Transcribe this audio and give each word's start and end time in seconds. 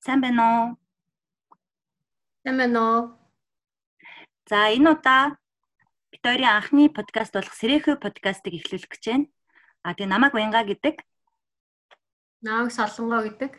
Сайн 0.00 0.20
байна 0.24 0.42
уу? 0.48 0.66
Сайн 2.42 2.56
байна 2.56 2.80
уу? 2.80 3.00
За 4.48 4.72
энэ 4.72 4.96
удаа 4.96 5.36
бид 6.08 6.24
хоёрын 6.24 6.56
анхны 6.56 6.88
подкаст 6.88 7.36
болох 7.36 7.52
Сэрэхүү 7.52 8.00
подкастыг 8.00 8.56
эхлүүлэх 8.56 8.88
гэж 8.88 9.04
байна. 9.04 9.28
А 9.84 9.92
тэгээ 9.92 10.08
намайг 10.08 10.32
Баянга 10.32 10.64
гэдэг. 10.64 11.04
Намайг 12.40 12.72
Солонгоо 12.72 13.28
гэдэг. 13.28 13.52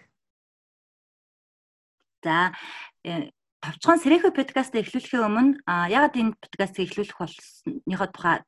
За 2.26 2.58
э, 3.06 3.30
товчхон 3.62 4.02
Сэрэхүү 4.02 4.34
подкастыг 4.34 4.82
эхлүүлэхийн 4.82 5.22
өмнө 5.22 5.62
ягаад 5.94 6.18
энэ 6.18 6.42
подкастыг 6.42 6.90
эхлүүлэх 6.90 7.22
болсныхоо 7.22 8.10
тухай 8.10 8.42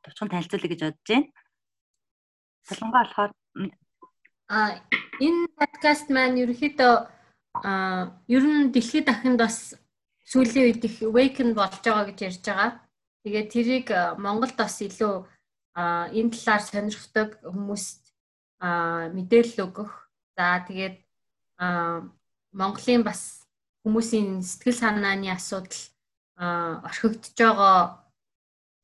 товчхон 0.00 0.32
танилцуулъя 0.32 0.72
гэж 0.72 0.80
бодож 0.80 1.04
байна. 1.04 1.28
Солонгоо 2.64 3.04
болохоор 3.04 3.30
а 4.48 4.80
энэ 5.20 5.52
подкаст 5.60 6.08
маань 6.08 6.40
ерөөхдөө 6.40 7.17
а 7.64 8.12
ер 8.28 8.44
нь 8.44 8.72
дэлхийд 8.74 9.06
дахинд 9.06 9.38
бас 9.38 9.74
сүүлийн 10.30 10.66
үед 10.68 10.84
их 10.84 10.96
awaken 11.02 11.54
болж 11.56 11.80
байгаа 11.82 12.04
гэж 12.08 12.18
ярьж 12.28 12.44
байгаа. 12.44 12.70
Тэгээд 13.24 13.48
тэрийг 13.52 13.86
Монголд 14.20 14.56
бас 14.56 14.76
илүү 14.84 15.14
энэ 16.18 16.32
талаар 16.34 16.62
сонирхдаг 16.62 17.28
хүмүүст 17.42 18.02
мэдээлэл 19.16 19.64
өгөх. 19.66 19.92
За 20.36 20.62
тэгээд 20.68 20.96
Монголын 22.52 23.02
бас 23.02 23.46
хүмүүсийн 23.82 24.42
сэтгэл 24.42 24.80
санааны 24.82 25.28
асуудал 25.32 25.82
орхигдож 26.38 27.34
байгаа 27.34 27.78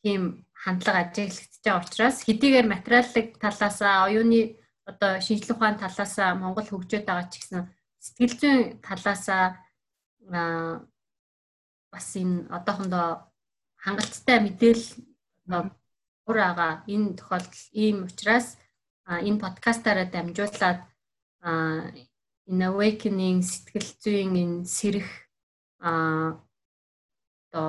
тийм 0.02 0.22
хандлага 0.52 1.00
ажиглагдж 1.06 1.62
байгаа 1.64 1.82
учраас 1.82 2.18
хэдийгээр 2.26 2.66
материаллык 2.74 3.28
талаасаа 3.42 4.06
оюуны 4.08 4.58
одоо 4.90 5.20
шинжлэх 5.20 5.56
ухааны 5.56 5.78
талаасаа 5.80 6.34
Монгол 6.34 6.66
хөгжөөд 6.68 7.04
байгаа 7.06 7.28
ч 7.30 7.40
гэсэн 7.40 7.62
сэтгэл 8.04 8.34
зүйн 8.40 8.60
талаасаа 8.84 9.44
бас 11.92 12.08
энэ 12.20 12.36
одоохондоо 12.56 13.08
хангалттай 13.84 14.38
мэдээлэл 14.42 14.86
өөр 16.28 16.38
байгаа 16.40 16.72
энэ 16.92 17.16
тохиолдол 17.18 17.64
ийм 17.84 17.96
учраас 18.08 18.46
энэ 19.28 19.42
подкастаараа 19.44 20.06
дамжуулаад 20.10 20.80
in 22.50 22.60
awakening 22.68 23.40
сэтгэл 23.40 23.90
зүйн 24.02 24.32
энэ 24.42 24.58
сэрэх 24.76 25.08
одоо 25.80 27.68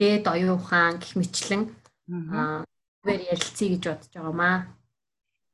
дээд 0.00 0.24
оюухан 0.34 1.00
гэх 1.00 1.12
мэтлэн 1.16 1.62
зүгээр 2.08 3.22
ярилцъя 3.32 3.68
гэж 3.72 3.82
бодож 3.84 4.12
байгаамаа. 4.12 4.56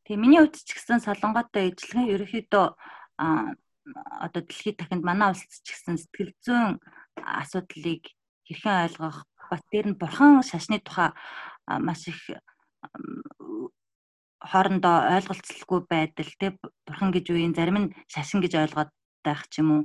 Тэгээ 0.07 0.23
миний 0.23 0.41
хувьд 0.43 0.57
ч 0.67 0.71
гэсэн 0.75 1.03
солонготой 1.03 1.75
ижлэгэн 1.75 2.11
ерөөхдөө 2.15 2.67
одоо 3.19 4.41
дэлхийд 4.43 4.77
дахинд 4.79 5.05
манай 5.07 5.31
улсад 5.33 5.51
ч 5.65 5.69
гэсэн 5.73 5.97
сэтгэл 6.01 6.33
зүйн 6.45 6.71
асуудлыг 7.41 8.03
хэрхэн 8.47 8.77
ойлгох 8.85 9.19
бас 9.51 9.63
дээр 9.71 9.87
нь 9.91 10.01
бурхан 10.01 10.43
шашны 10.43 10.79
тухай 10.83 11.11
маш 11.87 12.03
их 12.11 12.21
хоорондоо 14.51 14.97
ойлголцолгүй 15.17 15.81
байдал 15.91 16.31
тий 16.41 16.51
бурхан 16.87 17.11
гэж 17.15 17.27
үеийн 17.31 17.55
зарим 17.57 17.79
нь 17.83 17.93
шашин 18.13 18.41
гэж 18.43 18.53
ойлгоод 18.63 18.91
байх 19.25 19.43
ч 19.51 19.63
юм 19.63 19.69
уу 19.75 19.83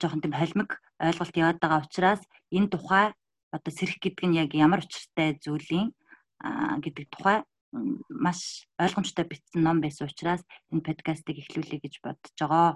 жоохон 0.00 0.22
тийм 0.22 0.34
холимог 0.34 0.70
ойлголт 0.98 1.34
яваад 1.36 1.58
байгаа 1.60 1.84
учраас 1.84 2.22
энэ 2.56 2.72
тухай 2.74 3.06
одоо 3.54 3.72
сэрх 3.74 3.98
гэдэг 4.02 4.24
нь 4.26 4.38
яг 4.42 4.50
ямар 4.54 4.82
учиртай 4.82 5.38
зүйлийн 5.44 5.94
гэдэг 6.84 7.04
тухай 7.14 7.38
маш 8.08 8.68
ойлгомжтой 8.78 9.26
бичсэн 9.28 9.60
ном 9.66 9.78
байсан 9.82 10.06
учраас 10.06 10.42
энэ 10.70 10.86
подкастыг 10.86 11.36
эхлүүлэе 11.42 11.80
гэж 11.82 11.94
бодож 12.04 12.34
байгаа. 12.38 12.70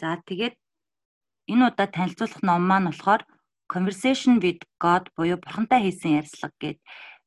За 0.00 0.18
тэгээд 0.28 0.54
энэ 1.52 1.66
удаа 1.68 1.88
танилцуулах 1.90 2.42
ном 2.42 2.62
маань 2.66 2.88
болохоор 2.90 3.22
Conversation 3.72 4.36
with 4.44 4.60
God 4.82 5.08
буюу 5.16 5.38
бурхантай 5.40 5.80
хийсэн 5.82 6.20
ярилцлага 6.20 6.56
гэд 6.62 6.78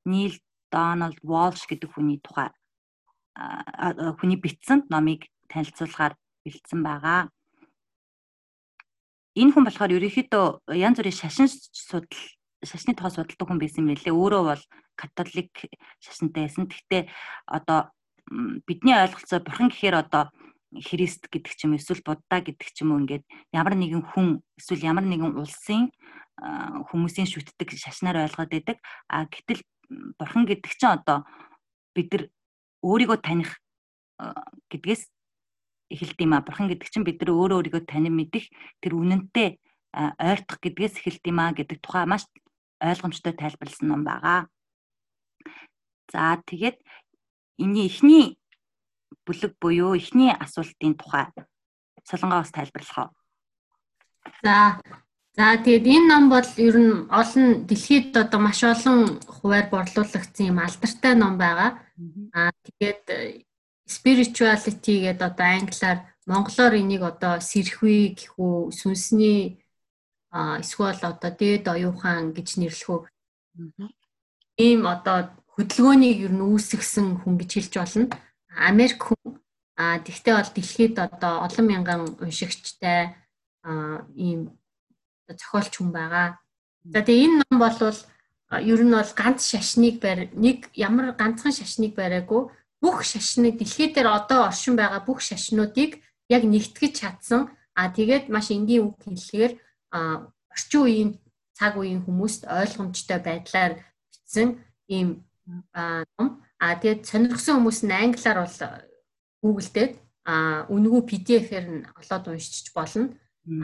Neil 0.06 0.34
Donald 0.70 1.18
Walsh 1.26 1.66
гэдэг 1.66 1.90
хүний 1.92 2.20
тухай 2.22 2.54
хүний 3.36 4.40
бичсэн 4.40 4.88
номыг 4.90 5.28
танилцуулахаар 5.52 6.14
бэлдсэн 6.46 6.80
байгаа. 6.84 7.28
Энэ 9.36 9.52
хүн 9.52 9.66
болохоор 9.68 9.96
ерөнхийдөө 9.98 10.72
янз 10.80 10.98
бүрийн 10.98 11.20
шашин 11.20 11.48
судал 11.52 12.08
шашны 12.66 12.94
тухай 12.98 13.14
судалдаг 13.14 13.48
хүн 13.48 13.62
байсан 13.62 13.86
юм 13.86 13.96
лээ. 13.96 14.14
Өөрөө 14.14 14.44
бол 14.50 14.64
католик 14.98 15.54
шашинтай 16.02 16.50
байсан. 16.50 16.66
Гэхдээ 16.68 17.10
одоо 17.48 17.94
бидний 18.68 18.96
ойлголцоо 18.98 19.40
бурхан 19.40 19.70
гэхээр 19.70 19.96
одоо 20.02 20.34
Христ 20.76 21.32
гэдэг 21.32 21.54
ч 21.56 21.70
юм 21.70 21.80
эсвэл 21.80 22.04
Будда 22.04 22.44
гэдэг 22.44 22.68
ч 22.74 22.84
юм 22.84 22.92
уу 22.92 23.00
ингээд 23.06 23.24
ямар 23.56 23.80
нэгэн 23.80 24.04
хүн 24.12 24.44
эсвэл 24.60 24.84
ямар 24.92 25.08
нэгэн 25.08 25.40
улсын 25.40 25.88
хүмүүсийн 26.92 27.32
шүтдэг 27.32 27.72
шашнаар 27.80 28.28
ойлгоод 28.28 28.52
байдаг. 28.52 28.78
А 29.08 29.24
гэтэл 29.24 29.64
бурхан 30.20 30.44
гэдэг 30.44 30.72
чинь 30.76 31.00
одоо 31.00 31.24
бид 31.96 32.12
нар 32.12 32.24
өөрийгөө 32.84 33.20
таних 33.24 33.56
гэдгээс 34.72 35.08
эхэлдэг 35.94 36.26
юм 36.26 36.34
а. 36.36 36.44
Бурхан 36.44 36.68
гэдэг 36.68 36.90
чинь 36.92 37.08
бид 37.08 37.22
нар 37.22 37.32
өөрөө 37.32 37.58
өөрийгөө 37.62 37.84
танин 37.88 38.16
мэдэх 38.20 38.50
тэр 38.82 38.94
үнэнтэй 39.00 39.62
ойртох 39.96 40.60
гэдгээс 40.60 41.00
эхэлдэг 41.00 41.32
юм 41.32 41.40
а 41.40 41.56
гэдэг 41.56 41.80
тухай 41.80 42.04
маш 42.04 42.28
ойлгомжтой 42.82 43.34
тайлбарласан 43.34 43.88
ном 43.90 44.04
байгаа. 44.04 44.48
За 46.12 46.42
тэгээд 46.46 46.78
энэний 47.58 47.88
эхний 47.88 48.26
бүлэг 49.26 49.58
буюу 49.62 49.96
эхний 49.96 50.32
асуултын 50.32 50.96
тухай 50.96 51.28
солонгоос 52.06 52.52
тайлбарлах 52.52 52.98
уу? 52.98 53.10
За 54.44 54.80
За 55.36 55.60
тэгээд 55.60 55.84
энэ 55.84 56.08
ном 56.08 56.24
бол 56.32 56.48
ер 56.56 56.76
нь 56.80 57.12
олон 57.12 57.68
дэлхийд 57.68 58.16
одоо 58.16 58.40
маш 58.40 58.64
олон 58.64 59.20
хуваар 59.28 59.68
борлуулагдсан 59.68 60.48
юм 60.48 60.64
алдартай 60.64 61.14
ном 61.20 61.36
байгаа. 61.36 61.76
Аа 62.32 62.56
тэгээд 62.64 63.04
spirituality 63.84 64.96
гэдэг 65.04 65.28
одоо 65.36 65.48
англиар 65.60 65.98
монголоор 66.24 66.74
энийг 66.80 67.04
одоо 67.04 67.44
сэрхүй 67.44 68.16
гэх 68.16 68.40
үү 68.40 68.72
сүнсний 68.72 69.60
эсвэл 70.36 71.00
одоо 71.00 71.32
дээд 71.32 71.66
оюухан 71.72 72.36
гэж 72.36 72.60
нэрлэх 72.60 72.90
үү. 72.92 73.02
Ийм 74.60 74.82
одоо 74.84 75.32
хөдөлгөөнийг 75.56 76.28
ер 76.28 76.34
нь 76.36 76.44
үүсгэсэн 76.44 77.24
хүн 77.24 77.36
гэж 77.40 77.50
хэлж 77.56 77.74
болно. 77.80 78.12
Америк 78.52 79.00
хүн 79.08 79.40
а 79.76 80.00
тэгтээ 80.00 80.34
бол 80.36 80.52
дэлхийд 80.56 80.96
одоо 81.00 81.34
олон 81.48 81.66
мянган 81.68 82.02
уншигчтай 82.24 83.16
ийм 84.16 84.56
зохиолч 85.28 85.74
хүн 85.80 85.92
байгаа. 85.96 86.40
За 86.84 87.00
тэгээ 87.04 87.24
энэ 87.26 87.38
ном 87.44 87.56
бол 87.60 87.80
ер 88.52 88.82
нь 88.84 88.96
бол 88.96 89.12
ганц 89.16 89.40
шашныг 89.52 90.00
барь 90.04 90.32
нэг 90.36 90.70
ямар 90.76 91.16
ганцхан 91.16 91.52
шашныг 91.56 91.96
бариагүй 91.96 92.52
бүх 92.84 93.04
шашныг 93.04 93.58
дэлхий 93.58 93.92
дээр 93.92 94.08
одоо 94.20 94.48
оршин 94.48 94.76
байгаа 94.76 95.02
бүх 95.04 95.20
шашнуудыг 95.24 96.04
яг 96.30 96.44
нэгтгэж 96.44 96.94
чадсан. 97.00 97.42
А 97.76 97.92
тэгээд 97.92 98.32
маш 98.32 98.52
энгийн 98.56 98.88
үг 98.88 98.96
хэллэгээр 99.04 99.54
орчин 100.54 100.82
үеийн 100.84 101.12
цаг 101.58 101.74
үеийн 101.80 102.04
хүмүүст 102.04 102.42
ойлгомжтой 102.46 103.20
байдлаар 103.24 103.74
бичсэн 104.12 104.50
ийм 104.88 105.24
ном. 106.18 106.28
А 106.60 106.76
тэгээд 106.80 107.06
сонирхсан 107.06 107.56
хүмүүс 107.58 107.80
нь 107.86 107.96
англиар 107.96 108.40
бол 108.44 108.58
Google 109.44 109.70
дээр 109.76 109.92
а 110.26 110.66
үнэгүй 110.74 111.02
PDF-ээр 111.06 111.66
нь 111.70 111.86
олоод 112.00 112.26
уншиж 112.28 112.74
болно. 112.74 113.14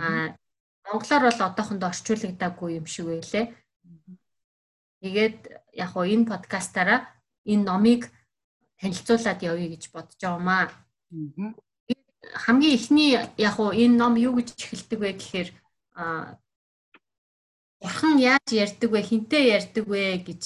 А 0.04 0.38
монголоор 0.86 1.24
бол 1.28 1.42
одоохондоо 1.48 1.90
орчуулагдаагүй 1.90 2.70
юм 2.80 2.86
шиг 2.86 3.06
байлээ. 3.10 3.46
Тэгээд 5.02 5.40
яг 5.74 5.90
хоо 5.92 6.06
энэ 6.06 6.30
подкастаараа 6.30 7.00
энэ 7.50 7.66
номыг 7.66 8.02
танилцуулаад 8.80 9.40
явъя 9.42 9.68
гэж 9.74 9.84
бодож 9.90 10.20
байгаамаа. 10.22 10.70
Хамгийн 12.46 12.78
эхний 12.78 13.18
яг 13.18 13.54
хоо 13.58 13.74
энэ 13.74 13.98
ном 13.98 14.14
юу 14.22 14.38
гэж 14.38 14.54
эхэлдэг 14.54 15.00
вэ 15.02 15.12
гэхээр 15.18 15.50
бурхан 17.82 18.16
яаж 18.18 18.48
ярьдаг 18.52 18.90
вэ, 18.92 19.02
хинтээ 19.02 19.44
ярьдаг 19.58 19.86
вэ? 19.88 20.22
гэж 20.28 20.42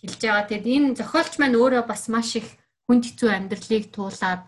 хэлж 0.00 0.20
байгаа. 0.22 0.48
Тэгэд 0.48 0.66
энэ 0.66 0.96
зохиолч 0.98 1.32
маань 1.38 1.58
өөрөө 1.58 1.84
бас 1.90 2.06
маш 2.06 2.38
их 2.38 2.48
хүнд 2.86 3.02
хэцүү 3.06 3.30
амьдралыг 3.34 3.84
туулаад 3.90 4.42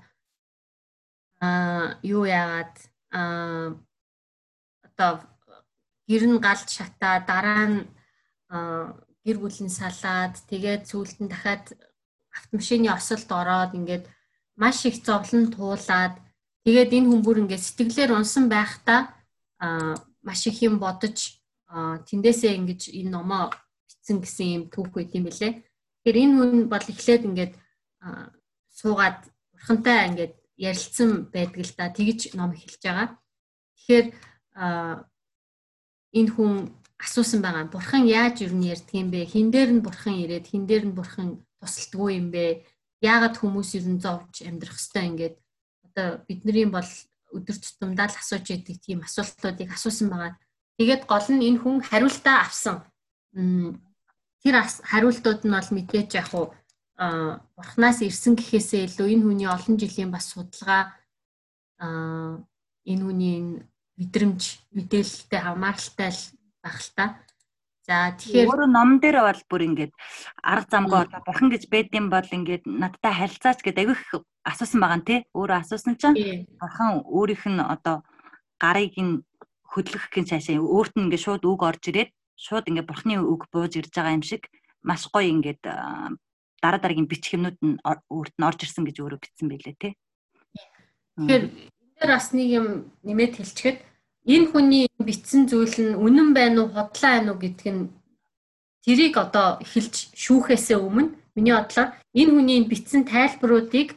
аа 1.43 1.99
юу 2.07 2.25
яагаад? 2.25 2.75
Аа 3.11 3.75
одоо 4.87 5.13
гэр 6.11 6.25
нь 6.31 6.39
галд 6.47 6.69
шатаа 6.77 7.17
дараа 7.31 7.65
нь 7.71 7.79
гэр 9.27 9.37
бүлийн 9.43 9.71
салаад 9.71 10.35
тэгээд 10.51 10.83
сүүлд 10.91 11.19
нь 11.23 11.31
дахиад 11.33 11.65
автомашины 12.39 12.89
осолд 12.91 13.29
ороод 13.41 13.73
ингээд 13.79 14.05
маш 14.61 14.79
их 14.89 14.97
зовлон 15.07 15.45
туулаад 15.55 16.15
тэгээд 16.65 16.91
энэ 16.97 17.09
хүн 17.11 17.21
бүр 17.25 17.41
ингээд 17.43 17.67
сэтгэлээр 17.67 18.11
унсан 18.19 18.45
байхдаа 18.55 19.01
маш 20.23 20.47
их 20.47 20.63
юм 20.63 20.79
бодож 20.79 21.41
тэндээсээ 21.71 22.59
ингэж 22.59 22.91
энэ 22.91 23.11
номоо 23.11 23.55
бичсэн 23.87 24.19
гэсэн 24.21 24.49
юм 24.57 24.65
түүх 24.73 24.91
байт 24.91 25.15
юм 25.15 25.25
бэлээ. 25.31 25.53
Тэгэхээр 26.03 26.19
энэ 26.23 26.35
хүн 26.37 26.53
бол 26.73 26.87
эхлээд 26.93 27.23
ингээд 27.29 27.53
суугаад 28.75 29.19
бурхантай 29.55 29.99
ингээд 30.11 30.35
ярилцсан 30.57 31.31
байдаг 31.33 31.63
л 31.65 31.75
да. 31.77 31.95
Тэгж 31.95 32.35
ном 32.35 32.53
эхэлж 32.53 32.83
байгаа. 32.83 33.09
Тэгэхээр 33.77 34.07
энэ 36.19 36.31
хүн 36.35 36.53
асуусан 36.99 37.41
байгаа. 37.43 37.71
Бурхан 37.73 38.05
яаж 38.05 38.45
юу 38.45 38.53
ярьдаг 38.61 38.95
юм 38.95 39.11
бэ? 39.11 39.25
Хин 39.25 39.49
дээр 39.51 39.71
нь 39.79 39.85
бурхан 39.85 40.17
ирээд 40.21 40.47
хин 40.51 40.67
дээр 40.67 40.85
нь 40.89 40.97
бурхан 40.97 41.41
тусалдгүй 41.61 42.21
юм 42.21 42.29
бэ? 42.35 42.67
Яагаад 43.01 43.41
хүмүүс 43.41 43.71
нь 43.81 44.03
зовж 44.05 44.45
амьдрах 44.45 44.77
хэвээр 44.77 45.09
ингээд 45.11 45.37
одоо 45.87 46.09
бидний 46.29 46.69
бол 46.69 46.91
өдөр 47.37 47.57
тутамдаа 47.57 48.09
л 48.11 48.21
асууж 48.21 48.47
яадаг 48.51 48.77
тийм 48.83 49.01
асуултуудыг 49.07 49.69
асуусан 49.73 50.09
байгаа. 50.11 50.35
Тэгээд 50.79 51.03
гол 51.07 51.29
нь 51.35 51.47
энэ 51.49 51.61
хүн 51.61 51.77
хариултаа 51.85 52.37
авсан. 52.45 52.77
Тэр 54.43 54.55
хариултууд 54.91 55.41
нь 55.45 55.55
бол 55.55 55.71
мэдээж 55.75 56.11
яг 56.17 56.31
уу 56.35 56.47
бурхнаас 57.57 57.99
ирсэн 58.05 58.37
гэхээсээ 58.37 58.85
илүү 58.89 59.09
энэ 59.15 59.25
хүний 59.25 59.49
олон 59.49 59.77
жилийн 59.81 60.11
бас 60.13 60.33
судалгаа 60.33 60.93
энэ 61.81 63.05
хүний 63.05 63.37
мэдрэмж 63.97 64.43
мэдээлэлтэй 64.77 65.41
хамааралтай 65.41 66.11
байх 66.61 66.79
л 66.81 66.91
та. 66.97 67.05
За 67.91 68.15
тэгэхээр 68.15 68.47
өөрөө 68.47 68.71
ном 68.71 69.03
дээр 69.03 69.19
бол 69.19 69.43
бүр 69.51 69.63
ингээд 69.67 69.93
арга 70.47 70.71
замгаа 70.71 71.11
одоо 71.11 71.21
бурхан 71.27 71.51
гэж 71.51 71.67
байдсан 71.67 72.07
бол 72.07 72.23
ингээд 72.23 72.63
надтай 72.71 73.11
харилцаач 73.19 73.67
гэдэг 73.67 73.83
аявих 73.83 74.03
асуусан 74.47 74.79
байгаа 74.79 75.03
тий. 75.03 75.21
Өөрөө 75.35 75.59
асуусан 75.59 75.99
чинь 75.99 76.47
бурхан 76.55 77.03
өөрийнх 77.03 77.51
нь 77.51 77.59
одоо 77.59 78.07
гарыг 78.63 78.95
нь 78.95 79.27
хөдлөх 79.75 80.07
гин 80.15 80.23
цаашаа 80.23 80.63
өөрт 80.63 80.95
нь 80.95 81.11
ингээд 81.11 81.25
шууд 81.27 81.43
үг 81.43 81.67
орж 81.67 81.83
ирээд 81.91 82.15
шууд 82.39 82.71
ингээд 82.71 82.87
бурхны 82.87 83.19
үг 83.27 83.51
бууж 83.51 83.75
ирж 83.75 83.91
байгаа 83.91 84.15
юм 84.15 84.23
шиг 84.23 84.47
маш 84.87 85.11
гоё 85.11 85.27
ингээд 85.27 85.59
дараа 86.63 86.79
дараагийн 86.79 87.11
бичих 87.11 87.35
юмнууд 87.43 87.59
нь 87.59 87.75
өөрт 87.83 88.35
нь 88.39 88.47
орж 88.47 88.71
ирсэн 88.71 88.87
гэж 88.87 89.03
өөрөө 89.03 89.19
бичсэн 89.19 89.51
байлээ 89.51 89.75
тий. 89.83 89.93
Тэгэхээр 91.19 91.43
энэ 91.43 91.99
дээр 91.99 92.11
бас 92.15 92.31
нэг 92.31 92.49
юм 92.55 92.67
нэмээд 93.03 93.35
хэлчихэд 93.35 93.90
энэ 94.27 94.47
хүний 94.53 94.85
бичсэн 95.01 95.49
зүйл 95.49 95.77
нь 95.81 95.97
үнэн 95.97 96.35
байна 96.37 96.65
уу, 96.65 96.75
хотлоо 96.75 97.11
байна 97.11 97.33
уу 97.33 97.41
гэдг 97.41 97.67
нь 97.73 97.89
тэрийг 98.85 99.17
одоо 99.17 99.61
эхэлж 99.65 100.13
шүүхээсээ 100.17 100.79
өмнө 100.81 101.17
миний 101.37 101.55
бодлоор 101.57 101.97
энэ 102.13 102.33
хүний 102.35 102.59
бичсэн 102.69 103.03
тайлбаруудыг 103.09 103.97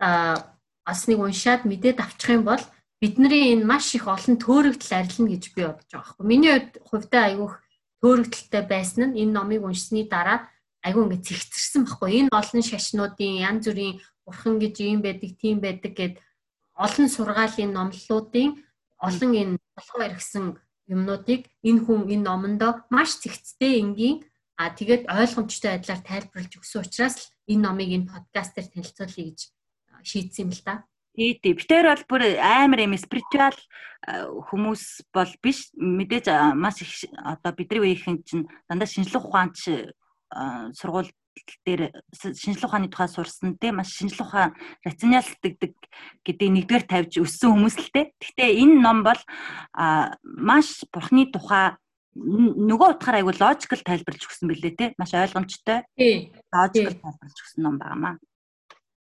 бас 0.00 1.00
нэг 1.06 1.18
уншаад 1.18 1.62
мэдээд 1.66 1.98
авчих 2.02 2.34
юм 2.34 2.44
бол 2.46 2.62
бидний 3.00 3.54
энэ 3.54 3.64
маш 3.64 3.94
их 3.94 4.06
олон 4.08 4.36
төөрөгдөл 4.36 4.96
арилна 4.98 5.28
гэж 5.32 5.44
би 5.54 5.62
бодож 5.64 5.88
байгаа 5.88 6.02
байхгүй. 6.02 6.26
Миний 6.26 6.54
хувьдаа 6.88 7.22
айгүйх 7.30 7.54
төөрөгдөлтэй 8.02 8.64
байсан 8.68 9.02
нь 9.12 9.18
энэ 9.22 9.34
номыг 9.36 9.62
уншсны 9.64 10.04
дараа 10.04 10.48
айгүй 10.84 11.04
ингээд 11.04 11.26
цэгцэрсэн 11.28 11.82
байхгүй. 11.84 12.10
Энэ 12.24 12.30
олон 12.32 12.62
шашнуудын 12.64 13.40
янз 13.44 13.64
бүрийн 13.68 14.00
бурхан 14.24 14.56
гэж 14.60 14.74
юм 14.84 15.00
байдаг, 15.04 15.30
тийм 15.40 15.56
байдаг 15.60 15.92
гэд 15.96 16.14
олон 16.76 17.08
сургаалын 17.08 17.72
номлолуудын 17.72 18.56
олон 19.00 19.32
энэ 19.34 19.54
болохоо 19.76 20.02
иргсэн 20.06 20.44
юмнуудыг 20.92 21.48
энэ 21.64 21.80
хүн 21.84 22.00
энэ 22.12 22.26
номондоо 22.28 22.72
маш 22.94 23.16
цэгцтэй 23.22 23.80
энгийн 23.82 24.16
а 24.60 24.68
тэгээд 24.76 25.08
ойлгомжтой 25.08 25.70
байдлаар 25.80 26.02
тайлбарлаж 26.04 26.52
өгсөн 26.60 26.82
учраас 26.84 27.16
л 27.16 27.26
энэ 27.52 27.64
номыг 27.64 27.90
энэ 27.96 28.10
подкастер 28.12 28.66
танилцуулъя 28.68 29.24
гэж 29.32 29.40
шийдсэн 30.04 30.44
юм 30.44 30.52
л. 30.52 30.84
Тий, 31.16 31.34
тий. 31.42 31.52
Битээр 31.56 31.86
бол 31.90 32.04
бүр 32.06 32.22
амар 32.38 32.86
юм 32.86 32.94
спиритуал 32.94 33.58
хүмүүс 34.52 35.10
бол 35.10 35.32
биш. 35.42 35.72
Мэдээж 35.74 36.54
маш 36.54 36.84
их 36.84 36.92
одоо 37.18 37.52
бидний 37.56 37.82
үеийнхэн 37.82 38.22
чинь 38.22 38.48
дандаа 38.68 38.86
шинжлэх 38.86 39.26
ухаанч 39.26 39.90
сургууль 40.78 41.10
дээр 41.64 41.82
шинжлэх 42.12 42.68
ухааны 42.70 42.88
тухай 42.88 43.08
сурсан 43.08 43.56
те 43.60 43.72
маш 43.72 43.94
шинжлэх 43.94 44.28
ухаан 44.28 44.54
рационалистдаг 44.84 45.54
гэдгийг 46.24 46.52
нэгдүгээр 46.54 46.84
тавьж 46.86 47.12
өссөн 47.22 47.54
хүмүүс 47.54 47.76
л 47.78 47.90
те. 47.94 48.12
Гэхдээ 48.18 48.50
энэ 48.62 48.82
ном 48.82 49.04
бол 49.06 49.20
маш 50.22 50.84
бурхны 50.90 51.30
тухай 51.30 51.76
нөгөө 52.16 52.98
утгаараа 52.98 53.20
айгу 53.22 53.32
логикл 53.34 53.82
тайлбарлаж 53.86 54.24
өгсөн 54.26 54.50
бэлээ 54.50 54.74
те. 54.74 54.86
Маш 54.98 55.14
ойлгомжтой. 55.14 55.86
Логикл 55.94 56.96
тайлбарлаж 56.98 57.38
өгсөн 57.38 57.62
ном 57.62 57.78
байгаамаа. 57.78 58.18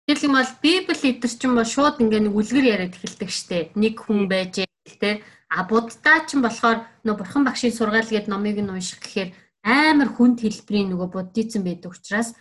Тэгэл 0.10 0.26
юм 0.26 0.36
бол 0.36 0.54
Библи 0.62 1.10
эдэр 1.14 1.32
чинь 1.32 1.54
бол 1.54 1.70
шууд 1.70 2.02
ингээ 2.02 2.28
нэг 2.28 2.34
үлгэр 2.34 2.66
яриад 2.66 2.98
эхэлдэг 2.98 3.30
штэ. 3.30 3.72
Нэг 3.78 4.04
хүн 4.04 4.26
байж 4.26 4.66
те. 5.00 5.22
А 5.50 5.64
буддаа 5.70 6.26
чинь 6.26 6.42
болохоор 6.42 6.82
нөө 7.06 7.16
бурхан 7.18 7.46
багшийн 7.46 7.74
сургаал 7.74 8.10
гэдэг 8.10 8.26
номыг 8.26 8.58
нь 8.58 8.74
унших 8.74 9.00
гэхээр 9.06 9.34
амар 9.64 10.10
хүнд 10.16 10.40
хэлбэрийн 10.44 10.90
нөгөө 10.92 11.10
буддизм 11.12 11.64
байдаг 11.64 11.92
учраас 11.92 12.36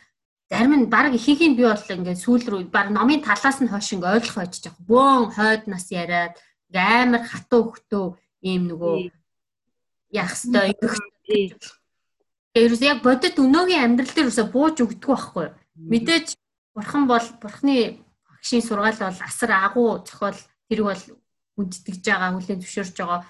зарим 0.51 0.75
нь 0.77 0.91
баг 0.91 1.13
ихэнх 1.15 1.43
нь 1.45 1.57
би 1.59 1.65
бол 1.69 1.85
ингээд 1.97 2.23
сүүл 2.25 2.45
рүү 2.49 2.61
баг 2.73 2.89
номын 2.95 3.21
талаас 3.21 3.59
нь 3.61 3.69
хойш 3.69 3.93
ингээд 3.93 4.15
ойлгох 4.17 4.37
байж 4.39 4.55
байгаа. 4.63 4.87
Бөөн 4.89 5.27
хойд 5.37 5.63
нас 5.69 5.87
яриад 5.93 6.35
амар 6.73 7.23
хатуу 7.27 7.63
хөлтөө 7.75 8.07
ийм 8.49 8.63
нөгөө 8.71 9.13
яах 10.17 10.33
ёстой 10.33 10.73
ингэх. 10.73 10.97
Тэрс 12.55 12.81
яг 12.81 13.03
бодит 13.05 13.37
өнөөгийн 13.37 13.85
амьдрал 13.85 14.15
дээр 14.15 14.31
үсэ 14.33 14.45
бууж 14.49 14.81
өгдөг 14.81 15.05
байхгүй. 15.05 15.47
Мэдээж 15.77 16.27
бурхан 16.75 17.05
бол 17.07 17.27
бурхны 17.43 18.01
багшийн 18.25 18.65
сургаал 18.65 18.99
бол 18.99 19.21
асар 19.21 19.51
агуу 19.53 20.01
зохиол 20.07 20.39
тэрийг 20.69 20.87
бол 20.89 21.03
хүндэтгэж 21.57 22.05
байгаа, 22.09 22.33
хүлээн 22.35 22.61
зөвшөөрж 22.63 22.97
байгаа. 22.99 23.21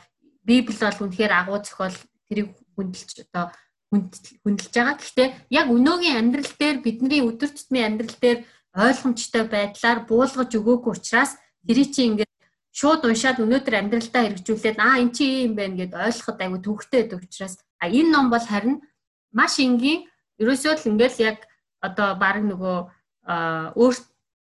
Библи 0.46 0.76
бол 0.78 1.02
үнэхээр 1.02 1.32
агуу 1.34 1.58
зохиол 1.66 1.96
тэрийг 2.30 2.48
хүндэлж 2.78 3.26
одоо 3.26 3.50
хүндэлж 3.92 4.74
байгаа. 4.74 4.96
Гэхдээ 5.00 5.28
яг 5.48 5.66
өнөөгийн 5.72 6.18
амьдрал 6.20 6.52
дээр 6.60 6.76
бидний 6.84 7.20
өдөр 7.24 7.50
тутмын 7.52 7.86
амьдрал 7.96 8.16
дээр 8.20 8.38
ойлгомжтой 8.76 9.44
байдлаар 9.48 10.04
буулгаж 10.04 10.50
өгөөгүй 10.52 10.92
учраас 10.92 11.40
тэрий 11.64 11.88
чи 11.88 12.04
ингээд 12.12 12.32
шууд 12.76 13.08
уншаад 13.08 13.40
өнөөдөр 13.40 13.74
амьдралдаа 13.80 14.22
хэрэгжүүлээд 14.28 14.78
аа 14.78 15.00
эн 15.00 15.10
чи 15.16 15.48
юм 15.48 15.56
байна 15.56 15.80
гэд 15.80 15.92
ойлгоход 15.96 16.38
айгүй 16.38 16.60
төвхтэй 16.62 17.00
байдаг 17.02 17.20
учраас 17.24 17.54
а 17.80 17.88
энэ 17.88 18.12
ном 18.12 18.28
бол 18.28 18.44
харин 18.44 18.76
маш 19.32 19.56
энгийн 19.58 20.04
ерөөсөө 20.36 20.72
л 20.76 20.88
ингээд 20.92 21.16
яг 21.24 21.38
одоо 21.80 22.14
баг 22.20 22.44
нөгөө 22.44 22.76
өөр 23.72 23.94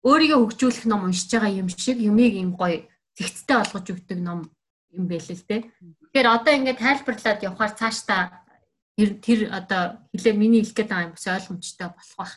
өөрийгөө 0.03 0.39
хөгжүүлэх 0.45 0.85
ном 0.91 1.07
уншиж 1.07 1.31
байгаа 1.31 1.59
юм 1.63 1.69
шиг 1.71 1.99
юмыг 2.03 2.35
юм 2.35 2.53
гоё 2.59 2.85
зэгцтэй 3.17 3.57
олгож 3.63 3.87
өгдөг 3.87 4.19
ном 4.19 4.51
юм 4.95 5.05
байл 5.11 5.25
л 5.25 5.47
те. 5.49 5.67
Тэгэхээр 6.11 6.27
одоо 6.27 6.53
ингээд 6.55 6.83
тайлбарлаад 6.83 7.41
явхаар 7.49 7.73
цаашдаа 7.75 8.23
тэр 8.99 9.15
тэр 9.23 9.41
одоо 9.55 10.03
хэлээ 10.11 10.35
миний 10.35 10.67
хэлэх 10.67 10.75
гээд 10.75 10.91
байгаа 10.91 11.07
юм 11.07 11.15
бас 11.15 11.27
ойлгомжтой 11.31 11.89
болох 11.95 12.15
байх. 12.19 12.35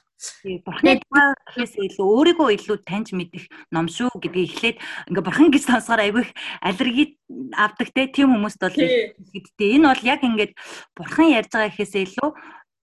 Бурхны 0.61 1.01
тухайгээс 1.01 1.73
илүү 1.81 2.05
өөрийгөө 2.05 2.49
илүү 2.53 2.77
таньж 2.85 3.17
мэдэх 3.17 3.49
ном 3.73 3.89
шүү 3.89 4.13
гэдгийг 4.21 4.53
эхлээд 4.53 4.77
ингээ 5.09 5.25
бурхан 5.25 5.49
гэж 5.49 5.63
сонсохоор 5.65 6.05
айгүй 6.05 6.25
аллерги 6.61 7.17
авдаг 7.57 7.89
те 7.89 8.05
тийм 8.13 8.37
хүмүүст 8.37 8.61
бол 8.61 8.77
гэдтэй. 8.77 9.81
Энэ 9.81 9.89
бол 9.89 10.03
яг 10.05 10.21
ингээд 10.21 10.53
бурхан 10.93 11.33
ярьж 11.33 11.49
байгаа 11.49 11.73
гэхээс 11.73 11.97
илүү 11.97 12.29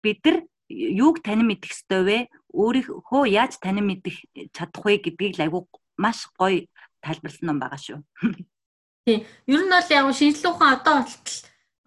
бид 0.01 0.19
нар 0.25 0.37
юуг 0.73 1.21
танин 1.21 1.45
мэдэх 1.45 1.69
ёстой 1.69 2.01
вэ? 2.01 2.17
Өөрийнхөө 2.57 3.29
яаж 3.29 3.61
танин 3.61 3.85
мэдэх 3.93 4.25
чадах 4.57 4.81
вэ 4.81 5.05
гэдгийг 5.05 5.37
айгүй 5.37 5.69
маш 6.01 6.25
гоё 6.33 6.65
тайлбарласан 7.05 7.45
ном 7.45 7.61
байгаа 7.61 7.77
шүү. 7.77 8.01
Тийм. 9.05 9.21
Ер 9.45 9.61
нь 9.61 9.69
бол 9.69 9.85
яг 9.93 10.09
шинжлэх 10.17 10.57
ухаан 10.57 10.81
одоо 10.81 11.05
болтол 11.05 11.37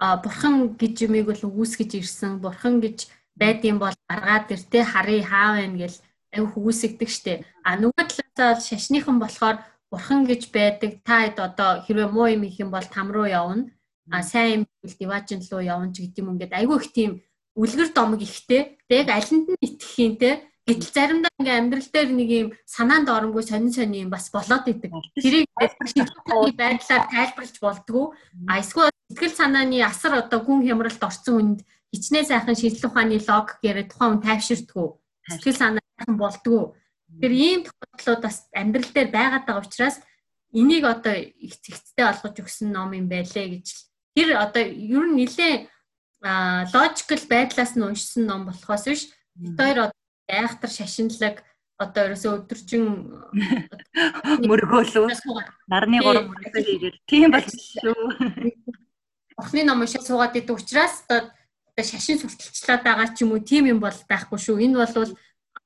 бурхан 0.01 0.75
гэж 0.81 0.95
юмыг 1.07 1.27
бол 1.29 1.43
үгүйсгэж 1.49 1.91
ирсэн. 2.01 2.41
Бурхан 2.41 2.81
гэж 2.81 3.09
байдсан 3.37 3.77
бол 3.79 3.97
гаргаад 4.09 4.51
ир 4.55 4.63
те 4.73 4.81
харъя 4.85 5.25
хаа 5.25 5.51
вэ 5.61 5.67
гэл 5.81 5.97
аюу 6.35 6.49
хүгүйсгдэг 6.53 7.11
штэ 7.11 7.35
а 7.67 7.77
нөгөө 7.77 8.05
талаасаа 8.09 8.55
бол 8.55 8.63
шашныхан 8.69 9.17
болохоор 9.21 9.57
бурхан 9.91 10.25
гэж 10.27 10.43
байдаг. 10.55 11.03
Та 11.05 11.27
хэд 11.27 11.39
одоо 11.39 11.71
хэрвээ 11.85 12.09
муу 12.09 12.29
юм 12.31 12.43
их 12.45 12.61
юм 12.61 12.71
бол 12.71 12.87
там 12.87 13.11
руу 13.13 13.27
явна. 13.27 13.71
А 14.11 14.23
сайн 14.23 14.51
юм 14.55 14.63
бол 14.83 14.95
диважин 14.99 15.41
руу 15.51 15.61
явна 15.61 15.93
ч 15.93 16.03
гэдэг 16.03 16.23
юм 16.23 16.33
ингээд 16.35 16.57
аюу 16.57 16.79
их 16.79 16.93
тийм 16.93 17.11
үлгэр 17.57 17.91
домог 17.93 18.23
ихтэй. 18.23 18.79
Тэг 18.89 19.09
алинд 19.11 19.47
нь 19.51 19.59
итгэх 19.61 19.99
юм 19.99 20.15
те. 20.17 20.31
Гэтэл 20.67 20.95
заримдаа 20.95 21.33
ингээм 21.41 21.59
амьдрал 21.59 21.89
дээр 21.91 22.11
нэг 22.15 22.31
юм 22.31 22.49
санаанд 22.63 23.09
оромгүй 23.11 23.43
сонин 23.43 23.73
сонин 23.75 24.07
юм 24.07 24.11
бас 24.11 24.31
болоод 24.31 24.71
идэг. 24.71 24.93
Тэрийг 25.19 25.51
шийдвэрлэх 25.59 26.55
байдлаар 26.55 27.05
тайлбарлаж 27.11 27.57
болдгоо. 27.59 28.15
А 28.47 28.61
эсвэл 28.63 28.90
сэтгэл 29.11 29.35
санааны 29.35 29.83
асар 29.83 30.23
одоо 30.23 30.39
гүн 30.47 30.63
хямралд 30.63 31.03
орсон 31.03 31.35
хүнд 31.35 31.59
хичнээн 31.91 32.31
сайхан 32.31 32.55
шийдлэх 32.55 32.87
ухааны 32.87 33.19
логик 33.19 33.59
яриад 33.67 33.91
тухайн 33.91 34.11
хүн 34.15 34.23
тайвширдгүү. 34.23 34.89
Сэтгэл 35.35 35.59
санаа 35.59 35.83
сайхан 35.99 36.17
болдгоо. 36.17 36.65
Тэгэхээр 37.19 37.35
ийм 37.35 37.61
тохиолдлууд 37.67 38.23
бас 38.23 38.47
амьдрал 38.55 38.91
дээр 38.95 39.11
байгаад 39.11 39.45
байгаа 39.51 39.67
учраас 39.67 39.97
энийг 40.55 40.85
одоо 40.87 41.15
их 41.19 41.55
зэгцтэй 41.59 42.07
олгож 42.07 42.39
өгсөн 42.39 42.71
ном 42.71 42.95
юм 42.95 43.11
байлээ 43.11 43.59
гэж 43.59 43.67
тэр 44.15 44.39
одоо 44.39 44.63
ер 44.63 45.05
нь 45.11 45.19
нэлээ 45.19 45.55
логикл 46.71 47.25
байдлаас 47.27 47.75
нь 47.75 47.83
уншсан 47.83 48.31
ном 48.31 48.47
болохоос 48.47 48.85
биш 48.87 49.03
хоёр 49.59 49.91
айхтар 50.31 50.71
шашинлаг 50.71 51.43
одоо 51.83 52.03
ерөөсөө 52.07 52.33
өдөржин 52.39 52.85
мөргөөлөө 54.51 55.07
нарны 55.67 55.99
гурав 56.05 56.27
мөргөөл 56.31 56.69
ирэл. 56.79 56.99
Тийм 57.11 57.35
бол 57.35 57.47
Охны 59.41 59.65
ном 59.65 59.81
уншаад 59.81 60.05
суугаад 60.05 60.37
идэв 60.37 60.61
учраас 60.61 61.05
одоо 61.09 61.85
шашин 61.91 62.21
сурталчлаад 62.21 62.83
байгаа 62.85 63.09
ч 63.17 63.25
юм 63.25 63.33
уу 63.33 63.41
тийм 63.41 63.65
юм 63.73 63.81
бол 63.81 63.97
байхгүй 64.11 64.39
шүү. 64.39 64.61
Энэ 64.61 64.77
бол 64.77 65.17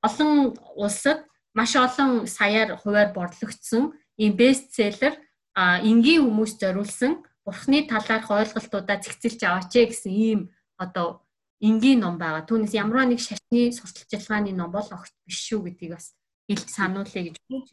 олон 0.06 0.30
улсад 0.78 1.26
маш 1.58 1.72
олон 1.74 2.26
саяар 2.26 2.78
хуваар 2.78 3.10
борлогдсон 3.16 3.94
ийм 4.22 4.32
бестселлер 4.38 5.14
энгийн 5.58 6.22
хүмүүс 6.22 6.52
зориулсан 6.62 7.12
бурхны 7.44 7.86
талаарх 7.90 8.30
ойлголтуудаа 8.30 8.98
зэгцэлж 9.02 9.40
аваач 9.44 9.72
гэсэн 9.74 10.12
ийм 10.12 10.40
одоо 10.78 11.24
энгийн 11.60 12.00
ном 12.00 12.18
байгаа. 12.18 12.46
Түүнээс 12.46 12.74
ямар 12.74 13.06
нэг 13.06 13.20
шашны 13.20 13.72
сурталчилгааны 13.72 14.52
ном 14.52 14.70
бол 14.70 14.88
огт 14.90 15.14
биш 15.26 15.38
шүү 15.48 15.66
гэдгийг 15.66 15.92
бас 15.96 16.14
хэлж 16.48 16.68
сануулъя 16.68 17.22
гэж 17.30 17.36
бодож 17.48 17.70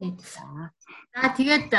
байна. 0.00 0.70
За 1.14 1.28
тэгээд 1.36 1.70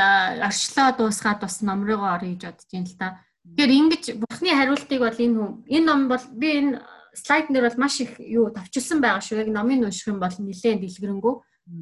орчлоо 0.47 0.89
дуусгаад 0.97 1.39
бас 1.41 1.61
ном 1.61 1.85
руу 1.87 2.03
орё 2.03 2.33
гэж 2.33 2.41
бодож 2.45 2.67
байна 2.71 2.87
л 2.89 2.97
да. 2.99 3.07
Тэгэхээр 3.45 3.71
ингэж 3.71 4.03
бурхны 4.19 4.49
хариултыг 4.51 4.99
бол 4.99 5.19
энэ 5.21 5.39
энэ 5.69 5.85
ном 5.85 6.01
бол 6.09 6.25
би 6.33 6.47
энэ 6.59 6.81
слайд 7.13 7.47
нэр 7.49 7.69
бол 7.69 7.79
маш 7.79 8.01
их 8.01 8.19
юу 8.19 8.49
товчилсан 8.51 8.99
байгаа 8.99 9.21
шүү. 9.21 9.45
Яг 9.45 9.49
номыг 9.53 9.85
унших 9.85 10.11
юм 10.11 10.19
бол 10.19 10.33
нэлээд 10.33 10.81
дэлгэрэнгүй 10.81 11.35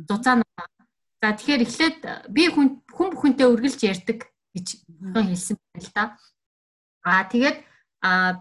зузаан. 0.07 0.43
За 1.23 1.31
тэгэхээр 1.33 1.65
эхлээд 1.65 1.99
би 2.29 2.43
хүн 2.51 2.83
хүн 2.91 3.09
бүхэнтэй 3.15 3.47
үргэлж 3.47 3.79
ярьдаг 3.87 4.27
гэж 4.53 4.67
хэлсэн 5.15 5.57
байна 5.57 5.81
л 5.81 5.91
да. 5.95 6.03
Аа 7.03 7.23
тэгээд 7.31 7.57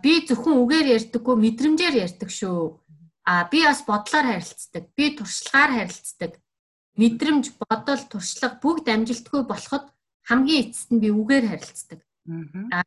би 0.02 0.12
зөвхөн 0.26 0.60
үгээр 0.62 0.86
ярьдаггүй 0.98 1.36
мэдрэмжээр 1.38 1.94
ярьдаг 2.04 2.30
шүү. 2.30 2.82
Аа 3.24 3.46
би 3.48 3.62
бас 3.62 3.80
бодлоор 3.86 4.26
харилцдаг. 4.26 4.84
Би 4.98 5.14
туршлагаар 5.14 5.72
харилцдаг. 5.78 6.32
Мэдрэмж, 6.98 7.56
бодол, 7.56 8.02
туршлага 8.10 8.60
бүгд 8.60 8.86
амжилтгүй 8.92 9.48
болоход 9.48 9.88
хамгийн 10.28 10.68
эцэст 10.68 10.90
нь 10.92 11.00
би 11.00 11.08
үгээр 11.08 11.46
харилцдаг. 11.48 12.00
Аа 12.74 12.82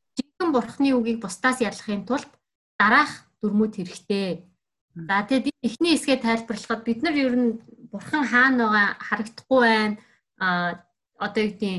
бурхны 0.55 0.89
үгийг 0.95 1.19
бусдаас 1.21 1.59
ялахын 1.59 2.07
тулд 2.07 2.31
дараах 2.79 3.11
дүрмүүд 3.41 3.73
хэрэгтэй. 3.75 4.47
За 4.95 5.27
тэгээд 5.27 5.51
эхний 5.67 5.93
хэсгээ 5.99 6.23
тайлбарлахад 6.23 6.81
бид 6.87 7.03
нар 7.03 7.15
ер 7.19 7.35
нь 7.35 7.59
бурхан 7.91 8.23
хаана 8.23 8.71
байгаа 8.71 8.87
харагдахгүй 9.07 9.59
байна. 9.59 9.97
А 10.39 10.79
одоо 11.19 11.43
юу 11.43 11.51
гэдэг 11.51 11.75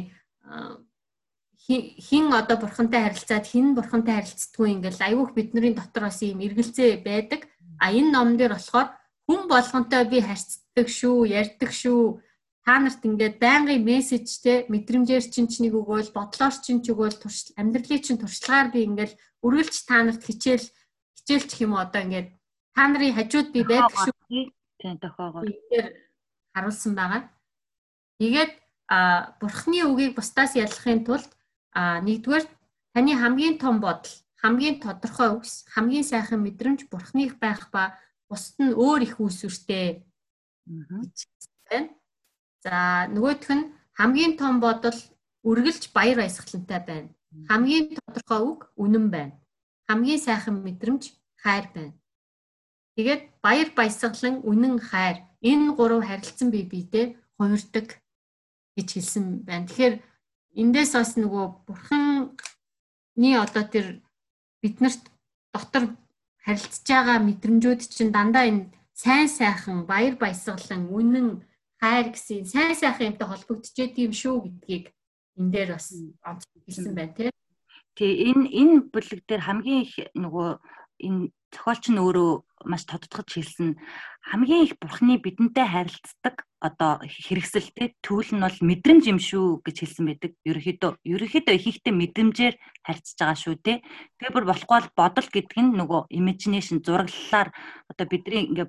хин 1.66 2.33
одоо 2.33 2.56
бурхантай 2.61 3.02
харилцаад 3.02 3.47
хин 3.47 3.75
бурхантай 3.75 4.14
харилцдаггүй 4.21 4.68
ингээл 4.73 5.06
айгүйх 5.09 5.33
бидний 5.35 5.75
дотор 5.75 6.06
бас 6.06 6.23
ийм 6.23 6.38
эргэлзээ 6.47 7.02
байдаг. 7.02 7.49
А 7.83 7.90
энэ 7.90 8.12
ном 8.12 8.37
дээр 8.37 8.54
болохоор 8.54 8.88
хүн 9.26 9.49
болгонтой 9.50 10.04
би 10.06 10.21
харьцдаг 10.23 10.87
шүү, 10.87 11.26
ярьдаг 11.26 11.71
шүү. 11.73 12.23
Та 12.66 12.82
нарт 12.82 12.99
ингээд 13.06 13.38
байнгын 13.38 13.87
мессежтэй 13.87 14.66
мэдрэмжээр 14.66 15.23
чинь 15.30 15.46
ч 15.46 15.62
нэг 15.62 15.78
өгөөл, 15.78 16.11
бодлоор 16.11 16.50
чинь 16.50 16.82
ч 16.82 16.90
өгөөл, 16.90 17.14
амьдралын 17.54 18.02
чинь 18.02 18.18
туршлагаар 18.18 18.75
би 18.75 18.82
ингээд 18.90 19.14
өргөлж 19.46 19.87
та 19.87 20.02
нарт 20.02 20.26
хичээл 20.26 20.66
хичээлчих 21.14 21.62
юм 21.62 21.78
одоо 21.78 22.02
ингээд 22.02 22.35
та 22.75 22.82
нарын 22.90 23.14
хажууд 23.14 23.54
би 23.54 23.62
байдаг 23.62 23.94
шүү. 23.94 24.50
Тийм 24.82 24.99
тохоогоо. 24.99 25.46
Тэгэхээр 25.46 25.87
харуулсан 26.58 26.92
байгаа. 26.99 27.23
Тэгээд 28.18 28.52
а 28.90 28.99
бурхны 29.38 29.87
үгийг 29.87 30.18
бусдаас 30.18 30.58
ялахын 30.58 31.06
тулд 31.06 31.30
а 31.70 32.02
нэгдүгээр 32.02 32.44
таны 32.99 33.12
хамгийн 33.14 33.62
том 33.62 33.78
бодол, 33.78 34.11
хамгийн 34.42 34.82
тодорхой 34.82 35.38
үгс, 35.38 35.70
хамгийн 35.70 36.02
сайхан 36.02 36.42
мэдрэмж 36.42 36.90
бурхных 36.90 37.38
байх 37.38 37.70
ба 37.70 37.94
бусд 38.26 38.58
нь 38.58 38.75
өөр 38.75 39.00
их 39.06 39.14
үүсвэртэй. 39.23 40.02
Аа. 41.70 41.87
За 42.66 43.06
нөгөөх 43.14 43.46
нь 43.54 43.70
хамгийн 43.99 44.35
том 44.40 44.58
бодол 44.58 44.99
үргэлж 45.46 45.94
баяр 45.94 46.18
баясгалантай 46.20 46.80
байна. 46.82 47.11
Хамгийн 47.49 47.94
тодорхой 47.94 48.40
үг 48.50 48.61
үнэн 48.75 49.06
байна 49.14 49.35
хамгийн 49.87 50.18
сайхан 50.18 50.62
мэдрэмж 50.66 51.14
хайр 51.42 51.66
байна. 51.75 51.94
Тэгээд 52.96 53.23
баяр 53.42 53.68
баясгалан 53.76 54.42
үнэн 54.42 54.82
хайр 54.82 55.23
энэ 55.42 55.75
гурав 55.78 56.02
харилцан 56.02 56.50
бие 56.50 56.66
биедээ 56.66 57.14
хувирдаг 57.38 58.02
гэж 58.76 58.88
хэлсэн 58.92 59.46
байна. 59.46 59.66
Тэгэхээр 59.66 59.94
эндээс 60.58 60.92
бас 60.99 61.14
нөгөө 61.14 61.44
бурханы 61.66 63.30
одоо 63.38 63.64
тэр 63.70 64.02
биднэрт 64.62 65.04
дотор 65.54 65.94
харилцаж 66.42 66.87
байгаа 66.90 67.18
мэдрэмжүүд 67.23 67.80
чинь 67.87 68.11
дандаа 68.11 68.50
энэ 68.50 68.70
сайн 68.90 69.28
сайхан 69.30 69.87
баяр 69.87 70.18
баясгалан 70.18 70.90
үнэн 70.90 71.46
хайр 71.87 72.11
гэсэн 72.11 72.43
сайн 72.50 72.75
сайхан 72.75 73.14
юмтай 73.14 73.28
холбогдчихэд 73.31 73.95
юм 74.02 74.12
шүү 74.12 74.37
гэдгийг 74.43 74.87
энэ 75.38 75.50
дээр 75.55 75.71
бас 75.78 75.87
онцлог 76.26 76.62
хэлсэн 76.66 76.95
байна. 76.99 77.31
Тий 77.95 78.12
энэ 78.26 78.50
энэ 78.50 78.76
бүлэг 78.90 79.23
дээр 79.23 79.43
хамгийн 79.47 79.87
их 79.87 79.95
нөгөө 80.19 80.50
энэ 81.07 81.31
зохиолч 81.55 81.85
нь 81.95 82.02
өөрөө 82.02 82.33
маш 82.66 82.83
тодтогч 82.90 83.38
хэлсэн 83.38 83.78
хамгийн 84.26 84.66
их 84.66 84.75
бурхны 84.83 85.14
бидэнтэй 85.23 85.66
харилцдаг 85.71 86.43
одоо 86.59 86.99
хэрэгсэлтэй 87.07 87.95
түүл 88.02 88.35
нь 88.35 88.43
бол 88.43 88.59
мэдрэмж 88.66 89.05
юм 89.07 89.21
шүү 89.23 89.62
гэж 89.62 89.76
хэлсэн 89.87 90.05
байдаг. 90.11 90.33
Ерөнхийдөө 90.43 90.93
ерөнхийдөө 91.07 91.55
их 91.55 91.66
ихтэй 91.71 91.95
мэдрэмжээр 91.95 92.55
харьцаж 92.83 93.16
байгаа 93.21 93.38
шүү 93.38 93.57
те. 93.62 93.75
Тэгээ 94.19 94.35
бүр 94.35 94.45
болохгүй 94.50 94.76
бол 94.83 94.90
бодол 94.99 95.28
гэдэг 95.31 95.59
нь 95.62 95.76
нөгөө 95.78 96.00
imagination 96.19 96.83
зураглалаар 96.83 97.49
одоо 97.87 98.07
бидний 98.11 98.50
ингээ 98.50 98.66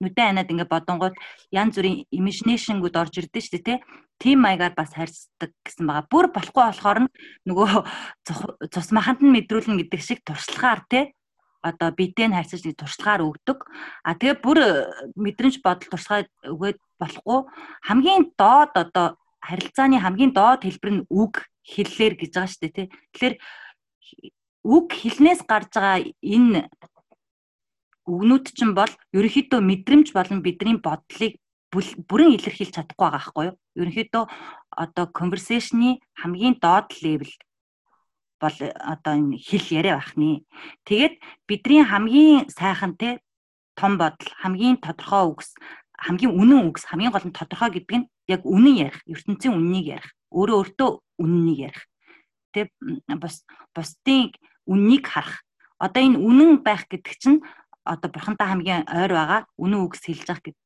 нүдэн 0.00 0.40
анаад 0.40 0.50
ингээ 0.50 0.68
бодонгууд 0.72 1.16
янз 1.52 1.76
бүрийн 1.76 2.08
imagination-гуд 2.08 2.96
орж 2.96 3.14
ирдэ 3.20 3.40
шүү 3.40 3.52
дээ 3.60 3.66
тий. 3.68 3.78
Тим 4.20 4.44
маягаар 4.44 4.74
бас 4.76 4.92
харьцдаг 4.96 5.52
гэсэн 5.64 5.84
байгаа. 5.86 6.08
Бүр 6.08 6.26
болохгүй 6.32 6.64
болохоор 6.64 6.98
нь 7.04 7.12
нөгөө 7.48 7.68
цус 8.72 8.88
маханд 8.96 9.20
нь 9.20 9.34
мэдрүүлнэ 9.36 9.80
гэдэг 9.84 10.00
шиг 10.00 10.20
туршлагаар 10.24 10.84
тий 10.88 11.12
одоо 11.60 11.92
бидэд 11.92 12.32
харьцаж 12.32 12.64
нэг 12.64 12.76
туршлагаар 12.80 13.22
өгдөг. 13.28 13.68
А 14.04 14.16
тэгээ 14.16 14.40
бүр 14.40 14.58
мэдрэмж 15.16 15.60
бодол 15.60 15.88
туршлагаа 15.92 16.24
өгөөд 16.48 16.78
болохгүй 17.00 17.40
хамгийн 17.84 18.32
доод 18.36 18.72
одоо 18.76 19.06
харилцааны 19.44 20.00
хамгийн 20.00 20.32
доод 20.32 20.64
хэлбэр 20.64 20.92
нь 20.92 21.06
үг 21.08 21.44
хэллэр 21.64 22.14
гэж 22.16 22.32
байгаа 22.32 22.48
шүү 22.48 22.60
дээ 22.64 22.76
тий. 22.76 22.86
Тэгэхээр 23.12 23.34
үг 24.64 24.86
хэлнээс 24.92 25.40
гарч 25.48 25.72
байгаа 25.72 26.00
энэ 26.20 26.68
үгнүүд 28.06 28.46
чинь 28.56 28.74
бол 28.76 28.92
ерөнхийдөө 29.16 29.60
мэдрэмж 29.60 30.12
болон 30.16 30.40
бидний 30.40 30.76
бодлыг 30.80 31.36
бүрэн 31.70 32.34
илэрхийлж 32.34 32.74
чадахгүй 32.74 33.06
байгаа 33.06 33.18
байхгүй 33.18 33.44
юу? 33.50 33.56
Ерөнхийдөө 33.78 34.24
одоо 34.74 35.04
conversation-ы 35.10 36.00
хамгийн 36.20 36.56
доод 36.58 36.90
level 37.04 37.30
бол 38.40 38.56
одоо 38.92 39.12
энэ 39.20 39.36
хэл 39.36 39.66
яриа 39.78 40.00
байх 40.00 40.16
нэ. 40.16 40.42
Тэгээд 40.88 41.14
бидний 41.46 41.84
хамгийн 41.84 42.48
сайхан 42.48 42.96
те 42.96 43.20
том 43.76 44.00
бодол, 44.00 44.32
хамгийн 44.40 44.80
тодорхой 44.80 45.28
үгс, 45.28 45.54
хамгийн 46.00 46.32
үнэн 46.32 46.72
үгс, 46.72 46.88
хамгийн 46.88 47.12
гол 47.12 47.28
нь 47.28 47.36
тодорхой 47.36 47.70
гэдэг 47.76 47.96
нь 48.00 48.08
яг 48.32 48.42
үнэн 48.48 48.76
ярих, 48.88 49.00
ертөнцийн 49.04 49.52
үннийг 49.52 49.86
ярих, 50.00 50.10
өөрөө 50.32 50.56
өөртөө 50.56 50.90
үннийг 51.20 51.58
ярих. 51.68 51.84
Тэ 52.56 52.72
бас 53.20 53.44
бусдын 53.76 54.32
үннийг 54.64 55.04
харах. 55.04 55.44
Одоо 55.76 56.00
энэ 56.00 56.18
үнэн 56.18 56.64
байх 56.64 56.88
гэдэг 56.88 57.14
чинь 57.20 57.38
одоо 57.84 58.08
бурхантай 58.10 58.46
хамгийн 58.48 58.84
ойр 58.88 59.12
байгаа 59.14 59.40
үнэн 59.56 59.82
үгс 59.84 60.04
хэлж 60.04 60.26
явах 60.28 60.42
гэдэг 60.44 60.58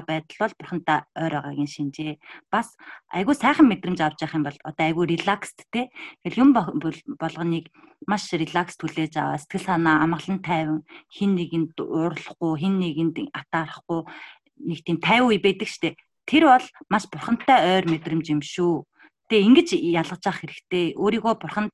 байдал 0.00 0.38
бол 0.40 0.54
бурхантай 0.56 0.98
ойр 1.12 1.32
байгаагийн 1.36 1.68
шинжээ. 1.68 2.16
Бас 2.48 2.72
айгүй 3.12 3.36
сайхан 3.36 3.68
мэдрэмж 3.68 4.00
авч 4.00 4.24
явах 4.24 4.36
юм 4.40 4.44
бол 4.48 4.58
одоо 4.64 4.84
айгүй 4.88 5.04
релаксд 5.12 5.68
те. 5.68 5.92
Тэгэл 6.24 6.40
юм 6.40 6.50
болгоныг 6.56 7.68
маш 8.08 8.32
релакс 8.32 8.80
түлээж 8.80 9.20
аваа 9.20 9.36
сэтгэл 9.36 9.68
санаа 9.68 10.00
амгалан 10.00 10.40
тайван 10.40 10.80
хин 11.12 11.36
нэгэнд 11.36 11.76
уурлахгүй 11.76 12.52
хин 12.56 12.80
нэгэнд 12.80 13.16
атаарахгүй 13.36 14.00
нэг 14.64 14.80
тийм 14.80 14.96
50 14.96 15.28
үе 15.28 15.38
байдаг 15.44 15.68
штэ. 15.68 16.00
Тэр 16.24 16.48
бол 16.48 16.66
маш 16.88 17.04
бурхантай 17.12 17.60
ойр 17.76 17.84
мэдрэмж 17.84 18.26
юм 18.32 18.40
шүү. 18.40 18.88
Тэгээ 19.28 19.44
ингэж 19.44 19.68
ялгаж 19.76 20.22
авах 20.24 20.40
хэрэгтэй. 20.40 20.96
Өөрийгөө 20.96 21.34
бурханд 21.36 21.72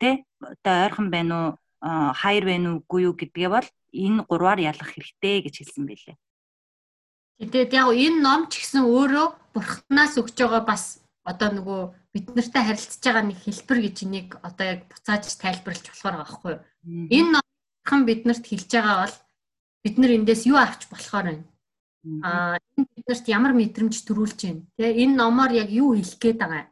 тэ 0.00 0.24
одоо 0.40 0.74
ойрхон 0.88 1.10
байна 1.12 1.34
уу 1.36 1.48
хаяр 1.80 2.44
байна 2.44 2.68
уугүй 2.80 3.08
юу 3.08 3.14
гэдгээ 3.16 3.48
бол 3.52 3.68
энэ 3.92 4.24
гурваар 4.28 4.60
ялгах 4.60 4.90
хэрэгтэй 4.92 5.36
гэж 5.44 5.54
хэлсэн 5.60 5.84
байлээ. 5.86 6.16
Тэгээд 7.36 7.70
яг 7.76 7.88
энэ 7.92 8.18
ном 8.24 8.48
ч 8.48 8.64
гэсэн 8.64 8.88
өөрөө 8.88 9.26
бурхнаас 9.52 10.16
өгч 10.16 10.36
байгаа 10.40 10.64
бас 10.64 11.04
одоо 11.20 11.48
нөгөө 11.52 11.80
бид 12.16 12.26
нартай 12.32 12.62
харилцаж 12.64 13.02
байгаа 13.04 13.24
нэг 13.28 13.38
хэлбэр 13.44 13.78
гэж 13.84 13.96
энийг 14.08 14.28
одоо 14.40 14.64
яг 14.72 14.80
буцааж 14.88 15.24
тайлбарлаж 15.36 15.84
болохоор 15.84 16.14
байгаа 16.16 16.24
байхгүй 16.24 16.52
юу. 16.56 16.62
Энэ 17.12 17.30
номхон 17.36 18.00
биднэрт 18.08 18.44
хэлж 18.48 18.70
байгаа 18.72 18.96
бол 19.04 19.16
бид 19.84 19.96
нар 20.00 20.12
эндээс 20.16 20.42
юу 20.48 20.56
авч 20.56 20.82
болохоор 20.88 21.26
байна. 21.28 21.44
Аа 22.24 22.56
энэ 22.78 22.88
биднэрт 22.94 23.26
ямар 23.28 23.52
мэдрэмж 23.52 23.94
төрүүлж 24.06 24.38
байна. 24.48 24.62
Тэ 24.80 24.96
энэ 25.02 25.18
номоор 25.20 25.52
яг 25.52 25.68
юу 25.68 25.92
хэлэх 25.92 26.16
гээд 26.16 26.38
байгаа. 26.40 26.64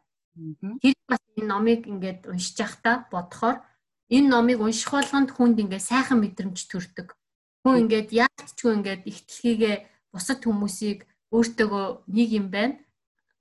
Тэр 0.81 0.95
бас 1.05 1.21
энэ 1.37 1.51
номыг 1.51 1.81
ингээд 1.85 2.21
уншиж 2.31 2.57
явахдаа 2.57 3.05
бодохоор 3.13 3.61
энэ 4.09 4.29
номыг 4.29 4.59
унших 4.61 4.91
болгонд 4.91 5.29
хүнд 5.33 5.57
ингээ 5.63 5.81
сайхан 5.81 6.21
мэдрэмж 6.21 6.59
төрдөг. 6.69 7.17
Хүн 7.65 7.89
ингээд 7.89 8.09
яалтчгүй 8.13 8.71
ингээд 8.77 9.03
ихтлхийгээ 9.09 9.75
бусад 10.13 10.45
хүмүүсийг 10.45 11.09
өөртөөгөө 11.33 11.85
нэг 12.13 12.29
юм 12.37 12.47
байна. 12.53 12.77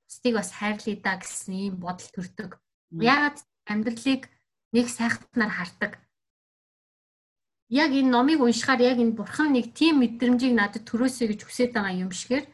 Бусдыг 0.08 0.34
бас 0.40 0.50
хайрлая 0.56 0.96
да 1.04 1.20
гэсэн 1.20 1.52
ийм 1.52 1.74
бодол 1.76 2.08
төрдөг. 2.08 2.56
Яагаад 2.96 3.38
амьдралыг 3.68 4.22
нэг 4.72 4.86
сайхнаар 4.88 5.52
хардаг. 5.52 5.92
Яг 7.68 7.90
энэ 7.92 8.12
номыг 8.12 8.40
уншихаар 8.40 8.80
яг 8.80 8.98
энэ 9.00 9.16
бурхан 9.16 9.52
нэг 9.52 9.72
тийм 9.76 10.00
мэдрэмжийг 10.00 10.54
надад 10.56 10.84
төрөөсэй 10.88 11.28
гэж 11.32 11.40
хүсэж 11.44 11.70
байгаа 11.72 11.96
юм 11.96 12.12
шигээр 12.12 12.46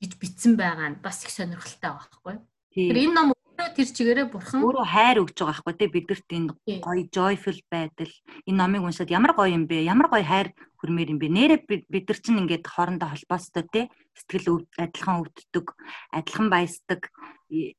гэж 0.00 0.12
бичсэн 0.20 0.56
байгаа 0.56 0.88
нь 0.92 1.00
бас 1.02 1.24
их 1.24 1.30
сонирхолтой 1.32 1.92
байхгүй. 1.92 2.36
Тэр 2.72 2.96
энэ 2.96 3.14
ном 3.16 3.31
тэр 3.70 3.88
чигээрээ 3.94 4.26
бурхан 4.32 4.60
өөрөө 4.66 4.86
хайр 4.90 5.18
өгж 5.22 5.36
байгаа 5.38 5.62
байхгүй 5.62 5.74
тий 5.78 5.90
бидэрт 5.94 6.28
энэ 6.34 6.50
гоё 6.82 7.02
joyful 7.14 7.58
байдал 7.70 8.12
энэ 8.48 8.58
номыг 8.58 8.82
уншаад 8.82 9.14
ямар 9.14 9.32
гоё 9.38 9.54
юм 9.54 9.64
бэ? 9.70 9.86
Ямар 9.86 10.08
гоё 10.10 10.24
хайр 10.26 10.48
хүрмээр 10.82 11.12
юм 11.14 11.20
бэ? 11.22 11.28
Нэрээ 11.30 11.60
бид 11.86 12.04
нар 12.10 12.18
чинь 12.18 12.40
ингээд 12.42 12.66
хоорондоо 12.66 13.08
холбоостой 13.14 13.64
тий 13.70 13.84
сэтгэл 14.18 14.66
адилхан 14.76 15.22
өвддөг, 15.22 15.66
адилхан 16.10 16.48
баясдаг. 16.50 17.00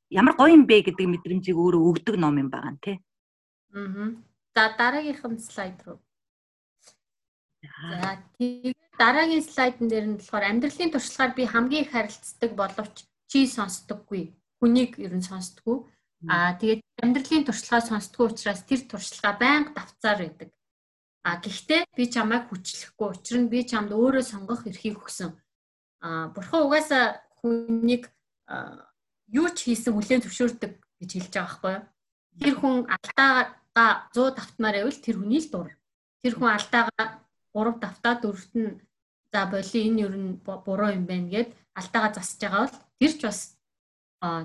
Ямар 0.10 0.34
гоё 0.40 0.56
юм 0.56 0.64
бэ 0.70 0.88
гэдэг 0.88 1.08
мэдрэмжийг 1.10 1.58
өөрөө 1.58 1.84
өгдөг 1.92 2.16
ном 2.18 2.40
юм 2.40 2.50
байгаа 2.50 2.74
нь 2.74 2.82
тий. 2.82 2.96
Аа. 3.76 4.16
За 4.56 4.74
дараагийнх 4.78 5.26
нь 5.26 5.42
слайд 5.42 5.82
руу. 5.86 6.00
За 7.64 8.22
тэгээд 8.38 8.78
дараагийн 9.00 9.44
слайдн 9.44 9.88
дээр 9.90 10.06
нь 10.08 10.18
болохоор 10.20 10.46
амьдралын 10.46 10.94
туршлагаар 10.94 11.34
би 11.34 11.44
хамгийн 11.48 11.84
их 11.86 11.92
харилцдаг 11.92 12.52
боловч 12.54 12.96
чи 13.32 13.48
сонсдоггүй. 13.48 14.24
Хүнийг 14.64 14.96
ер 14.96 15.12
нь 15.12 15.28
сонсдоггүй. 15.28 15.84
Аа 16.32 16.56
тэгээд 16.56 17.04
амьдралын 17.04 17.44
туршлагаа 17.44 17.84
сонсдоггүй 17.84 18.32
учраас 18.32 18.64
тэр 18.64 18.88
туршлагаа 18.88 19.36
байнга 19.36 19.76
давцаар 19.76 20.20
байдаг. 20.24 20.50
А 21.28 21.36
гэхдээ 21.44 21.92
би 21.92 22.08
чамайг 22.08 22.48
хүчлэхгүй. 22.48 23.08
Учир 23.12 23.38
нь 23.44 23.52
би 23.52 23.68
чамд 23.68 23.92
өөрөө 23.92 24.24
сонгох 24.24 24.64
эрхийг 24.64 25.04
өгсөн. 25.04 25.36
А 26.00 26.32
бурхан 26.32 26.64
угаасаа 26.64 27.20
хүнийг 27.44 28.08
юу 29.36 29.48
ч 29.52 29.68
хийсэн 29.68 29.92
хүлээн 29.92 30.24
зөвшөөрдөг 30.24 30.72
гэж 31.00 31.10
хэлж 31.12 31.34
байгаа 31.36 31.44
байхгүй 31.44 31.72
юу? 31.76 31.84
Тэр 32.40 32.56
хүн 32.56 32.76
алдаагаа 32.88 33.92
100 34.16 34.36
давтмаар 34.40 34.76
байвал 34.80 35.00
тэр 35.04 35.16
хүний 35.20 35.44
л 35.44 35.52
дур. 35.52 35.70
Тэр 36.24 36.34
хүн 36.40 36.52
алдаагаа 36.56 37.08
3 37.52 37.84
давтаа 37.84 38.14
дөрөвт 38.24 38.54
нь 38.56 38.80
за 39.32 39.44
боли 39.52 39.80
энэ 39.88 40.02
ер 40.08 40.16
нь 40.16 40.40
буруу 40.44 40.92
юм 40.96 41.04
байна 41.04 41.28
гэд 41.34 41.50
алдаагаа 41.80 42.12
засаж 42.16 42.40
байгаа 42.40 42.62
бол 42.64 42.78
тэр 43.00 43.14
ч 43.20 43.22
бас 43.28 43.40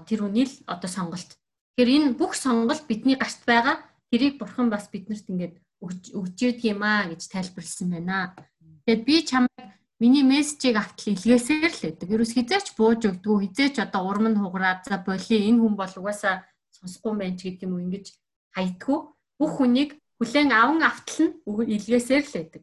тэр 0.07 0.27
хүний 0.27 0.47
л 0.51 0.55
одоо 0.67 0.91
сонголт. 0.91 1.39
Тэгэхээр 1.79 1.95
энэ 1.95 2.19
бүх 2.19 2.35
сонголт 2.35 2.83
бидний 2.91 3.15
гарт 3.15 3.39
байгаа. 3.47 3.79
Тэрийг 4.11 4.43
бурхан 4.43 4.67
бас 4.67 4.91
биднэрт 4.91 5.31
ингээд 5.31 5.55
өгж 5.79 6.11
өгдөг 6.19 6.59
юм 6.67 6.83
аа 6.83 7.07
гэж 7.07 7.31
тайлбарлсан 7.31 7.95
байна. 7.95 8.35
Тэгэд 8.83 9.03
би 9.07 9.17
чамайг 9.23 9.79
миний 10.03 10.27
мессежийг 10.27 10.77
автал 10.83 11.15
илгээсээр 11.15 11.71
л 11.71 11.83
байдаг. 11.87 12.09
Ерөөс 12.11 12.33
хизээч 12.35 12.67
бууж 12.75 13.07
өгдгүү, 13.07 13.37
хизээч 13.47 13.79
одоо 13.79 14.03
урам 14.11 14.27
нь 14.35 14.41
хугараад 14.43 14.83
за 14.87 14.99
боли 14.99 15.37
энэ 15.39 15.63
хүн 15.63 15.75
бол 15.79 15.95
угаасаа 16.03 16.43
сонсохгүй 16.75 17.15
байна 17.15 17.39
ч 17.39 17.41
гэдэг 17.47 17.67
юм 17.67 17.79
уу 17.79 17.85
ингэж 17.87 18.07
хайдгүү. 18.55 18.99
Бүх 19.39 19.53
хүнийг 19.59 19.91
хүлэн 20.19 20.51
аван 20.51 20.83
автал 20.83 21.31
нь 21.31 21.73
илгээсээр 21.79 22.25
л 22.27 22.35
байдаг. 22.35 22.63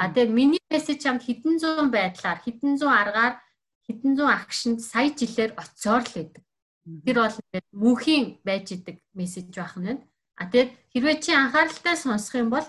А 0.00 0.08
тэгээ 0.08 0.32
миний 0.32 0.62
мессеж 0.72 1.04
чамд 1.04 1.22
хэдэн 1.24 1.60
зуун 1.60 1.88
байдлаар, 1.92 2.40
хэдэн 2.40 2.80
зуун 2.80 2.96
аргаар, 2.96 3.34
хэдэн 3.86 4.12
зуун 4.16 4.32
акшнд 4.32 4.80
сая 4.80 5.12
жилээр 5.12 5.52
оцоор 5.54 6.02
л 6.02 6.14
байдаг. 6.16 6.42
Тэр 6.84 7.16
бол 7.16 7.38
ингээд 7.40 7.68
мөнхийн 7.72 8.24
байж 8.44 8.76
идэг 8.76 9.00
мессеж 9.16 9.48
байх 9.56 9.76
нь. 9.80 10.04
А 10.36 10.44
тэгээд 10.50 10.70
хэрвээ 10.92 11.16
чи 11.24 11.30
анхааралтай 11.32 11.96
сонсох 11.96 12.36
юм 12.36 12.50
бол 12.52 12.66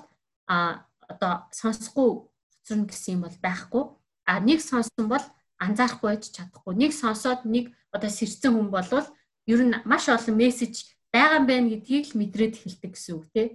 а 0.48 0.88
одоо 1.04 1.50
сонсохгүй 1.52 2.24
хоцорно 2.64 2.88
гэсэн 2.88 3.20
юм 3.20 3.22
бол 3.28 3.38
байхгүй. 3.44 3.84
А 4.26 4.40
нэг 4.40 4.64
сонсон 4.64 5.06
бол 5.12 5.26
анзаарахгүй 5.60 6.10
байж 6.16 6.24
чадахгүй. 6.32 6.74
Нэг 6.80 6.92
сонсоод 6.96 7.44
нэг 7.44 7.76
одоо 7.92 8.10
сэрцэн 8.10 8.56
хүн 8.56 8.70
болвол 8.72 9.08
ер 9.52 9.62
нь 9.68 9.76
маш 9.84 10.08
олон 10.08 10.36
мессеж 10.40 10.96
байгаа 11.12 11.44
юм 11.44 11.46
байна 11.48 11.68
гэдгийг 11.76 12.16
л 12.16 12.18
мэдрээд 12.20 12.54
эхэлдэг 12.56 12.92
гэсэн 12.96 13.14
үг 13.20 13.26
тий. 13.36 13.48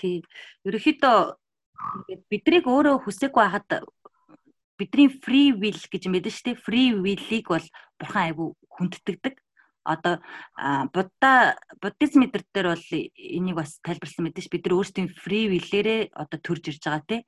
Тий. 0.00 0.16
Ерөнхийдөө 0.64 1.16
ингээд 1.76 2.22
биднийг 2.32 2.64
өөрөө 2.64 2.96
хүсээгүй 3.04 3.42
байхад 3.44 3.84
бидний 4.78 5.08
free 5.08 5.52
will 5.56 5.80
гэж 5.80 6.08
мэдэн 6.08 6.32
штэ 6.32 6.52
free 6.60 6.92
will-ийг 6.94 7.48
бол 7.48 7.66
бурхан 7.98 8.22
айгу 8.28 8.54
хүндтгэдэг. 8.68 9.40
Одоо 9.86 10.18
будда 10.90 11.54
буддизм 11.78 12.26
мэдэр 12.26 12.42
дээр 12.50 12.68
бол 12.74 12.86
энийг 12.90 13.56
бас 13.56 13.78
тайлбарласан 13.86 14.26
мэдэн 14.26 14.42
ш 14.42 14.50
бид 14.50 14.66
нар 14.66 14.76
өөрсдийн 14.82 15.08
free 15.14 15.46
will-ээрээ 15.46 16.10
одоо 16.10 16.38
төрж 16.42 16.74
ирж 16.74 16.82
байгаа 16.82 17.04
тий. 17.06 17.20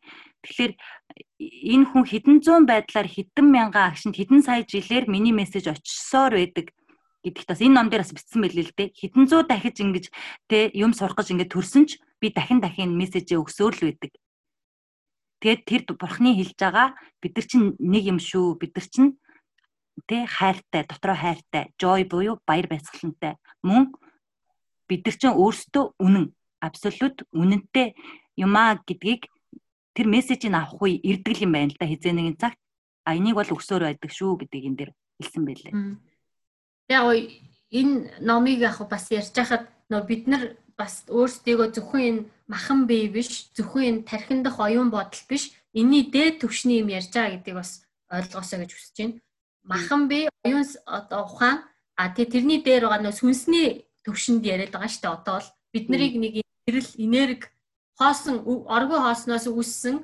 Тэгэхээр 0.43 0.73
энэ 1.39 1.87
хүн 1.87 2.05
хэдэн 2.05 2.37
зуун 2.43 2.67
байдлаар 2.67 3.07
хэдэн 3.07 3.47
мянган 3.47 3.95
агшинд 3.95 4.19
хэдэн 4.19 4.43
сая 4.43 4.67
жилээр 4.67 5.07
миний 5.07 5.31
мессеж 5.31 5.71
очисоор 5.71 6.35
байдаг 6.35 6.75
гэдэгт 7.23 7.47
бас 7.47 7.63
энэ 7.63 7.75
ном 7.79 7.89
дээр 7.91 8.03
бас 8.03 8.15
бичсэн 8.15 8.43
байлээ 8.43 8.67
л 8.67 8.75
дээ. 8.75 8.89
Хэдэн 8.91 9.25
зуун 9.31 9.47
дахиж 9.47 9.77
ингэж 9.79 10.05
те 10.51 10.71
юм 10.75 10.93
сурах 10.95 11.19
гэж 11.19 11.35
ингэ 11.35 11.47
төрсөн 11.47 11.87
ч 11.87 12.03
би 12.19 12.35
дахин 12.35 12.59
дахин 12.59 12.95
мессежээ 12.99 13.39
өгсөөр 13.39 13.75
л 13.79 13.87
байдаг. 13.87 14.13
Тэгээд 15.39 15.63
тэр 15.65 15.83
бурхны 15.95 16.35
хэлж 16.35 16.59
байгаа 16.59 16.89
бид 17.23 17.33
нар 17.39 17.47
чинь 17.47 17.67
нэг 17.79 18.05
юм 18.11 18.19
шүү. 18.19 18.59
Бид 18.59 18.75
нар 18.75 18.87
чинь 18.91 19.11
тэ 20.07 20.27
хайртай, 20.27 20.83
дотроо 20.87 21.15
хайртай, 21.15 21.71
joy 21.79 22.03
буюу 22.07 22.43
баяр 22.47 22.67
баясгалантай. 22.67 23.39
Мөн 23.63 23.95
бид 24.91 25.07
нар 25.07 25.17
чинь 25.17 25.39
өөрсдөө 25.39 25.85
үнэн, 25.99 26.35
абсолют 26.59 27.23
үнэнтэй 27.31 27.95
юмаа 28.39 28.83
гэдгийг 28.83 29.31
тэр 29.95 30.07
мессежийг 30.07 30.55
авах 30.55 30.79
үе 30.83 30.99
ирдэг 31.03 31.43
юм 31.43 31.55
байна 31.55 31.71
л 31.75 31.79
да 31.79 31.87
хизээ 31.87 32.15
нэгэн 32.15 32.39
цагт. 32.39 32.59
А 33.07 33.15
энийг 33.15 33.35
бол 33.35 33.51
өксөөр 33.51 33.83
байдаг 33.87 34.11
шүү 34.11 34.43
гэдэг 34.43 34.63
энэ 34.67 34.79
дэр 34.79 34.91
хэлсэн 35.19 35.43
байлээ. 35.47 35.75
Яг 36.91 37.05
энэ 37.71 38.23
номыг 38.23 38.59
яг 38.63 38.79
бас 38.87 39.11
ярьж 39.11 39.35
хахад 39.35 39.67
нөө 39.91 40.03
бид 40.07 40.23
нар 40.27 40.57
бас 40.79 41.03
өөрсдийгөө 41.11 41.75
зөвхөн 41.75 42.03
энэ 42.09 42.23
махан 42.47 42.87
бие 42.87 43.11
биш 43.11 43.51
зөвхөн 43.59 43.85
энэ 43.91 44.05
тархин 44.07 44.41
дах 44.47 44.63
оюун 44.63 44.95
бодол 44.95 45.23
биш 45.29 45.51
энэний 45.75 46.07
дээд 46.15 46.41
түвшний 46.47 46.81
юм 46.81 46.89
ярьж 46.95 47.11
байгаа 47.11 47.35
гэдгийг 47.35 47.59
бас 47.59 47.83
ойлгоосоо 48.09 48.59
гэж 48.63 48.71
хүсэж 48.73 48.97
байна. 48.99 49.21
Махан 49.67 50.03
бие 50.09 50.31
оюун 50.47 50.65
одоо 50.87 51.27
ухаан 51.27 51.67
а 51.99 52.15
тэгээ 52.15 52.33
тэрний 52.33 52.61
дээр 52.63 52.87
байгаа 52.87 53.03
нөө 53.03 53.19
сүнсний 53.19 53.91
төвшөнд 54.07 54.47
яриад 54.47 54.71
байгаа 54.71 54.89
шүү 54.89 55.03
дээ. 55.03 55.17
Одоо 55.19 55.35
бол 55.43 55.51
бид 55.75 55.87
нарыг 55.91 56.15
нэг 56.15 56.35
эрэл 56.71 56.91
энерги 56.97 57.51
хоосон 57.99 58.37
оргоо 58.47 59.01
хоосноос 59.03 59.51
үүссэн 59.51 59.97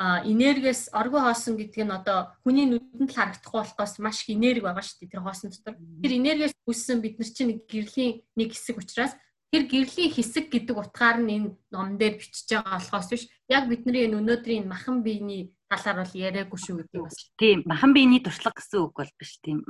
энергиэс 0.00 0.96
оргоо 0.96 1.28
хоосон 1.28 1.60
гэдэг 1.60 1.84
нь 1.84 1.92
одоо 1.92 2.32
хүний 2.40 2.64
нүдэнд 2.64 3.12
л 3.12 3.16
харагдахгүй 3.16 3.60
болохоос 3.60 4.00
маш 4.00 4.24
их 4.24 4.36
энерги 4.36 4.64
байгаа 4.64 4.84
шүү 4.84 4.98
дээ 5.04 5.12
тэр 5.12 5.24
хоосон 5.24 5.52
дотор. 5.52 5.76
Тэр 5.76 6.12
энергиэс 6.20 6.54
үүссэн 6.64 6.98
бид 7.04 7.20
нар 7.20 7.30
чинь 7.32 7.60
гэрлийн 7.68 8.24
нэг 8.36 8.48
хэсэг 8.56 8.76
учраас 8.80 9.12
тэр 9.56 9.64
гэрлийн 9.72 10.12
хэсэг 10.12 10.52
гэдэг 10.52 10.76
утгаар 10.76 11.24
нь 11.24 11.32
энэ 11.32 11.48
ном 11.72 11.96
дээр 11.96 12.20
бичиж 12.20 12.44
байгаа 12.52 12.76
болохоос 12.76 13.08
биш 13.08 13.24
яг 13.48 13.64
бидний 13.72 14.04
энэ 14.04 14.20
өнөөдрийн 14.20 14.68
махан 14.68 15.00
биений 15.00 15.56
талаар 15.72 16.04
бол 16.04 16.12
яриаггүй 16.12 16.60
шүү 16.60 16.84
гэдэг 16.84 17.00
бас. 17.00 17.16
Тийм 17.40 17.64
махан 17.64 17.96
биений 17.96 18.20
туршлага 18.20 18.60
гэсэн 18.60 18.84
үг 18.84 18.92
бол 19.00 19.12
биш 19.16 19.40
тийм 19.40 19.64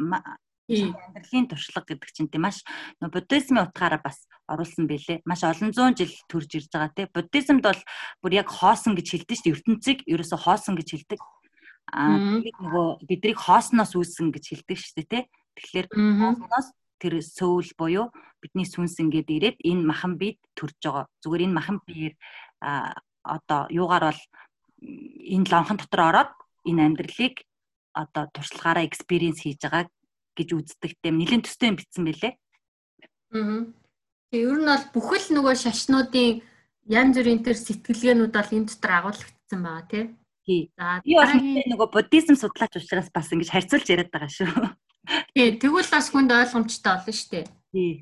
амьдралын 0.66 1.46
туршлага 1.46 1.94
гэдэг 1.94 2.11
чинь 2.11 2.27
тийм 2.27 2.42
маш 2.42 2.66
буддизмын 2.99 3.70
утгаараа 3.70 4.03
бас 4.03 4.27
оруулсан 4.51 4.90
байлээ. 4.90 5.22
Маш 5.22 5.46
олон 5.46 5.70
зуун 5.70 5.94
жил 5.94 6.11
төрж 6.27 6.51
ирж 6.59 6.70
байгаа 6.75 6.90
тийм. 6.90 7.09
Буддизмд 7.14 7.62
бол 7.62 7.81
бүр 8.27 8.33
яг 8.35 8.51
хоосон 8.51 8.99
гэж 8.99 9.07
хэлдэг 9.07 9.38
шүү 9.38 9.46
дээ. 9.46 9.55
ертөнцийг 9.55 9.99
ерөөсө 10.11 10.35
хоосон 10.42 10.75
гэж 10.75 10.88
хэлдэг. 10.90 11.20
Аа 11.94 12.42
нөгөө 12.42 13.07
бидрийг 13.07 13.38
хоосноос 13.38 13.94
үүссэн 13.94 14.35
гэж 14.35 14.44
хэлдэг 14.51 14.79
шүү 14.83 14.94
дээ 14.99 15.07
тийм. 15.07 15.27
Тэгэхээр 15.55 15.87
хоосноос 15.94 16.75
тэр 17.01 17.21
сөүл 17.21 17.71
буюу 17.79 18.11
бидний 18.41 18.67
сүнс 18.67 19.01
ингээд 19.03 19.29
ирээд 19.31 19.59
энэ 19.65 19.83
махан 19.85 20.17
биед 20.21 20.39
төрж 20.57 20.77
байгаа. 20.83 21.07
Зүгээр 21.23 21.45
энэ 21.47 21.57
махан 21.59 21.79
биеэр 21.87 22.15
а 22.61 22.95
одоо 23.25 23.67
юугаар 23.71 24.13
бол 24.13 24.23
энэ 24.83 25.49
лонхон 25.51 25.79
дотор 25.81 26.03
ороод 26.09 26.33
энэ 26.69 26.85
амьдралыг 26.87 27.35
одоо 27.93 28.25
туршлагаараа 28.35 28.85
экспириенс 28.87 29.41
хийж 29.43 29.61
байгаа 29.63 29.89
гэж 30.37 30.49
үздэгтэй 30.53 31.13
нэлээд 31.13 31.45
төстэй 31.49 31.73
битсэн 31.73 32.05
байлээ. 32.05 32.33
Аа. 33.33 33.73
Тэгээ 34.31 34.47
ер 34.53 34.59
нь 34.61 34.69
бол 34.69 34.85
бүхэл 34.93 35.27
нөгөө 35.33 35.55
шашнуудын 35.57 36.45
янз 36.93 37.15
бүрийн 37.17 37.41
төр 37.43 37.57
сэтгэлгээнүүд 37.57 38.33
бол 38.37 38.53
энэ 38.53 38.69
дотор 38.69 38.93
агуулгдсан 39.01 39.61
байгаа 39.65 39.87
тий. 39.91 40.05
Тий. 40.47 40.63
За 40.77 41.01
би 41.03 41.15
бол 41.17 41.35
нөгөө 41.73 41.89
буддизм 41.91 42.37
судлаач 42.37 42.77
учраас 42.79 43.09
бас 43.11 43.33
ингэж 43.33 43.51
харьцуулж 43.51 43.87
яриад 43.91 44.11
байгаа 44.13 44.31
шүү. 44.31 44.51
Тий, 45.35 45.55
тэгвэл 45.61 45.90
бас 45.92 46.11
хүнд 46.11 46.31
ойлгомжтой 46.35 46.92
болно 46.99 47.12
шүү 47.14 47.31
дээ. 47.31 47.47
Тий. 47.73 47.92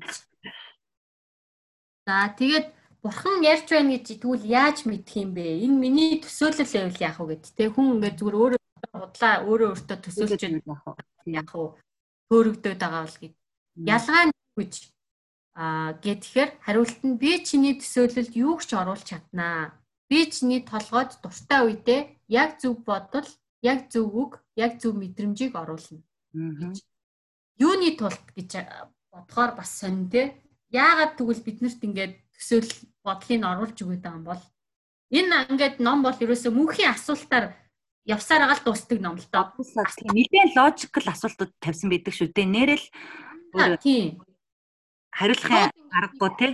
За 2.05 2.33
тэгээд 2.33 2.67
бурхан 3.05 3.45
ярьж 3.45 3.69
байна 3.69 3.93
гэж 3.93 4.21
тэгвэл 4.21 4.45
яаж 4.45 4.77
мэдх 4.89 5.13
юм 5.21 5.37
бэ? 5.37 5.61
Энэ 5.65 5.77
миний 5.77 6.17
төсөөлөл 6.21 6.65
байвал 6.65 7.01
яах 7.05 7.19
вэ 7.21 7.25
гэд. 7.37 7.45
Тэ 7.57 7.69
хүн 7.69 8.01
ингээд 8.01 8.17
зүгээр 8.17 8.37
өөрөө 8.41 8.61
худлаа 8.93 9.35
өөрөө 9.45 9.69
өөртөө 9.73 9.97
төсөөлж 10.01 10.41
яах 10.41 10.83
вэ? 10.85 10.93
Яах 11.29 11.53
вэ? 11.53 11.65
Хөөрөгдөд 12.29 12.77
байгаа 12.81 13.03
бол 13.05 13.17
гэд. 13.21 13.35
Ялгаа 13.85 14.23
нь 14.25 14.33
гэж 14.57 14.73
аа 15.53 15.89
гэхээр 16.01 16.49
хариулт 16.65 16.99
нь 17.05 17.19
би 17.21 17.31
чиний 17.45 17.77
төсөөлөлд 17.77 18.33
юу 18.33 18.57
ч 18.65 18.73
оруулах 18.73 19.05
чаднаа. 19.05 19.77
Би 20.09 20.25
чиний 20.33 20.61
толгойд 20.65 21.21
дуртай 21.21 21.61
үедээ 21.65 22.01
яг 22.29 22.57
зөв 22.61 22.81
бодол, 22.81 23.29
яг 23.61 23.89
зөв 23.93 24.09
үг, 24.09 24.31
яг 24.57 24.81
зөв 24.81 24.93
мэдрэмжийг 24.97 25.53
оруулна. 25.53 26.01
Аа 26.33 26.94
юуны 27.59 27.95
тулд 27.95 28.25
гэж 28.35 28.65
бодохоор 29.11 29.55
бас 29.55 29.71
сонин 29.79 30.09
те. 30.09 30.35
Яагаад 30.71 31.15
тэгвэл 31.15 31.45
биднэрт 31.45 31.81
ингээд 31.83 32.13
төсөөл 32.35 32.71
бодлыг 33.05 33.41
оруулж 33.43 33.77
өгöd 33.79 34.01
байгаа 34.03 34.19
юм 34.19 34.25
бол 34.27 34.43
энэ 35.11 35.47
ингээд 35.51 35.77
ном 35.79 36.03
бол 36.03 36.17
ерөөсөө 36.17 36.51
мөнхийн 36.51 36.91
асуултаар 36.91 37.55
явсаар 38.05 38.45
агаал 38.45 38.63
дуустдаг 38.65 38.99
ном 39.01 39.15
л 39.17 39.27
доо. 39.31 39.53
Нилээн 39.57 40.51
логикл 40.57 41.07
асуултууд 41.07 41.51
тавьсан 41.63 41.89
байдаг 41.89 42.13
шүү 42.13 42.29
дээ. 42.35 42.45
Нэрэл 42.45 42.85
тийм 43.81 44.21
хариулахын 45.15 45.71
аргагүй 45.95 46.31
тий. 46.37 46.51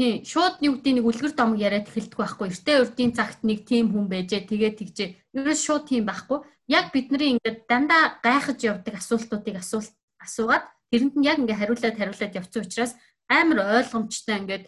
Тийм 0.00 0.24
шууд 0.24 0.64
нэг 0.64 0.70
үгдийн 0.80 0.96
нэг 0.98 1.06
үлгэр 1.06 1.32
домог 1.36 1.58
яриад 1.60 1.88
эхэлдэг 1.88 2.18
байхгүй. 2.18 2.48
Эртээ 2.50 2.76
урдийн 2.82 3.12
цагт 3.12 3.40
нэг 3.44 3.68
тийм 3.68 3.92
хүн 3.92 4.08
байжээ 4.08 4.48
тэгээ 4.48 4.72
тэгжээ. 4.80 5.08
Ерөөс 5.36 5.60
шууд 5.60 5.84
тийм 5.86 6.08
байхгүй. 6.08 6.40
Яг 6.72 6.88
бидний 6.90 7.36
ингээд 7.36 7.68
дандаа 7.68 8.18
гайхаж 8.24 8.58
явдаг 8.64 8.96
асуултуудыг 8.96 9.60
асуулт 9.60 9.92
асуугаад 10.24 10.64
тэрэнд 10.90 11.14
нь 11.16 11.26
яг 11.26 11.38
ингээд 11.40 11.60
хариулаад 11.60 11.96
хариулаад 11.98 12.38
явцсан 12.38 12.62
учраас 12.64 12.92
амар 13.28 13.58
ойлгомжтой 13.80 14.36
ингээд 14.40 14.64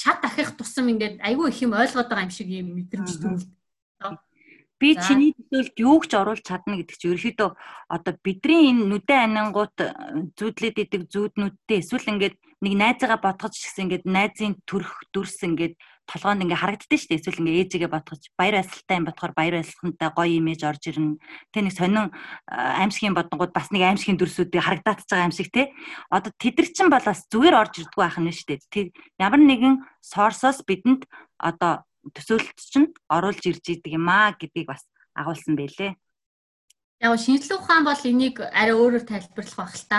шат 0.00 0.20
ахих 0.24 0.54
тусам 0.58 0.86
ингээд 0.92 1.20
айгүй 1.20 1.46
их 1.50 1.62
юм 1.66 1.72
ойлгоод 1.74 2.08
байгаа 2.08 2.26
юм 2.28 2.34
шиг 2.34 2.48
юм 2.48 2.68
мэдрэмж 2.78 3.10
төрүүлдэг 3.18 3.50
би 4.80 4.96
чиний 4.96 5.36
төсөөлд 5.36 5.76
юу 5.84 6.00
ч 6.08 6.16
оруулж 6.16 6.40
чадна 6.40 6.80
гэдэг 6.80 6.96
чинь 6.96 7.12
ерөөхдөө 7.12 7.50
одоо 7.92 8.14
бидний 8.24 8.72
энэ 8.72 8.88
нүдэн 8.88 9.20
анингууд 9.28 9.76
э, 9.76 9.92
зүудлээд 10.40 10.76
идэг 10.88 11.02
зүуднүүдтэй 11.12 11.84
эсвэл 11.84 12.08
ингээд 12.16 12.36
нэг 12.64 12.74
найзаагаа 12.80 13.20
ботгож 13.20 13.60
гисэн 13.60 13.84
ингээд 13.84 14.04
найзын 14.08 14.56
төрх 14.64 15.04
дүрс 15.12 15.44
ингээд 15.44 15.76
толгоонд 16.10 16.42
ингээ 16.42 16.58
харагддээ 16.58 16.98
шүү 16.98 17.08
дээ. 17.14 17.20
Эсвэл 17.22 17.40
ингээ 17.46 17.60
ээжигээ 17.70 17.90
ботгож 17.94 18.22
баяр 18.34 18.58
баясгалтай 18.58 18.96
юм 18.98 19.06
бодохоор 19.06 19.32
баяр 19.38 19.54
баясгалтай 19.62 20.10
гоё 20.10 20.34
имиж 20.42 20.60
орж 20.66 20.82
ирнэ. 20.90 21.22
Тэ 21.54 21.62
нэг 21.62 21.74
сонин 21.78 22.10
э, 22.10 22.10
аимшигын 22.50 23.14
бодонгууд 23.14 23.54
бас 23.54 23.70
нэг 23.70 23.82
аимшигын 23.86 24.18
дүрсүүдийг 24.18 24.58
харагдаатж 24.58 25.06
байгаа 25.06 25.28
юм 25.30 25.34
шиг 25.38 25.54
те. 25.54 25.70
Одоо 26.10 26.34
тэдэр 26.34 26.66
чин 26.74 26.90
бол 26.90 27.06
бас 27.06 27.30
зүгээр 27.30 27.54
орж 27.54 27.74
ирдгүү 27.86 28.02
байх 28.02 28.18
нь 28.18 28.34
шүү 28.34 28.58
дээ. 28.58 28.90
Ямар 29.22 29.38
нэгэн 29.38 29.86
сорсоос 30.02 30.66
бидэнд 30.66 31.06
одоо 31.38 31.86
төсөөлөлт 32.10 32.58
чинь 32.58 32.90
оруулж 33.06 33.42
ирж 33.46 33.64
идэг 33.78 33.94
юм 33.94 34.10
аа 34.10 34.34
гэдгийг 34.34 34.66
бас 34.66 34.82
агуулсан 35.14 35.54
байлээ. 35.54 35.94
Яг 37.00 37.16
шинжлэх 37.16 37.60
ухаан 37.60 37.84
бол 37.84 38.02
энийг 38.04 38.40
арай 38.40 38.76
өөрөөр 38.76 39.04
тайлбарлах 39.08 39.56
байх 39.56 39.74
л 39.76 39.86
та. 39.88 39.98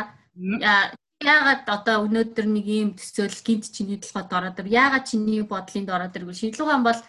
Яагаад 1.21 1.69
одоо 1.69 2.09
өнөөдөр 2.09 2.47
нэг 2.49 2.65
ийм 2.65 2.89
төсөөлөл 2.97 3.45
гинт 3.45 3.65
чиний 3.69 4.01
толгойд 4.01 4.33
ороод 4.33 4.57
ир 4.65 4.67
яагаад 4.67 5.05
чиний 5.05 5.45
бодлын 5.45 5.85
ороод 5.85 6.17
ирвэл 6.17 6.33
шинжлэх 6.33 6.65
ухаан 6.65 6.81
бол 6.81 6.99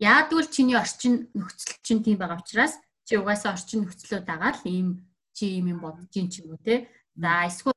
яадгүй 0.00 0.48
чиний 0.48 0.76
орчин 0.80 1.28
нөхцөл 1.36 1.76
чинь 1.84 2.00
тийм 2.00 2.16
байгаа 2.16 2.40
учраас 2.40 2.80
чи 3.04 3.20
угаасаа 3.20 3.52
орчин 3.52 3.84
нөхцлөө 3.84 4.24
дагаад 4.24 4.64
ийм 4.64 5.04
чи 5.36 5.60
ийм 5.60 5.76
юм 5.76 5.80
бодож 5.84 6.08
ин 6.16 6.32
ч 6.32 6.40
юм 6.40 6.56
уу 6.56 6.60
те. 6.64 6.88
За 7.12 7.44
эсвэл 7.44 7.76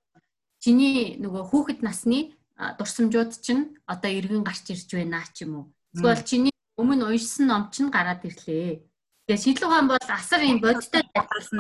чиний 0.63 1.19
нөгөө 1.19 1.43
хүүхэд 1.51 1.79
насны 1.83 2.39
дурсамжууд 2.55 3.35
чинь 3.43 3.75
одоо 3.83 4.11
эргэн 4.15 4.47
гарч 4.47 4.71
ирж 4.71 4.89
байна 4.95 5.27
ч 5.35 5.43
юм 5.43 5.51
уу. 5.55 5.65
Эсвэл 5.91 6.23
чиний 6.23 6.55
өмнө 6.79 7.11
уншсан 7.11 7.51
ном 7.51 7.67
ч 7.73 7.83
гараад 7.91 8.23
ирлээ. 8.23 8.79
Тэгээ 9.27 9.43
шийдлэг 9.43 9.69
хаан 9.69 9.87
бол 9.91 9.99
асар 10.07 10.41
юм 10.45 10.63
бодтой 10.63 11.03
тайлбарласан 11.03 11.59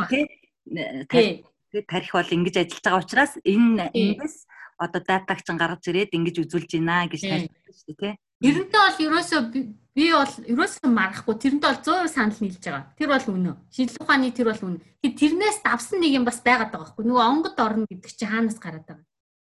тий. 1.09 1.43
Тэгээд 1.71 1.87
тарих 1.87 2.11
бол 2.11 2.35
ингэж 2.35 2.55
ажиллаж 2.59 2.83
байгаа 2.83 3.01
учраас 3.01 3.33
энэ 3.47 3.89
эндээс 3.95 4.35
одоо 4.75 5.01
датаг 5.01 5.39
чинь 5.45 5.55
гаргаж 5.55 5.83
ирээд 5.87 6.11
ингэж 6.17 6.35
үзүүлж 6.43 6.71
байна 6.75 7.07
гэж 7.07 7.21
тайлбарласан 7.23 7.75
шүү 7.79 7.95
дээ 7.95 7.99
тий. 8.01 8.13
Тэрнтэй 8.41 8.81
бол 8.81 8.99
ерөөсөө 9.05 9.41
би 9.53 10.05
бол 10.11 10.33
ерөөсөө 10.51 10.89
марахгүй 10.89 11.35
тэрнтэй 11.37 11.69
бол 11.69 11.81
100% 11.85 12.11
санал 12.11 12.39
нийлж 12.41 12.63
байгаа. 12.65 12.89
Тэр 12.97 13.09
бол 13.13 13.27
үнэ. 13.29 13.51
Шийдлэг 13.69 14.01
ухааны 14.01 14.33
тэр 14.33 14.47
бол 14.49 14.63
үнэ. 14.65 14.81
Тэгэхээр 14.99 15.19
тэрнээс 15.21 15.57
давсан 15.61 15.99
нэг 16.01 16.11
юм 16.17 16.25
бас 16.25 16.39
байгаад 16.41 16.73
байгаа 16.73 16.83
байхгүй. 16.89 17.05
Нөгөө 17.05 17.29
онгод 17.29 17.57
орно 17.61 17.85
гэдэг 17.85 18.11
чинь 18.11 18.31
хаанаас 18.33 18.57
гараад 18.57 18.85
байгаа. 18.89 19.05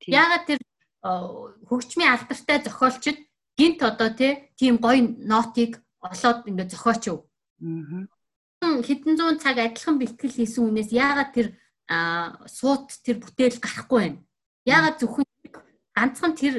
Яагаад 0.07 0.43
тэр 0.47 0.59
хөгжмийн 1.03 2.11
алдартай 2.15 2.57
зохиолчд 2.63 3.19
гинт 3.59 3.79
одоо 3.83 4.09
тийм 4.15 4.79
гоё 4.79 5.01
нотыг 5.19 5.83
олоод 5.99 6.47
ингээд 6.47 6.73
зохиоч 6.73 7.03
юу. 7.11 7.19
Аа. 7.59 8.07
Хэдэн 8.87 9.17
зуун 9.17 9.37
цаг 9.37 9.59
адилхан 9.59 9.99
бэлтгэл 9.99 10.37
хийсэн 10.37 10.63
хүнээс 10.65 10.89
яагаад 10.95 11.31
тэр 11.35 11.47
суут 11.87 12.91
тэр 13.03 13.23
бүтээл 13.23 13.63
гарахгүй 13.63 13.99
байна? 13.99 14.19
Яагаад 14.67 14.99
зөвхөн 14.99 15.25
ганцхан 15.95 16.33
тэр 16.35 16.55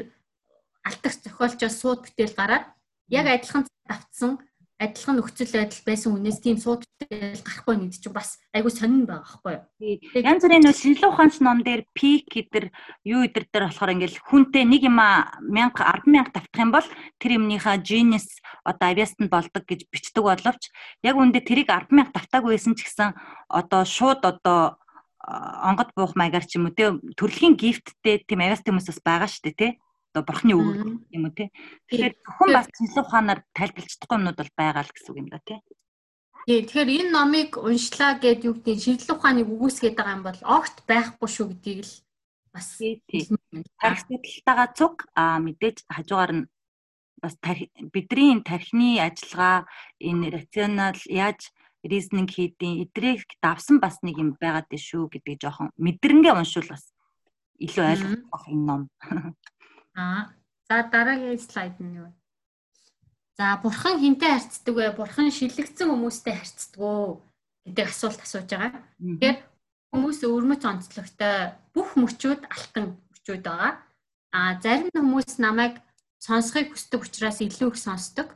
алтарч 0.89 1.21
зохиолчоос 1.25 1.77
сууд 1.77 2.01
бүтээл 2.09 2.35
гараад 2.35 2.67
яг 3.13 3.27
адилхан 3.29 3.69
давтсан 3.89 4.41
адилхан 4.79 5.19
нөхцөл 5.19 5.51
байдал 5.59 5.83
байсан 5.83 6.15
хүнээс 6.15 6.39
тийм 6.39 6.57
суудтай 6.63 7.35
гарахгүй 7.43 7.75
нэг 7.83 7.99
чинь 7.99 8.15
бас 8.15 8.39
айгүй 8.55 8.71
сонирн 8.71 9.11
байгаа 9.11 9.27
байхгүй 9.43 9.55
юу. 9.59 10.23
Янз 10.23 10.43
бүрийн 10.47 10.63
нөө 10.63 10.75
шинжилгээ 10.79 11.11
ухаанч 11.11 11.35
ном 11.43 11.59
дээр 11.67 11.83
пик 11.99 12.31
гэдэр 12.31 12.71
юу 13.03 13.27
эдэр 13.27 13.51
дээр 13.51 13.67
болохоор 13.67 13.95
ингээл 13.99 14.23
хүнтэй 14.23 14.63
нэг 14.63 14.87
юм 14.87 15.03
1000 15.03 15.75
100000 15.75 16.31
давтах 16.31 16.63
юм 16.63 16.71
бол 16.71 16.89
тэр 17.19 17.31
юмныхаа 17.43 17.77
genius 17.83 18.39
одоо 18.63 18.87
авиастанд 18.95 19.31
болдог 19.35 19.67
гэж 19.67 19.91
бичдэг 19.91 20.23
боловч 20.23 20.71
яг 21.03 21.15
үндэ 21.19 21.43
тэрийг 21.43 21.75
100000 21.75 22.15
давтаагүй 22.15 22.55
байсан 22.55 22.79
ч 22.79 22.87
гэсэн 22.87 23.19
одоо 23.51 23.83
шууд 23.83 24.23
одоо 24.23 24.79
онгод 25.29 25.93
буух 25.93 26.17
маягаар 26.17 26.47
ч 26.49 26.57
юм 26.57 26.69
уу 26.69 26.77
те 26.77 26.95
төрөлхийн 27.19 27.55
гифттэй 27.61 28.25
тийм 28.25 28.41
авиаст 28.41 28.65
хүмүүс 28.65 28.89
бас 28.89 29.01
байгаа 29.05 29.29
шүү 29.29 29.45
дээ 29.45 29.57
те 29.61 29.69
одоо 30.13 30.25
бурхны 30.25 30.55
үг 30.57 31.05
юм 31.13 31.23
уу 31.29 31.35
те. 31.37 31.53
Тэгэхээр 31.89 32.15
зөвхөн 32.25 32.51
бас 32.57 32.67
шинжлэх 32.73 33.07
ухаанаар 33.07 33.41
тайлбарлаж 33.53 33.93
чадахгүй 33.93 34.17
юмнууд 34.19 34.39
бол 34.41 34.53
байгаа 34.57 34.83
л 34.85 34.93
гэсэн 34.95 35.11
үг 35.13 35.21
юм 35.21 35.29
да 35.29 35.41
те. 35.45 35.57
Тий, 36.49 36.65
тэгэхээр 36.65 36.91
энэ 36.97 37.13
номыг 37.13 37.51
уншлаа 37.61 38.13
гэд 38.17 38.41
юу 38.49 38.55
гэдэг 38.57 38.81
шинжлэх 38.81 39.17
ухааныг 39.21 39.49
үгүйсгээд 39.53 39.97
байгаа 40.01 40.17
юм 40.17 40.25
бол 40.25 40.41
огт 40.49 40.77
байхгүй 40.89 41.29
шүү 41.29 41.47
гэдгийг 41.53 41.81
л 41.85 41.95
бас 42.57 42.69
тарих 42.81 44.01
судалтайгаа 44.01 44.69
цуг 44.73 44.95
а 45.13 45.39
мэдээж 45.45 45.85
хажуугаар 45.93 46.33
нь 46.33 46.49
бас 47.21 47.35
бидний 47.93 48.41
тархины 48.41 48.97
ажиллагаа 49.05 49.69
энэ 50.01 50.27
рационал 50.33 50.99
яаж 51.05 51.53
reasoning 51.85 52.29
хийдیں۔ 52.29 52.87
Эдрийг 52.87 53.27
давсан 53.43 53.79
бас 53.79 54.03
нэг 54.03 54.19
юм 54.19 54.35
байгаад 54.39 54.67
дээ 54.71 54.83
шүү 54.83 55.13
гэдэг 55.13 55.37
жоохон 55.43 55.71
мэдрэнгээ 55.79 56.35
уншвал 56.35 56.75
бас 56.75 56.91
илүү 57.59 57.85
ойлгох 57.87 58.45
энэ 58.51 58.65
ном. 58.67 58.83
Аа. 59.95 60.35
За 60.69 60.83
дараагийн 60.85 61.41
слайд 61.41 61.81
нь 61.81 61.97
юу 61.97 62.13
вэ? 62.13 62.13
За 63.41 63.57
бурхан 63.63 63.97
хинтэй 63.97 64.37
харьцдаг 64.37 64.75
вэ? 64.77 64.93
Бурхан 64.93 65.33
шилэгдсэн 65.33 65.89
хүмүүстэй 65.89 66.35
харьцдаг 66.37 66.81
уу 66.83 67.25
гэдэг 67.65 67.87
асуулт 67.89 68.21
асууж 68.21 68.49
байгаа. 68.53 68.85
Тэгэхээр 69.01 69.37
хүмүүс 69.89 70.19
өвөрмөц 70.29 70.63
онцлогтой 70.69 71.57
бүх 71.73 71.89
мөчүүд 71.97 72.43
алтан 72.53 73.01
мөчүүд 73.01 73.43
байгаа. 73.49 73.73
А 74.37 74.61
зарим 74.61 74.93
хүмүүс 74.93 75.41
намайг 75.41 75.81
сонсхийг 76.21 76.77
хүсдэг 76.77 77.01
учраас 77.09 77.41
илүү 77.41 77.73
их 77.73 77.79
сонсдог. 77.81 78.29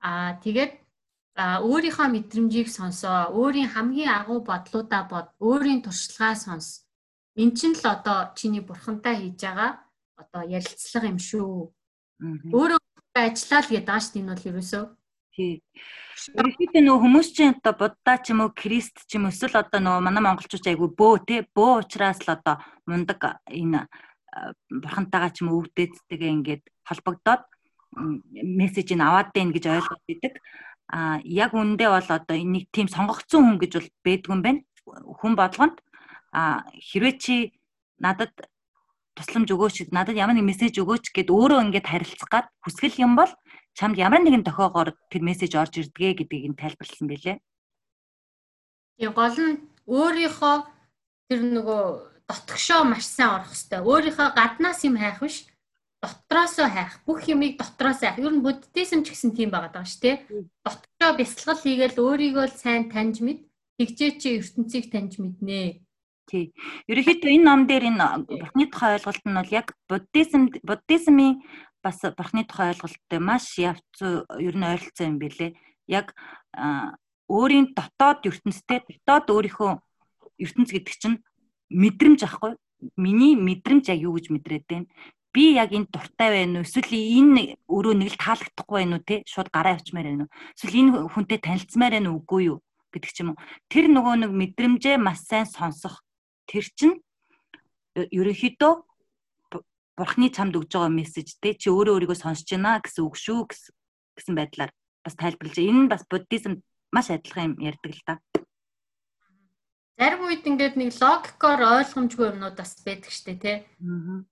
А 0.00 0.40
тэгээд 0.40 0.72
өөрийнхөө 1.38 2.08
мэдрэмжийг 2.10 2.68
сонсоо, 2.68 3.30
өөрийн 3.30 3.70
хамгийн 3.70 4.10
агуу 4.10 4.42
бодлуудаа 4.42 5.06
бод, 5.06 5.26
өөрийн 5.38 5.86
туршлагаа 5.86 6.34
сонс. 6.34 6.82
Эн 7.38 7.54
чинь 7.54 7.78
л 7.78 7.84
одоо 7.86 8.34
чиний 8.34 8.60
бурхантай 8.60 9.14
хийж 9.22 9.38
байгаа 9.46 9.78
одоо 10.18 10.42
ярилцлага 10.42 11.06
юм 11.06 11.20
шүү. 11.22 11.70
Өөрөө 12.50 12.78
ажиллаа 13.14 13.62
л 13.62 13.70
гэдэг 13.70 13.86
дээ 13.86 14.18
энэ 14.18 14.30
бол 14.34 14.48
ерөөсөө. 14.50 14.84
Тий. 15.38 15.62
Ерөнхийдөө 16.34 16.82
нөгөө 16.82 17.02
хүмүүс 17.06 17.28
чинь 17.30 17.54
одоо 17.54 17.74
буддаа 17.78 18.16
ч 18.18 18.34
юм 18.34 18.42
уу 18.42 18.50
крист 18.50 19.06
ч 19.06 19.14
юм 19.14 19.30
эсвэл 19.30 19.62
одоо 19.62 19.78
нөгөө 19.78 20.02
манай 20.02 20.22
монголчууд 20.26 20.66
айгүй 20.66 20.90
бөө 20.98 21.14
те 21.22 21.36
бөө 21.54 21.86
учраас 21.86 22.18
л 22.26 22.34
одоо 22.34 22.58
мундаг 22.90 23.38
энэ 23.46 23.86
бурхантайгаа 24.82 25.30
ч 25.30 25.46
юм 25.46 25.54
уу 25.54 25.62
өвдөөдтэйгээ 25.62 26.34
ингээд 26.34 26.64
холбогдоод 26.82 27.46
мессежийг 28.58 28.98
аваад 28.98 29.30
байна 29.30 29.54
гэж 29.54 29.64
ойлгоод 29.70 30.04
идэг. 30.10 30.34
А 30.88 31.20
яг 31.24 31.52
үндэ 31.52 31.84
бол 31.84 32.08
одоо 32.08 32.36
энийг 32.36 32.72
тийм 32.72 32.88
сонгогдсон 32.88 33.44
хүн 33.44 33.58
гэж 33.60 33.72
бол 33.76 33.90
бэдгүй 34.04 34.32
юм 34.32 34.42
байна. 34.42 34.60
Хүн 35.20 35.36
болгонд 35.36 35.76
а 36.32 36.64
хэрвээ 36.72 37.14
чи 37.20 37.36
надад 38.00 38.32
тусламж 39.12 39.52
өгөөч 39.52 39.92
надад 39.92 40.16
ямар 40.16 40.36
нэг 40.38 40.48
мессеж 40.48 40.80
өгөөч 40.80 41.12
гэд 41.12 41.28
өөрөө 41.28 41.60
ингээд 41.68 41.90
харилцах 41.90 42.30
гад 42.30 42.46
хүсгэл 42.64 43.04
юм 43.04 43.20
бол 43.20 43.28
чамд 43.76 43.98
ямар 43.98 44.22
нэгэн 44.22 44.46
тохиогоор 44.46 44.96
тэр 45.12 45.22
мессеж 45.26 45.52
орж 45.60 45.74
ирдгээ 45.76 46.24
гэдгийг 46.24 46.46
нь 46.54 46.60
тайлбарласан 46.60 47.08
байлээ. 47.10 47.36
Тэгээ 48.96 49.12
гол 49.12 49.38
нь 49.38 49.60
өөрийнхөө 49.86 50.56
тэр 51.28 51.40
нөгөө 51.52 51.82
дотгошоо 52.28 52.82
маш 52.88 53.04
сайн 53.04 53.42
орох 53.42 53.52
хэвээр. 53.52 53.84
Өөрийнхөө 53.84 54.28
гаднаас 54.34 54.80
юм 54.88 54.96
хайх 54.96 55.20
биш 55.20 55.46
дотроосоо 56.02 56.68
хайх. 56.70 57.02
Бүх 57.06 57.26
юмыг 57.26 57.58
дотроос 57.58 58.00
хайх. 58.02 58.18
Ер 58.18 58.32
нь 58.34 58.44
буддизм 58.44 59.02
ч 59.02 59.12
гэсэн 59.12 59.34
тийм 59.34 59.50
байгаа 59.50 59.72
даа 59.74 59.86
шүү 59.86 60.02
дээ. 60.02 60.16
Дотгошоо 60.64 61.12
бясалгал 61.18 61.60
хийгээл 61.62 61.98
өөрийгөө 61.98 62.46
сайн 62.54 62.90
таньж 62.92 63.18
мэд, 63.24 63.44
тэгжээ 63.78 64.10
чи 64.20 64.28
ертөнцийг 64.38 64.90
таньж 64.92 65.18
мэднэ 65.18 65.82
Тий. 66.28 66.52
Ерөнхийдөө 66.92 67.40
энэ 67.40 67.46
ном 67.48 67.64
дээр 67.64 67.88
энэ 67.88 68.28
бурхны 68.28 68.68
тухай 68.68 69.00
ойлголт 69.00 69.24
нь 69.24 69.32
бол 69.32 69.48
яг 69.48 69.72
буддизм 69.88 70.52
буддизмын 70.60 71.40
бас 71.80 72.04
бурхны 72.04 72.44
тухай 72.44 72.76
ойлголттой 72.76 73.20
маш 73.24 73.56
явц 73.56 73.96
ер 74.36 74.54
нь 74.60 74.68
ойролцоо 74.68 75.08
юм 75.08 75.16
билэ. 75.16 75.56
Яг 75.88 76.12
өөрийн 77.32 77.72
дотоод 77.72 78.28
ертөнцтэй 78.28 78.84
дотоод 78.84 79.32
өөрийнхөө 79.32 79.72
ертөнц 80.36 80.68
гэдэг 80.68 80.94
чинь 81.00 81.24
мэдрэмж 81.72 82.20
ахгүй. 82.28 82.60
Миний 83.00 83.32
мэдрэмж 83.32 83.88
яг 83.88 84.04
юу 84.04 84.20
гэж 84.20 84.28
мэдрээд 84.28 84.64
байна? 84.68 84.86
Би 85.34 85.54
яг 85.54 85.70
энэ 85.72 85.90
дуртай 85.92 86.30
байна 86.34 86.60
уу 86.60 86.66
эсвэл 86.66 86.92
энэ 86.94 87.42
өөрөө 87.68 87.94
нэг 87.98 88.08
л 88.14 88.22
таалагдахгүй 88.22 88.76
байна 88.80 88.96
уу 88.96 89.06
те 89.06 89.22
шууд 89.28 89.48
гараа 89.52 89.76
авчмаар 89.76 90.08
байна 90.08 90.24
уу 90.26 90.32
эсвэл 90.56 90.78
энэ 90.80 90.90
хүнтэй 91.12 91.38
танилцмаар 91.38 91.94
байна 91.96 92.10
уу 92.10 92.20
үгүй 92.24 92.42
юу 92.50 92.58
гэдэг 92.92 93.10
ч 93.12 93.20
юм 93.20 93.36
уу. 93.36 93.42
Тэр 93.68 93.86
нөгөө 93.92 94.14
нэг 94.24 94.32
мэдрэмжээ 94.32 94.96
маш 94.96 95.20
сайн 95.28 95.44
сонсох. 95.44 96.00
Тэр 96.48 96.64
чинь 96.72 96.96
ерөнхийдөө 97.94 98.72
бурхны 99.98 100.30
чамд 100.32 100.56
өгж 100.56 100.72
байгаа 100.72 100.92
мессеж 100.94 101.36
те 101.42 101.52
чи 101.52 101.68
өөрөө 101.68 101.94
өөрийгөө 101.98 102.18
сонсож 102.22 102.48
байна 102.48 102.80
гэсэн 102.80 103.04
үг 103.04 103.16
шүү 103.18 103.40
гэсэн 104.16 104.34
байдлаар 104.38 104.70
бас 105.04 105.14
тайлбарлаж. 105.18 105.58
Энэ 105.58 105.80
нь 105.84 105.92
бас 105.92 106.06
буддизм 106.08 106.62
маш 106.94 107.10
адилхан 107.10 107.52
юм 107.52 107.54
ярьдаг 107.60 107.92
л 107.92 108.06
та. 108.06 108.14
Зарим 109.98 110.30
үед 110.30 110.46
ингээд 110.46 110.78
нэг 110.78 110.94
логикоор 110.94 111.60
ойлгомжгүй 111.82 112.26
юмнууд 112.30 112.54
бас 112.54 112.78
байдаг 112.86 113.10
штэ 113.10 113.34
тий. 113.42 113.56
Аа. 113.82 114.22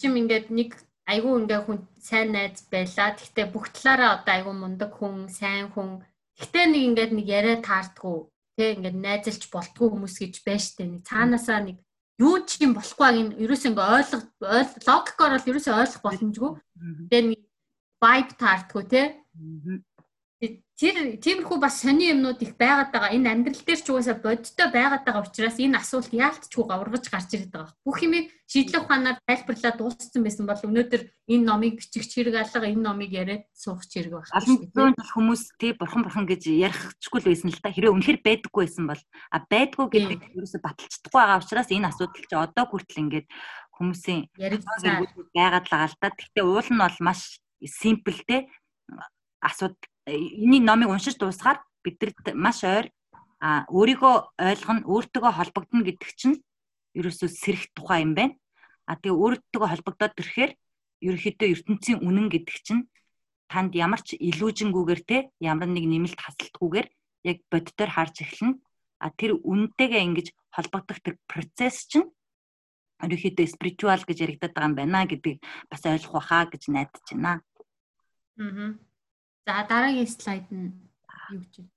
Чим 0.00 0.12
ингээд 0.20 0.50
нэг 0.50 0.70
айгүй 1.06 1.32
ингээ 1.44 1.60
хүн 1.64 1.78
сайн 2.00 2.32
найз 2.32 2.64
байлаа. 2.72 3.14
Гэхдээ 3.16 3.46
бүх 3.52 3.68
талаараа 3.74 4.10
одоо 4.20 4.34
айгүй 4.34 4.54
мундаг 4.56 4.92
хүн, 4.96 5.28
сайн 5.28 5.68
хүн. 5.72 6.00
Гэхдээ 6.38 6.66
нэг 6.70 6.82
ингээд 6.88 7.12
нэг 7.14 7.26
яриа 7.28 7.58
таардгүй. 7.60 8.18
Тэ 8.56 8.74
ингээд 8.78 8.98
найзалж 8.98 9.42
болтгүй 9.52 9.88
хүмүүс 9.90 10.16
гэж 10.20 10.34
байж 10.46 10.62
штэ. 10.74 10.86
Нэг 10.86 11.02
цаанаасаа 11.06 11.60
нэг 11.62 11.78
юу 12.18 12.42
ч 12.46 12.62
юм 12.62 12.74
болохгүй 12.78 13.06
аг 13.06 13.16
энэ 13.18 13.36
ерөөсөө 13.42 13.70
ингээ 13.70 13.88
ойлго 13.98 14.18
логикоор 14.86 15.32
бол 15.34 15.50
ерөөсөө 15.50 15.74
ойлгох 15.74 16.02
боломжгүй. 16.06 16.50
Тэгээ 17.10 17.22
нэг 17.30 17.40
vibe 18.02 18.32
таардгүй 18.38 18.82
тий. 18.90 19.06
Тэр 20.74 21.22
тиймэрхүү 21.22 21.58
бас 21.62 21.78
сони 21.86 22.10
юмнууд 22.10 22.42
их 22.42 22.58
байгаад 22.58 22.90
байгаа. 22.90 23.14
Энэ 23.14 23.30
амьдрал 23.30 23.62
дээр 23.62 23.78
ч 23.78 23.86
угаасаа 23.94 24.18
бодиттой 24.18 24.68
байгаад 24.74 25.06
байгаа 25.06 25.22
учраас 25.22 25.54
энэ 25.62 25.78
асуулт 25.78 26.10
яалтчгүй 26.10 26.66
гавргаж 26.66 27.06
гарч 27.14 27.30
ирээд 27.30 27.54
байгаа. 27.54 27.78
Бүх 27.86 28.02
юмыг 28.02 28.34
шийдлэх 28.50 28.82
ухаанаар 28.82 29.22
тайлбарлаад 29.22 29.78
дууссан 29.78 30.26
байсан 30.26 30.50
бол 30.50 30.58
өнөөдөр 30.66 31.02
энэ 31.30 31.46
номыг 31.46 31.78
бичих 31.78 32.10
хэрэг 32.10 32.42
алга 32.42 32.66
энэ 32.66 32.82
номыг 32.90 33.10
яриад 33.14 33.46
суух 33.54 33.86
хэрэг 33.86 34.18
байна. 34.18 34.34
Олон 34.34 34.66
зүйл 34.98 35.14
хүмүүс 35.14 35.42
тий 35.62 35.72
бурхан 35.78 36.02
бурхан 36.02 36.26
гэж 36.26 36.42
ярихчгүй 36.42 37.20
л 37.22 37.30
байсан 37.30 37.54
л 37.54 37.62
та. 37.62 37.70
Хэрэг 37.70 37.94
үнэхээр 37.94 38.18
байдаггүй 38.26 38.62
байсан 38.66 38.90
бол 38.90 39.02
а 39.30 39.38
байдгүй 39.46 39.86
гэдэг 39.94 40.20
ерөөсө 40.34 40.58
баталцдаггүй 40.58 41.18
байгаа 41.22 41.38
учраас 41.38 41.70
энэ 41.70 41.86
асуудал 41.86 42.26
чи 42.26 42.34
одоо 42.34 42.64
хүртэл 42.66 43.02
ингээд 43.06 43.26
хүмүүсийн 43.78 44.26
яригдсан 44.42 45.06
байгаад 45.38 45.70
л 45.70 45.70
байгаа 45.70 45.86
л 45.86 45.98
та. 46.02 46.10
Гэхдээ 46.10 46.42
уул 46.42 46.66
нь 46.66 46.82
бол 46.82 46.98
маш 46.98 47.38
симпл 47.62 48.18
те 48.26 48.50
асуудал 49.38 49.78
энийг 50.06 50.62
номыг 50.64 50.88
уншиж 50.92 51.16
дуусгаар 51.16 51.58
бидэрт 51.84 52.34
маш 52.34 52.64
ойр 52.64 52.88
а 53.40 53.68
өөрийгөө 53.68 54.14
ойлгоно, 54.40 54.80
өөртөөгөө 54.88 55.32
холбогдно 55.36 55.84
гэдэг 55.84 56.10
чинь 56.16 56.40
ерөөсөө 56.96 57.28
сэрэх 57.28 57.64
тухай 57.76 58.00
юм 58.04 58.16
байна. 58.16 58.36
А 58.88 58.96
тэгээ 58.96 59.20
өөртөөгөө 59.20 59.68
холбогдоод 59.68 60.16
ирэхээр 60.16 60.52
ерөөхдөө 61.04 61.48
ертөнцийн 61.52 61.98
үнэн 62.00 62.32
гэдэг 62.32 62.56
чинь 62.64 62.88
танд 63.52 63.76
ямар 63.76 64.00
ч 64.00 64.16
илүүжингүүгээр 64.16 65.00
те 65.04 65.16
ямар 65.40 65.68
нэг 65.68 65.84
нэмэлт 65.84 66.20
хасалтгүйгээр 66.20 66.88
яг 67.28 67.38
боддоор 67.52 67.90
харж 67.92 68.16
эхэлнэ. 68.24 68.56
А 69.04 69.12
тэр 69.12 69.36
үнэнтэйгээ 69.36 70.02
ингэж 70.08 70.26
холбогдох 70.56 71.00
тэр 71.04 71.20
процесс 71.28 71.84
чинь 71.84 72.08
ерөөхдөө 73.04 73.46
спиритуал 73.52 74.00
гэж 74.00 74.18
яригдаад 74.24 74.52
байгаа 74.56 74.68
юм 74.72 74.76
байна 74.78 75.04
гэдгийг 75.04 75.44
бас 75.68 75.84
ойлгох 75.84 76.24
байхаа 76.24 76.48
гэж 76.48 76.62
найдаж 76.72 77.04
байна. 77.12 77.44
Аа. 78.40 78.72
За 79.46 79.64
дараагийн 79.68 80.08
слайд 80.08 80.48
нь 80.50 80.72
юу 81.30 81.40
гэж 81.44 81.68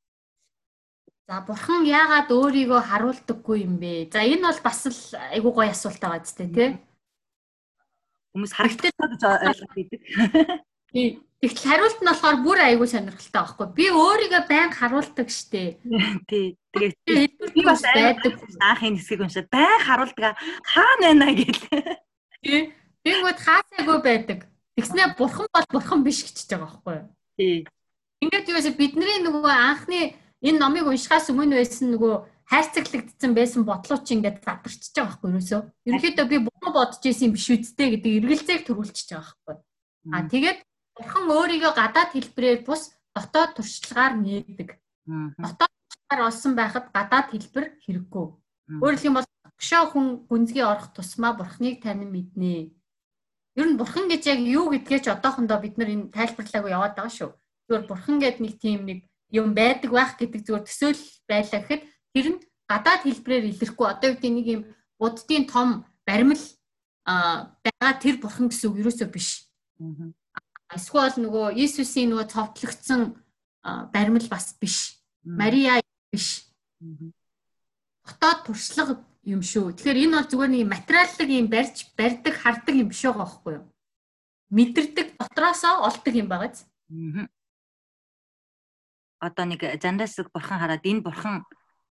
За 1.28 1.44
бурхан 1.44 1.84
яагаад 1.84 2.32
өөрийгөө 2.32 2.82
харуулдаггүй 2.88 3.68
юм 3.68 3.76
бэ? 3.84 4.08
За 4.16 4.24
энэ 4.24 4.48
бол 4.48 4.62
бас 4.64 4.80
л 4.88 5.02
айгүй 5.36 5.52
гоё 5.52 5.72
асуулт 5.76 6.00
байгаа 6.00 6.24
ч 6.24 6.32
тийм 6.40 6.80
хүмүүс 8.32 8.54
харагддаг 8.56 8.96
гэж 8.96 9.24
ойлгож 9.28 9.60
байдаг. 9.76 10.00
Тий. 10.96 11.20
Тэгтэл 11.44 11.68
хариулт 11.68 12.00
нь 12.00 12.08
болохоор 12.08 12.38
бүр 12.48 12.60
айгүй 12.64 12.88
сонирхолтой 12.88 13.44
байхгүй. 13.44 13.68
Би 13.76 13.86
өөрийгөө 13.92 14.42
байн 14.48 14.72
харуулдаг 14.72 15.28
штэ. 15.28 15.76
Тий. 16.32 16.56
Тэгээд 16.72 17.34
би 17.52 17.62
бас 17.68 17.84
байдаг 17.84 18.34
аахын 18.64 18.96
хэсгийг 18.96 19.28
уншаад 19.28 19.52
байн 19.52 19.84
харуулдаг. 19.84 20.40
Хаана 20.64 21.12
байна 21.12 21.36
гэл. 21.36 21.62
Тий. 22.40 22.72
Тэнгүүд 23.04 23.40
хаасайгүй 23.44 24.00
байдаг. 24.00 24.40
Тэгснэ 24.80 25.20
бурхан 25.20 25.52
бол 25.52 25.68
бурхан 25.76 26.08
биш 26.08 26.24
гэж 26.24 26.48
байгаа 26.48 26.72
байхгүй 26.72 27.17
юу? 27.38 27.66
Ингээд 28.22 28.50
юусе 28.50 28.72
бидний 28.74 29.22
нөгөө 29.22 29.54
анхны 29.54 30.18
энэ 30.42 30.58
номыг 30.58 30.90
уншихаас 30.90 31.30
өмнө 31.30 31.62
байсан 31.62 31.94
нөгөө 31.94 32.14
хайрцаглагдсан 32.50 33.32
байсан 33.36 33.62
бодлоо 33.68 33.98
чи 34.02 34.16
ингээд 34.16 34.42
задарчж 34.42 34.94
байгаа 34.96 35.06
байхгүй 35.12 35.32
юусоо. 35.36 35.62
Ерөнхийдөө 35.86 36.26
би 36.32 36.38
буруу 36.48 36.72
бодож 36.74 37.04
исэн 37.04 37.36
биш 37.36 37.48
үсттэй 37.52 38.00
гэдэг 38.00 38.12
эргэлзээг 38.24 38.62
төрүүлчихэж 38.66 39.10
байгаа 39.12 39.36
байхгүй. 39.46 39.56
А 40.16 40.18
тэгээд 40.32 40.60
бурхан 40.96 41.26
өөрийгөө 41.28 41.74
гадаад 41.76 42.10
хэлбэрээр 42.16 42.60
бус 42.64 42.96
дотоод 43.12 43.52
туршлагаар 43.60 44.14
нээдэг. 44.18 44.70
Дотоод 45.44 45.74
туршлагаар 45.76 46.22
олсон 46.32 46.54
байхад 46.56 46.86
гадаад 46.96 47.28
хэлбэр 47.36 47.66
хэрэггүй. 47.84 48.26
Өөрөөр 48.82 48.98
хэлбэл 48.98 49.28
өгшөө 49.58 49.84
хүн 49.92 50.06
гүнзгий 50.30 50.64
орох 50.64 50.96
тусмаа 50.96 51.34
бурхныг 51.36 51.84
танин 51.84 52.10
мэднэ. 52.16 52.77
Ер 53.58 53.68
нь 53.74 53.78
бурхан 53.78 54.06
гэж 54.06 54.24
яг 54.30 54.40
юу 54.46 54.70
гэдгээ 54.70 55.00
ч 55.02 55.06
одоохондоо 55.10 55.58
бид 55.58 55.82
нар 55.82 55.90
энэ 55.90 56.14
тайлбарлаагүй 56.14 56.72
яваад 56.78 56.94
байгаа 56.94 57.10
шүү. 57.10 57.32
Зүгээр 57.66 57.86
бурхан 57.90 58.18
гэдэг 58.22 58.42
нэг 58.46 58.56
тийм 58.62 58.80
нэг 58.86 59.00
юм 59.34 59.58
байдаг 59.58 59.92
байх 59.92 60.14
гэдэг 60.14 60.46
зүгээр 60.46 60.66
төсөөл 60.70 61.02
байлаа 61.26 61.60
гэхэд 61.66 61.84
тэр 62.14 62.28
нь 62.38 62.40
гадаад 62.70 63.02
хэлбэрээр 63.04 63.50
илэрхгүй 63.58 63.88
одоо 63.90 64.10
гэдэг 64.14 64.32
нэг 64.38 64.48
юм 64.48 64.62
буддийн 65.02 65.50
том 65.50 65.90
баримл 66.06 66.44
байгаа 67.06 67.94
тэр 67.98 68.22
бурхан 68.22 68.48
гэсэн 68.54 68.70
үг 68.70 68.80
ерөөсөө 68.86 69.10
биш. 69.10 69.50
Эсвэл 70.70 71.18
нөгөө 71.18 71.58
Иесусийн 71.58 72.14
нөгөө 72.14 72.28
цовдлогдсон 72.30 73.02
баримл 73.90 74.28
бас 74.30 74.54
биш. 74.62 75.02
Мария 75.24 75.82
биш. 76.12 76.46
Дотоод 78.06 78.40
туршлага 78.46 79.02
юм 79.28 79.44
шүү. 79.44 79.76
Тэгэхээр 79.76 80.02
энэ 80.08 80.16
бол 80.16 80.30
зүгээр 80.32 80.52
нэг 80.56 80.66
материаллык 80.72 81.30
юм 81.30 81.48
барьж 81.52 81.78
барьдаг, 82.00 82.34
хардаг 82.40 82.76
юм 82.80 82.88
биш 82.88 83.04
байгаа 83.04 83.28
байхгүй 83.28 83.54
юу? 83.60 83.66
Мэдэрдэг 84.56 85.08
дотроосоо 85.20 85.84
олдог 85.84 86.14
юм 86.16 86.28
байгаа 86.32 86.52
ч. 86.56 86.64
Одоо 89.20 89.46
нэг 89.46 89.62
зандаас 89.84 90.16
бурхан 90.32 90.60
хараад 90.64 90.88
энэ 90.88 91.04
бурхан 91.04 91.44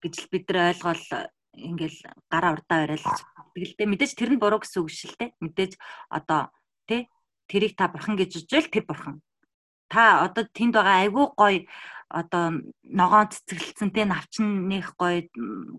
гэж 0.05 0.15
л 0.21 0.29
бид 0.29 0.45
нар 0.53 0.77
ойлгоол 0.77 1.33
ингээл 1.57 1.99
гараа 2.33 2.53
урдаа 2.57 2.79
барайл 2.85 3.07
тэгэл 3.55 3.77
тэ 3.77 3.85
мэдээж 3.87 4.13
тэр 4.17 4.31
нь 4.33 4.41
буруу 4.41 4.61
гэсэн 4.61 4.81
үг 4.83 4.91
шил 4.91 5.15
тэ 5.21 5.37
мэдээж 5.41 5.77
одоо 6.09 6.49
тэ 6.89 7.13
тэрийг 7.47 7.77
та 7.77 7.93
бурхан 7.93 8.17
гэж 8.17 8.41
үзвэл 8.41 8.73
тэр 8.73 8.85
бурхан 8.89 9.21
та 9.93 10.25
одоо 10.25 10.49
тэнд 10.49 10.75
байгаа 10.81 11.05
айгүй 11.05 11.27
гоё 11.37 11.61
одоо 12.13 12.61
ногоон 12.85 13.33
цэцэглэлсэн 13.33 13.91
те 13.97 14.05
навчнных 14.05 14.93
гоё 15.01 15.25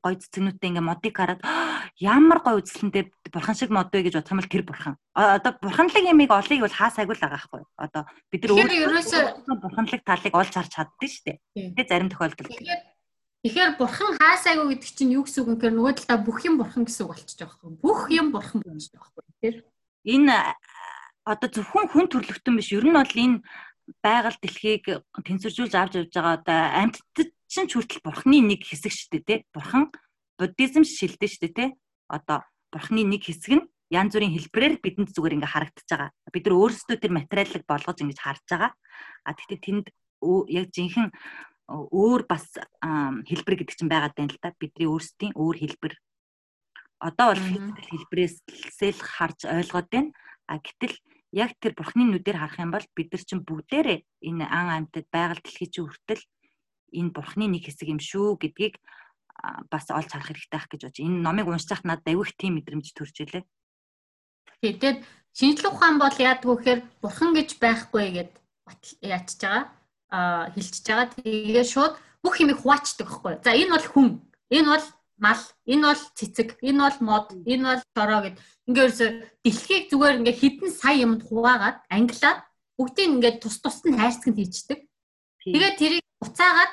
гоё 0.02 0.16
цэцэгнүүдтэй 0.18 0.70
ингээ 0.74 0.82
модыг 0.82 1.14
хараад 1.14 1.42
ямар 2.02 2.42
гоё 2.42 2.58
үзэлэнтэй 2.58 3.14
бурхан 3.30 3.54
шиг 3.54 3.70
мод 3.70 3.94
вэ 3.94 4.10
гэж 4.10 4.18
бодох 4.18 4.34
юм 4.34 4.42
бол 4.42 4.50
тэр 4.50 4.66
бурхан. 4.66 4.96
Одоо 5.14 5.54
бурханлаг 5.62 6.04
ямиг 6.04 6.34
олыг 6.34 6.60
бол 6.66 6.74
хаасаагүй 6.74 7.14
л 7.14 7.22
байгаа 7.22 7.38
байхгүй. 7.38 7.62
Одоо 7.78 8.04
бид 8.34 8.42
нар 8.42 8.52
өөрөө 8.58 9.62
бурханлаг 9.62 10.02
талыг 10.02 10.34
олж 10.34 10.54
харж 10.58 10.72
чаддсан 10.74 11.10
шүү 11.14 11.24
дээ. 11.30 11.38
Тэгээ 11.54 11.90
зарим 11.90 12.10
тохиолдолд. 12.10 12.50
Тэгэхээр 13.44 13.72
бурхан 13.78 14.18
хаасаагүй 14.18 14.66
гэдэг 14.74 14.92
чинь 14.98 15.14
юу 15.14 15.28
гэсэн 15.28 15.44
үг 15.44 15.50
юм 15.52 15.56
гэхээр 15.60 15.76
нөгөө 15.78 15.94
талаа 16.02 16.20
бүх 16.24 16.40
юм 16.48 16.56
бурхан 16.58 16.88
гэсэн 16.88 17.04
үг 17.06 17.12
болчихж 17.12 17.40
байгаа 17.44 17.60
байхгүй. 17.60 17.84
Бүх 17.84 18.02
юм 18.10 18.28
бурхан 18.32 18.60
болчихж 18.64 18.92
байгаа 18.96 19.12
байхгүй. 19.14 19.24
Тэгэхээр 19.38 19.58
энэ 20.16 20.36
одоо 21.28 21.50
зөвхөн 21.52 21.88
хүн 21.92 22.08
төрлөختөн 22.08 22.56
биш. 22.56 22.72
Ер 22.72 22.88
нь 22.88 22.96
бол 22.96 23.04
энэ 23.04 23.44
байгаль 24.04 24.40
дэлхийг 24.40 24.84
тэнцвэржүүлж 25.12 25.74
авч 25.76 25.94
явж 26.00 26.12
байгаа 26.16 26.36
одоо 26.40 26.60
амьтдад 26.82 27.30
чинь 27.52 27.68
ч 27.68 27.76
хүртэл 27.76 28.02
бурхны 28.04 28.40
нэг 28.42 28.64
хэсэг 28.64 28.92
шүү 28.92 29.10
дээ 29.12 29.24
тий. 29.28 29.40
Бурхан 29.52 29.92
буддизм 30.40 30.88
шилдэж 30.88 31.30
шүү 31.38 31.42
дээ 31.52 31.54
тий. 31.54 31.70
Одоо 32.08 32.48
бурхны 32.72 33.04
нэг 33.04 33.28
хэсэг 33.28 33.52
нь 33.60 33.68
янз 33.94 34.16
бүрийн 34.16 34.34
хэлбэрээр 34.34 34.82
бидэнд 34.82 35.14
зүгээр 35.14 35.38
ингээ 35.38 35.54
харагдаж 35.54 35.86
байгаа. 35.86 36.10
Бид 36.34 36.46
нар 36.48 36.56
өөрсдөө 36.58 36.98
тэр 36.98 37.14
материалыг 37.14 37.64
болгож 37.68 37.98
ингэж 38.02 38.20
харж 38.24 38.44
байгаа. 38.50 38.72
А 39.28 39.32
тэгтээ 39.38 39.60
тэнд 39.62 39.86
яг 40.50 40.68
жинхэнэ 40.74 41.12
өөр 41.70 42.22
бас 42.26 42.48
хэлбэр 42.82 43.56
гэдэг 43.62 43.76
чинь 43.78 43.92
байгаад 43.92 44.18
байна 44.18 44.34
л 44.34 44.42
да. 44.42 44.56
Бидний 44.58 44.90
өөрсдийн 44.90 45.38
өөр 45.38 45.58
хэлбэр. 45.62 45.94
Одоо 47.04 47.36
бол 47.36 47.44
физикал 47.44 47.88
хэлбэрээс 47.92 48.36
л 48.98 49.02
харж 49.04 49.40
ойлгоод 49.46 49.88
байна. 49.92 50.10
А 50.50 50.58
гэтэл 50.58 50.96
яг 51.34 51.58
тэр 51.58 51.74
бурхны 51.74 52.06
нүдээр 52.06 52.38
харах 52.38 52.62
юм 52.62 52.72
бол 52.72 52.86
бид 52.94 53.10
нар 53.10 53.24
чинь 53.26 53.42
бүгдээрээ 53.42 54.00
энэ 54.30 54.46
ан 54.46 54.68
амьтад 54.86 55.10
байгаль 55.10 55.42
дэлхий 55.42 55.68
чинь 55.68 55.90
хүртэл 55.90 56.24
энэ 56.94 57.10
бурхны 57.10 57.46
нэг 57.50 57.66
хэсэг 57.66 57.90
юм 57.90 57.98
шүү 57.98 58.38
гэдгийг 58.38 58.78
бас 59.68 59.90
олж 59.90 60.14
харах 60.14 60.30
хэрэгтэй 60.30 60.54
байх 60.54 60.70
гэж 60.70 60.82
бодож. 60.86 61.00
Энэ 61.02 61.20
номыг 61.26 61.48
уншиж 61.50 61.70
хахад 61.74 61.90
надад 61.90 62.14
их 62.14 62.32
тийм 62.38 62.62
мэдрэмж 62.62 62.88
төрж 62.94 63.16
илээ. 63.26 63.44
Тэгээд 64.62 65.00
шинжлэх 65.34 65.74
ухаан 65.74 65.98
бол 65.98 66.14
яадгүй 66.14 66.54
гэхээр 66.56 66.82
бурхан 67.02 67.34
гэж 67.34 67.50
байхгүй 67.58 68.06
гэд 68.14 68.32
яачж 69.02 69.42
байгаа. 69.42 69.66
Аа 70.14 70.54
хэлчихэж 70.54 70.86
байгаа. 70.88 71.08
Тэгээ 71.18 71.66
шууд 71.66 71.94
бүх 72.22 72.36
юмыг 72.40 72.62
хуваачдаг 72.62 73.10
байхгүй. 73.10 73.34
За 73.44 73.52
энэ 73.52 73.74
бол 73.74 73.88
хүн. 73.90 74.08
Энэ 74.54 74.70
бол 74.70 74.86
мал, 75.18 75.42
энэ 75.66 75.86
бол 75.94 76.02
цэцэг, 76.18 76.58
энэ 76.62 76.80
бол 76.82 76.98
мод, 77.02 77.28
энэ 77.46 77.64
бол 77.64 77.84
чороо 77.96 78.22
гэд. 78.24 78.38
Ингээд 78.68 78.98
дэлхийг 79.44 79.84
зүгээр 79.92 80.18
ингээд 80.20 80.40
хідэн 80.42 80.72
сая 80.72 80.98
юмд 81.06 81.22
хуваагаад 81.28 81.78
англиад 81.90 82.40
бүгдийг 82.78 83.10
ингээд 83.20 83.38
тус 83.44 83.62
тусд 83.62 83.86
нь 83.86 84.00
хайрцаг 84.00 84.34
нь 84.34 84.40
хийчдэг. 84.40 84.80
Тэгээд 85.44 85.76
тэрийг 85.78 86.06
буцаагаад 86.24 86.72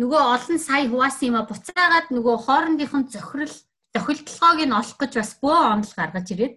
нөгөө 0.00 0.22
олон 0.34 0.58
сая 0.58 0.84
хуваасан 0.88 1.28
юм 1.30 1.36
а 1.38 1.48
буцаагаад 1.48 2.06
нөгөө 2.10 2.36
хоорондынх 2.44 2.94
нь 2.96 3.10
зохирол 3.12 3.54
зохилтолгоог 3.94 4.60
нь 4.66 4.76
олох 4.80 4.98
гэж 4.98 5.12
бас 5.20 5.32
бөө 5.38 5.58
онол 5.76 5.92
гаргаж 5.94 6.26
ирээд. 6.34 6.54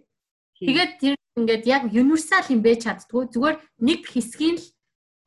Тэгээд 0.59 0.91
тэр 0.99 1.13
ингээд 1.37 1.63
яг 1.67 1.83
универсал 1.91 2.45
юм 2.49 2.61
байж 2.63 2.79
чаддгүй. 2.83 3.31
Зүгээр 3.31 3.55
нэг 3.87 3.99
хэсгийн 4.09 4.57
л 4.57 4.65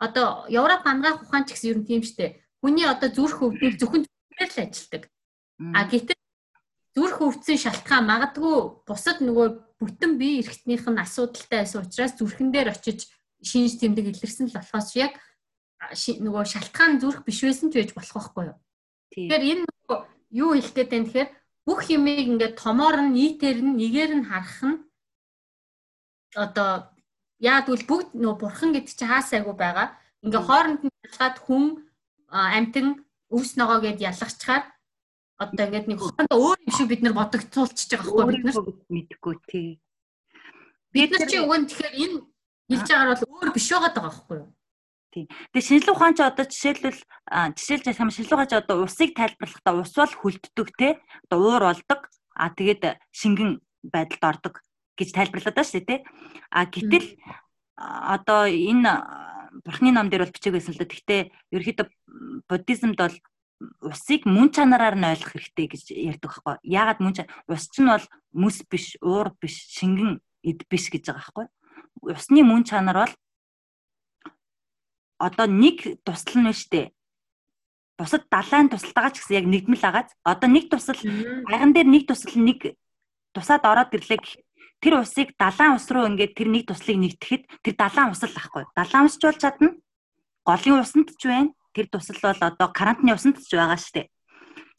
одоо 0.02 0.44
Европ 0.50 0.82
хангаах 0.84 1.22
ухаан 1.22 1.44
ч 1.46 1.54
гэсэн 1.54 1.70
ер 1.70 1.78
нь 1.80 1.88
тийм 1.88 2.02
штэ. 2.02 2.40
Хүний 2.60 2.84
одоо 2.88 3.08
зүрх 3.08 3.38
өвдөл 3.44 3.78
зөвхөн 3.78 4.02
зүгээр 4.04 4.50
л 4.50 4.62
ажилдаг 4.66 5.02
а 5.60 5.84
гэтэл 5.90 6.20
зүрх 6.94 7.18
өвдсөн 7.24 7.58
шалтгаан 7.60 8.04
магадгүй 8.08 8.56
бусад 8.88 9.18
нөгөө 9.24 9.48
бүтэн 9.80 10.20
бие 10.20 10.40
эрхтнийх 10.44 10.84
нь 10.88 11.02
асуудалтай 11.02 11.64
байсан 11.64 11.82
учраас 11.82 12.12
зүрхэн 12.16 12.52
дээр 12.52 12.72
очиж 12.72 13.08
шинж 13.42 13.80
тэмдэг 13.80 14.12
илэрсэн 14.12 14.48
л 14.52 14.56
болохоос 14.56 14.90
яг 14.96 15.16
нөгөө 15.90 16.44
шалтгаан 16.46 17.00
зүрх 17.00 17.24
биш 17.26 17.42
байсан 17.42 17.72
ч 17.72 17.80
байж 17.80 17.90
болох 17.96 18.12
байхгүй 18.14 18.44
юу. 18.52 18.58
Тэгэхээр 19.10 19.44
энэ 19.50 19.62
нөгөө 19.66 19.98
юу 20.42 20.50
хэлэх 20.54 20.74
гээд 20.76 20.90
байна 20.92 21.06
тэгэхээр 21.08 21.30
бүх 21.66 21.80
юмыг 21.90 22.26
ингээд 22.30 22.54
томоор 22.58 22.96
нь 23.02 23.14
нийтээр 23.16 23.58
нь 23.62 23.76
нэгээр 23.80 24.12
нь 24.18 24.28
харах 24.30 24.60
нь 24.62 24.78
одоо 26.36 26.70
яа 27.42 27.60
тэгвэл 27.66 27.88
бүгд 27.90 28.08
нөгөө 28.14 28.38
бурхан 28.40 28.70
гэдэг 28.72 28.94
чинь 28.94 29.10
хаасайгүй 29.10 29.56
байгаа. 29.58 29.88
Ингээ 30.22 30.42
хооронд 30.46 30.80
нь 30.86 30.96
ялгаад 31.06 31.36
хүн 31.42 31.64
амтэн 32.30 32.86
өвс 33.34 33.58
ногоо 33.58 33.78
гэд 33.82 34.00
ялгачаар 34.00 34.62
одоо 35.42 35.64
ингээд 35.66 35.88
нэг 35.90 35.98
хоорондоо 35.98 36.38
өөр 36.38 36.59
юм 36.62 36.72
шиг 36.72 36.88
бид 36.88 37.02
нар 37.02 37.14
бодогцуулчихж 37.18 37.90
байгаа 37.92 38.14
байхгүй 38.14 38.33
бид 38.33 38.44
нар 38.46 38.57
мэдхгүй 38.94 39.35
тий. 39.50 39.68
Бид 40.94 41.11
нар 41.11 41.26
чи 41.28 41.38
өгөн 41.42 41.66
тэгэхээр 41.66 41.94
энэ 42.02 42.16
хэлж 42.70 42.88
байгаагаар 42.88 43.20
бол 43.20 43.35
өөр 43.37 43.50
биш 43.57 43.68
байгаа 43.72 43.92
даа 43.92 44.05
байхгүй 44.07 44.37
юу? 44.40 44.50
Тийм. 45.12 45.26
Тэгээ 45.52 45.66
шинжилгээ 45.68 45.92
ухаан 45.92 46.16
ч 46.16 46.20
одоо 46.24 46.46
жишээлбэл 46.48 47.00
жишээлж 47.52 47.85
ясам 47.92 48.09
шинжилгээ 48.09 48.37
ухаан 48.40 48.50
ч 48.50 48.55
одоо 48.57 48.76
усыг 48.81 49.11
тайлбарлахдаа 49.12 49.74
ус 49.76 49.92
бол 49.92 50.14
хүлддэг 50.16 50.68
те. 50.81 50.88
Одоо 51.28 51.38
уур 51.44 51.64
болдог. 51.68 52.00
А 52.33 52.48
тэгээд 52.48 52.96
шингэн 53.12 53.61
байдалд 53.85 54.24
ордог 54.24 54.55
гэж 54.96 55.09
тайлбарлаад 55.12 55.57
байна 55.57 55.68
шүү 55.68 55.85
дээ 55.85 55.88
те. 55.88 55.96
А 56.48 56.64
гэтэл 56.64 57.09
одоо 57.76 58.48
энэ 58.48 58.92
бурхны 59.68 59.92
ном 59.92 60.09
дээр 60.09 60.24
бол 60.24 60.33
бичиг 60.33 60.57
байсан 60.57 60.72
л 60.72 60.81
да. 60.81 60.88
Гэхдээ 60.88 61.20
ерөөхдөө 61.52 61.87
буддизмд 62.48 62.96
бол 62.96 63.16
усыг 63.81 64.27
мөн 64.27 64.51
чанараар 64.51 64.96
нь 64.98 65.07
ойлгох 65.07 65.35
хэрэгтэй 65.35 65.66
гэж 65.70 65.83
ярьдаг 65.92 66.31
байхгүй. 66.31 66.57
Яагаад 66.66 66.98
мөн 67.01 67.14
ус 67.48 67.64
чинь 67.70 67.90
бол 67.90 68.07
мэс 68.33 68.59
биш, 68.66 68.96
уур 69.03 69.35
биш, 69.38 69.57
шингэн 69.77 70.20
эд 70.42 70.66
биш 70.70 70.90
гэж 70.90 71.11
байгаа 71.11 71.22
байхгүй. 71.22 71.46
Усны 72.14 72.40
мөн 72.42 72.62
чанар 72.66 73.07
бол 73.07 73.14
одоо 75.18 75.46
нэг 75.46 76.03
тусал 76.03 76.42
нь 76.42 76.53
штэ. 76.53 76.90
Бусад 77.98 78.27
далайн 78.27 78.72
тусалтайгаа 78.72 79.12
ч 79.14 79.22
гэсэн 79.22 79.38
яг 79.38 79.46
нэгдмэл 79.46 79.87
агааз. 79.87 80.11
Одоо 80.27 80.48
нэг 80.51 80.66
тусал 80.70 80.98
хайган 80.98 81.72
дээр 81.72 81.88
нэг 81.88 82.09
тусал 82.11 82.35
нэг 82.40 82.75
тусаад 83.31 83.62
ороод 83.62 83.94
ирлээ 83.94 84.18
тэр 84.83 84.98
усыг 84.98 85.38
далайн 85.38 85.79
ус 85.79 85.87
руу 85.87 86.11
ингээд 86.11 86.35
тэр 86.35 86.48
нэг 86.51 86.66
туслыг 86.66 86.98
нэгтгэхэд 86.98 87.42
тэр 87.62 87.75
далайн 87.79 88.11
ус 88.11 88.22
л 88.27 88.35
ахгүй. 88.35 88.66
Далайн 88.75 89.07
ус 89.07 89.14
ч 89.14 89.22
болж 89.22 89.38
чадна. 89.38 89.79
Голын 90.42 90.83
усанд 90.83 91.14
ч 91.14 91.22
байна 91.31 91.55
тэр 91.74 91.87
тусал 91.88 92.20
бол 92.22 92.40
одоо 92.40 92.68
карантины 92.72 93.16
усанд 93.16 93.40
ч 93.40 93.56
байгаа 93.56 93.80
штэ. 93.80 94.08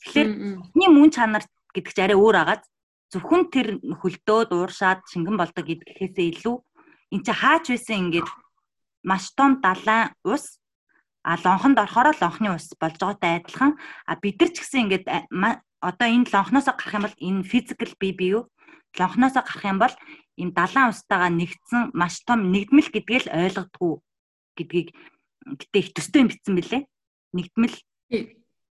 Тэгэхээр 0.05 0.29
бидний 0.29 0.89
мөн 0.89 1.09
чанар 1.11 1.43
гэдэг 1.73 1.93
чинь 1.93 2.05
арай 2.05 2.17
өөр 2.17 2.37
агаад 2.37 2.63
зөвхөн 3.11 3.43
тэр 3.53 3.67
хөлдөөд 4.01 4.49
ууршаад 4.53 5.05
шингэн 5.09 5.37
болдог 5.37 5.65
гэдгээсээ 5.65 6.27
илүү 6.37 6.55
эн 7.13 7.21
чинь 7.25 7.39
хаач 7.41 7.65
байсан 7.69 7.97
ингээд 8.09 8.29
маш 9.05 9.33
том 9.37 9.61
далайн 9.61 10.13
ус 10.25 10.57
а 11.23 11.39
лонхонд 11.39 11.77
орохоор 11.79 12.17
лонхны 12.19 12.49
ус 12.51 12.73
болж 12.75 12.97
байгаатай 12.99 13.39
адилхан. 13.39 13.79
А 14.09 14.13
бид 14.19 14.41
нар 14.41 14.51
ч 14.51 14.59
гэсэн 14.59 14.91
ингээд 14.91 15.05
одоо 15.79 16.07
энэ 16.07 16.29
лонхноос 16.33 16.67
гарах 16.67 16.95
юм 16.97 17.03
бол 17.05 17.17
энэ 17.21 17.47
физикал 17.47 17.93
бие 18.01 18.13
бие 18.13 18.31
юу 18.37 18.43
лонхноос 18.99 19.33
гарах 19.33 19.63
юм 19.63 19.79
бол 19.79 19.95
ийм 20.37 20.49
далайн 20.51 20.89
устайгаа 20.91 21.31
нэгдсэн 21.31 21.81
маш 21.93 22.21
том 22.27 22.51
нэгдмэл 22.53 22.89
гэдгээл 22.93 23.27
ойлгодгоо 23.29 24.01
гэдгийг 24.57 24.93
гэтээ 25.45 25.81
их 25.81 25.89
төстэй 25.93 26.21
юм 26.23 26.29
битсэн 26.31 26.55
бэлээ. 26.55 26.81
Нэгдмэл 27.33 27.77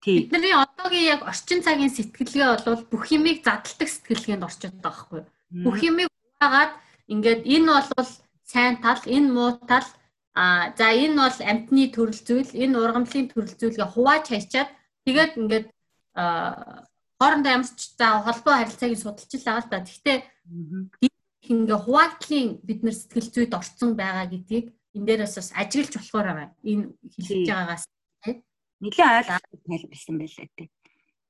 тий. 0.03 0.27
Бидний 0.27 0.55
одоогийн 0.55 1.19
яг 1.19 1.23
орчин 1.27 1.63
цагийн 1.63 1.93
сэтгэлгээ 1.93 2.67
бол 2.67 2.85
бүх 2.91 3.05
юмыг 3.15 3.45
задалдаг 3.47 3.89
сэтгэлгээнд 3.89 4.47
орчод 4.47 4.75
байгаа 4.83 4.87
байхгүй 4.91 5.19
юу? 5.23 5.29
Бүх 5.67 5.79
юмыг 5.83 6.09
угаагаад 6.11 6.73
ингээд 7.13 7.43
энэ 7.47 7.71
бол 7.95 8.11
сайн 8.43 8.75
тал, 8.83 9.03
энэ 9.07 9.29
муу 9.31 9.51
тал 9.71 9.87
а 10.35 10.73
за 10.77 10.91
энэ 10.91 11.17
бол 11.17 11.39
амтны 11.45 11.85
төрөл 11.93 12.21
зүйл, 12.25 12.51
энэ 12.51 12.79
ургамлын 12.79 13.29
төрөл 13.31 13.55
зүйлгээ 13.61 13.89
хувааж 13.93 14.25
хайчаад 14.33 14.71
тэгээд 15.07 15.33
ингээд 15.41 15.67
хоорондоо 17.23 17.53
ямар 17.53 17.69
ч 17.69 17.95
за 17.95 18.25
холбоо 18.27 18.55
харилцааг 18.59 18.97
судалж 18.99 19.31
л 19.39 19.47
байгаа 19.47 19.63
л 19.63 19.71
да. 19.71 19.85
Гэхдээ 19.87 20.19
ингээ 21.53 21.79
хуваагдлын 21.85 22.49
бид 22.67 22.81
нар 22.83 22.97
сэтгэл 22.97 23.29
зүйд 23.35 23.53
орцсон 23.55 23.91
байгаа 23.95 24.27
гэдгийг 24.33 24.67
энэ 24.97 25.07
дээрээс 25.07 25.35
бас 25.39 25.51
ажиглаж 25.57 25.95
болохоор 25.97 26.27
байгаа. 26.29 26.51
Энэ 26.63 26.85
хэлж 27.27 27.49
байгаагаас 27.49 27.85
тийм 28.23 28.37
нэлээд 28.83 29.09
ойлгох 29.19 29.63
тайлбарлсан 29.67 30.17
байлаа 30.19 30.49
тийм. 30.57 30.71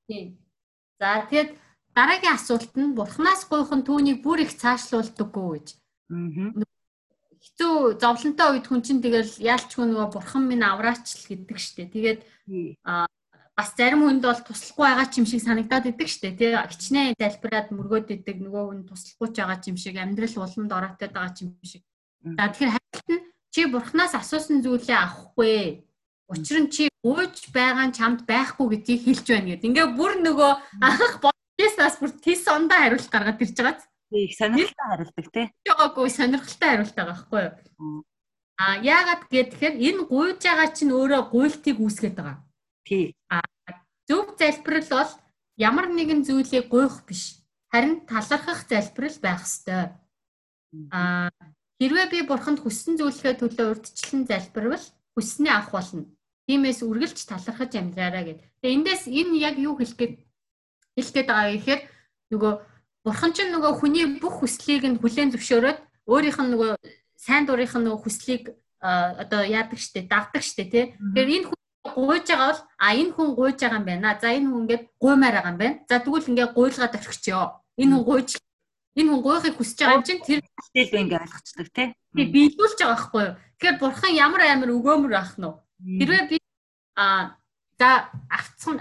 Тийм. 0.09 0.27
За 0.99 1.09
тэгэд 1.31 1.51
дараагийн 1.97 2.37
асуулт 2.37 2.73
нь 2.77 2.97
бурхнаас 2.97 3.43
гуйхан 3.51 3.83
түүнийг 3.85 4.19
бүр 4.25 4.45
их 4.45 4.53
цаашлуулдаггүй 4.57 5.49
гэж. 5.53 5.67
Аа. 6.11 6.65
Хэцүү 7.43 7.99
зовлонтой 7.99 8.49
үед 8.55 8.67
хүн 8.71 8.83
чинь 8.87 9.03
тэгэл 9.03 9.33
яалчгүй 9.43 9.85
нөгөө 9.87 10.09
бурхан 10.15 10.47
минь 10.47 10.63
авраач 10.63 11.05
л 11.11 11.27
гэдэг 11.27 11.59
штеп. 11.59 11.91
Тэгээд 11.91 12.21
аа 12.87 13.11
бас 13.57 13.75
зарим 13.77 14.03
хүнд 14.03 14.25
бол 14.25 14.41
туслахгүй 14.41 14.87
байгаа 14.89 15.07
ч 15.13 15.21
юм 15.21 15.27
шиг 15.29 15.43
санагдаад 15.45 15.91
идэг 15.93 16.09
штэ 16.09 16.33
тий 16.33 16.57
хичнээн 16.57 17.21
залбираад 17.21 17.69
мөргөөд 17.77 18.09
идэг 18.17 18.41
нөгөө 18.41 18.65
хүн 18.65 18.81
туслахгүй 18.89 19.29
ч 19.29 19.37
байгаа 19.45 19.59
ч 19.61 19.65
юм 19.69 19.77
шиг 19.77 19.97
амьдрал 20.01 20.37
уламд 20.41 20.73
ороотой 20.73 21.09
байгаа 21.13 21.33
ч 21.37 21.39
юм 21.45 21.53
шиг 21.61 21.83
за 22.25 22.49
тэгэхээр 22.49 22.73
хайлт 22.73 23.09
нь 23.13 23.23
чи 23.53 23.69
бурхнаас 23.69 24.17
асуусан 24.17 24.65
зүйлээ 24.65 24.99
авахгүй. 24.99 25.85
Учир 26.33 26.59
нь 26.65 26.73
чи 26.73 26.89
ууж 27.05 27.53
байгаа 27.53 27.87
нь 27.87 27.97
чамд 27.97 28.25
байхгүй 28.25 28.67
гэдгийг 28.73 29.01
хэлж 29.05 29.27
байна 29.29 29.49
гэдэг 29.53 29.69
ингээ 29.69 29.89
бүр 29.99 30.13
нөгөө 30.25 30.53
анх 30.81 31.15
бодсоос 31.21 31.97
бүр 32.01 32.13
тис 32.25 32.43
ондоо 32.49 32.79
хариулт 32.81 33.13
гаргаад 33.13 33.43
ирж 33.45 33.57
байгаа 33.61 33.93
их 34.13 34.37
сонирхолтой 34.37 34.89
хариулдаг 34.89 35.27
тий 35.33 35.47
Жогоогүй 35.67 36.11
сонирхолтой 36.11 36.69
хариулт 36.69 36.95
байгаа 36.97 37.13
байхгүй 37.13 37.43
юу? 37.45 38.05
А 38.61 38.77
яагаад 38.79 39.23
гэхээр 39.33 39.75
энэ 39.89 40.03
гуйж 40.09 40.41
байгаа 40.45 40.69
чинь 40.77 40.93
өөрөө 40.93 41.23
гуйлтыг 41.33 41.77
үүсгэж 41.81 42.15
байгаа. 42.17 42.39
Тий. 42.85 43.17
А 43.33 43.41
зөв 44.09 44.37
залбирал 44.39 44.89
бол 44.93 45.13
ямар 45.57 45.87
нэгэн 45.89 46.25
зүйлийг 46.25 46.69
гуйх 46.69 47.05
биш. 47.09 47.41
Харин 47.73 48.05
талархах 48.07 48.69
залбирал 48.69 49.19
байх 49.25 49.43
ёстой. 49.43 49.97
А 50.93 51.31
хэрвээ 51.83 52.07
би 52.15 52.19
бурханд 52.23 52.63
хүссэн 52.63 52.95
зүйлхээ 52.95 53.43
төлөө 53.43 53.67
урдчлан 53.75 54.23
залбирвал 54.31 54.87
хүссний 55.19 55.51
авах 55.51 55.75
болно. 55.75 56.07
Тиймээс 56.47 56.87
үргэлж 56.87 57.19
талархаж 57.27 57.75
амьдраарай 57.75 58.25
гэд. 58.39 58.41
Тэгээ 58.63 58.77
эндээс 58.79 59.03
энэ 59.11 59.35
яг 59.43 59.59
юу 59.59 59.75
хэлэх 59.75 59.99
гээд 59.99 60.15
хэлэх 60.95 61.13
гээд 61.15 61.27
байгаа 61.27 61.51
гэхээр 61.59 61.81
нөгөө 62.31 62.53
бурхан 63.03 63.33
ч 63.35 63.39
нөгөө 63.51 63.73
хүний 63.83 64.07
бүх 64.23 64.47
хүслийг 64.47 64.87
нь 64.87 65.01
хүлээн 65.03 65.35
зөвшөөрөөд 65.35 65.79
өөрийнх 66.07 66.39
нь 66.39 66.51
нөгөө 66.55 66.71
сайн 67.19 67.45
дурынх 67.51 67.75
нь 67.75 67.85
нөгөө 67.87 68.03
хүслийг 68.07 68.45
одоо 68.83 69.43
яадаг 69.43 69.79
штэ 69.79 70.07
дагдаг 70.07 70.43
штэ 70.43 70.65
тий. 70.71 70.85
Тэгэхээр 70.95 71.35
энэ 71.35 71.47
гуйж 71.83 72.27
байгаа 72.31 72.51
бол 72.51 72.63
а 72.79 72.89
энэ 72.95 73.13
хүн 73.15 73.29
гуйж 73.35 73.59
байгаа 73.59 73.79
юм 73.83 73.87
байна. 73.87 74.19
За 74.23 74.31
энэ 74.31 74.47
хүн 74.51 74.63
ингээд 74.67 74.85
гуймаар 75.03 75.35
байгаа 75.35 75.53
юм 75.55 75.59
байна. 75.59 75.77
За 75.91 75.99
тэгвэл 75.99 76.31
ингээд 76.31 76.55
гуйлгаад 76.55 76.95
орхичё. 76.99 77.41
Энэ 77.79 77.95
хүн 77.95 78.07
гуйж 78.07 78.29
энэ 78.99 79.09
хүн 79.11 79.23
гуйхыг 79.25 79.55
хүсэж 79.57 79.79
байгаа 79.81 79.99
юм 79.99 80.07
чинь 80.07 80.21
тэр 80.21 80.41
хэлбэл 80.75 81.03
ингээд 81.03 81.25
ойлгочдөг 81.25 81.69
тий. 81.73 81.89
Тэг 82.13 82.29
биелүүлж 82.33 82.79
байгаа 82.79 82.93
байхгүй 82.93 83.23
юу? 83.25 83.35
Тэгэхээр 83.57 83.81
бурхан 83.81 84.13
ямар 84.13 84.43
амар 84.45 84.71
өгөөмөр 84.77 85.15
ах 85.17 85.35
нь 85.41 85.47
вэ? 85.49 85.53
Хэрвээ 86.01 86.25
би 86.29 86.37
а 86.97 87.37
за 87.81 88.13
авцсан 88.29 88.77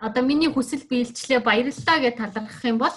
одоо 0.00 0.22
миний 0.24 0.52
хүсэл 0.52 0.84
биелжлээ 0.88 1.40
баярлалаа 1.40 1.98
гэж 2.00 2.14
талархах 2.16 2.64
юм 2.64 2.78
бол 2.80 2.96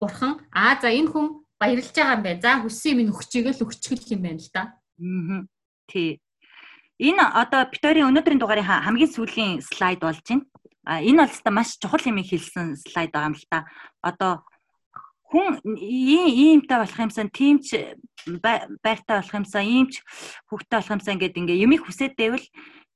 бурхан 0.00 0.40
а 0.50 0.78
за 0.80 0.90
энэ 0.90 1.10
хүн 1.10 1.26
баярлж 1.60 1.94
байгаа 1.94 2.16
юм 2.16 2.22
байна. 2.22 2.42
За 2.42 2.52
хүссэн 2.62 2.98
юм 3.02 3.12
өгчөөгөл 3.14 3.64
өгчихөл 3.66 4.14
юм 4.14 4.22
байна 4.26 4.40
л 4.42 4.50
да. 4.54 4.62
Аа. 4.98 5.46
Тий. 5.86 6.20
Энэ 6.98 7.22
одоо 7.22 7.64
Питорийн 7.70 8.08
өнөөдрийн 8.10 8.40
дугаарын 8.40 8.66
хамгийн 8.66 9.12
сүүлийн 9.14 9.60
слайд 9.62 10.00
болж 10.00 10.24
байна. 10.26 10.44
А 10.84 11.00
энэ 11.00 11.22
бол 11.22 11.32
хэвээр 11.32 11.54
маш 11.54 11.78
чухал 11.78 12.04
юм 12.08 12.18
хэлсэн 12.18 12.76
слайд 12.76 13.12
байгаа 13.12 13.30
юм 13.30 13.36
л 13.38 13.46
та. 13.46 13.68
Одоо 14.00 14.42
хүн 15.30 15.62
ийм 15.78 16.26
иймтэй 16.26 16.78
болох 16.82 16.98
юмсан 16.98 17.30
тиймч 17.30 17.66
байртай 18.82 19.14
болох 19.22 19.34
юмсан 19.38 19.64
иймч 19.64 20.02
хөвгтэй 20.50 20.76
болох 20.78 20.94
юмсан 20.98 21.16
гэдэг 21.22 21.40
ингээ 21.40 21.62
юмыг 21.64 21.86
хүсээд 21.86 22.14
байвал 22.18 22.46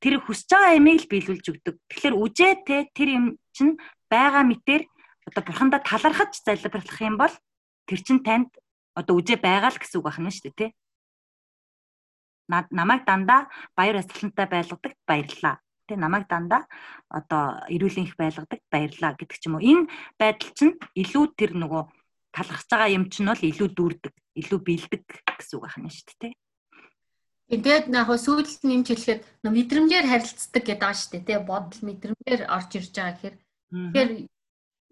тэр 0.02 0.14
хүсэж 0.18 0.50
байгаа 0.50 0.76
ямиг 0.76 1.06
л 1.06 1.10
биелүүлж 1.14 1.46
өгдөг. 1.48 1.74
Тэгэхээр 1.88 2.14
үжээ 2.18 2.52
те 2.66 2.76
тэр 2.90 3.08
юм 3.14 3.24
чинь 3.54 3.78
байгаа 4.10 4.42
мэтэр 4.42 4.82
одоо 5.30 5.42
бурхандаа 5.46 5.80
талархаж 5.80 6.42
залбирлах 6.42 7.00
юм 7.00 7.16
бол 7.16 7.34
тэр 7.86 8.00
чин 8.02 8.18
танд 8.26 8.50
одоо 8.98 9.14
үжээ 9.22 9.38
байгаа 9.38 9.70
л 9.70 9.78
гэсэн 9.78 10.02
үг 10.02 10.06
байна 10.10 10.34
шүү 10.34 10.50
дээ 10.50 10.58
те 10.58 10.66
намайг 12.50 13.04
дандаа 13.06 13.48
баяр 13.76 14.02
ёслолтой 14.02 14.46
байлгадаг 14.46 14.92
баярлаа. 15.06 15.60
Тэ 15.88 15.96
намайг 15.96 16.28
дандаа 16.28 16.68
одоо 17.08 17.64
эрүүлийн 17.68 18.08
их 18.08 18.16
байлгадаг 18.16 18.60
баярлаа 18.70 19.16
гэдэг 19.16 19.38
ч 19.40 19.46
юм 19.48 19.56
уу. 19.56 19.64
Энэ 19.64 19.88
байдал 20.20 20.52
чинь 20.52 20.76
илүү 20.92 21.24
тэр 21.36 21.52
нөгөө 21.56 21.82
талархаж 22.34 22.68
байгаа 22.68 22.90
юм 22.90 23.06
чинь 23.08 23.30
бол 23.30 23.38
илүү 23.38 23.68
дүүрдэг, 23.78 24.14
илүү 24.42 24.60
бэлдэг 24.66 25.02
гэсэн 25.06 25.54
үг 25.54 25.64
байна 25.70 25.90
шүү 25.94 26.16
дээ. 26.18 26.34
Тэгээд 27.54 27.86
яг 27.94 28.08
сүйдэлт 28.10 28.62
нэмж 28.66 28.86
хэлэхэд 28.90 29.22
мэдрэмжээр 29.46 30.06
харилцдаг 30.10 30.62
гэдэг 30.66 30.80
байгаа 30.82 30.98
шүү 30.98 31.10
дээ. 31.14 31.28
Тэ 31.28 31.46
бодол 31.46 31.82
мэдрэмжээр 31.86 32.42
орж 32.50 32.70
ирж 32.74 32.92
байгаа 32.96 33.14
гэхээр 33.14 33.36
тэгэхээр 33.70 34.10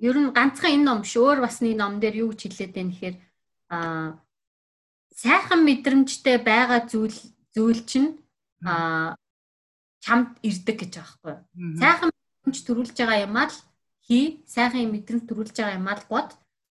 ер 0.06 0.16
нь 0.20 0.30
ганцхан 0.36 0.72
энэ 0.76 0.86
ном 0.86 1.00
биш 1.02 1.14
өөр 1.18 1.38
бас 1.42 1.58
нэг 1.64 1.74
ном 1.80 1.98
дээр 1.98 2.22
юу 2.22 2.30
гэж 2.30 2.40
хэлээд 2.46 2.72
байна 2.76 2.92
гэхээр 2.92 3.16
аа 3.72 4.20
сайхан 5.16 5.60
мэдрэмжтэй 5.64 6.38
байгаа 6.44 6.80
зүйл 6.90 7.18
зүйл 7.54 7.80
чинь 7.88 8.10
аа 8.66 9.16
чамд 10.04 10.36
ирдэг 10.42 10.76
гэж 10.82 10.92
байгаа 10.98 11.16
байхгүй. 11.22 11.36
Сайхан 11.80 12.10
мэдрэмж 12.10 12.58
төрүүлж 12.66 12.96
байгаа 12.98 13.24
юмаа 13.26 13.46
л 13.48 13.56
хий, 14.06 14.26
сайхан 14.44 14.90
мэдрэмж 14.92 15.24
төрүүлж 15.30 15.56
байгаа 15.56 15.78
юмаа 15.78 15.96
л 15.96 16.06
бод. 16.10 16.28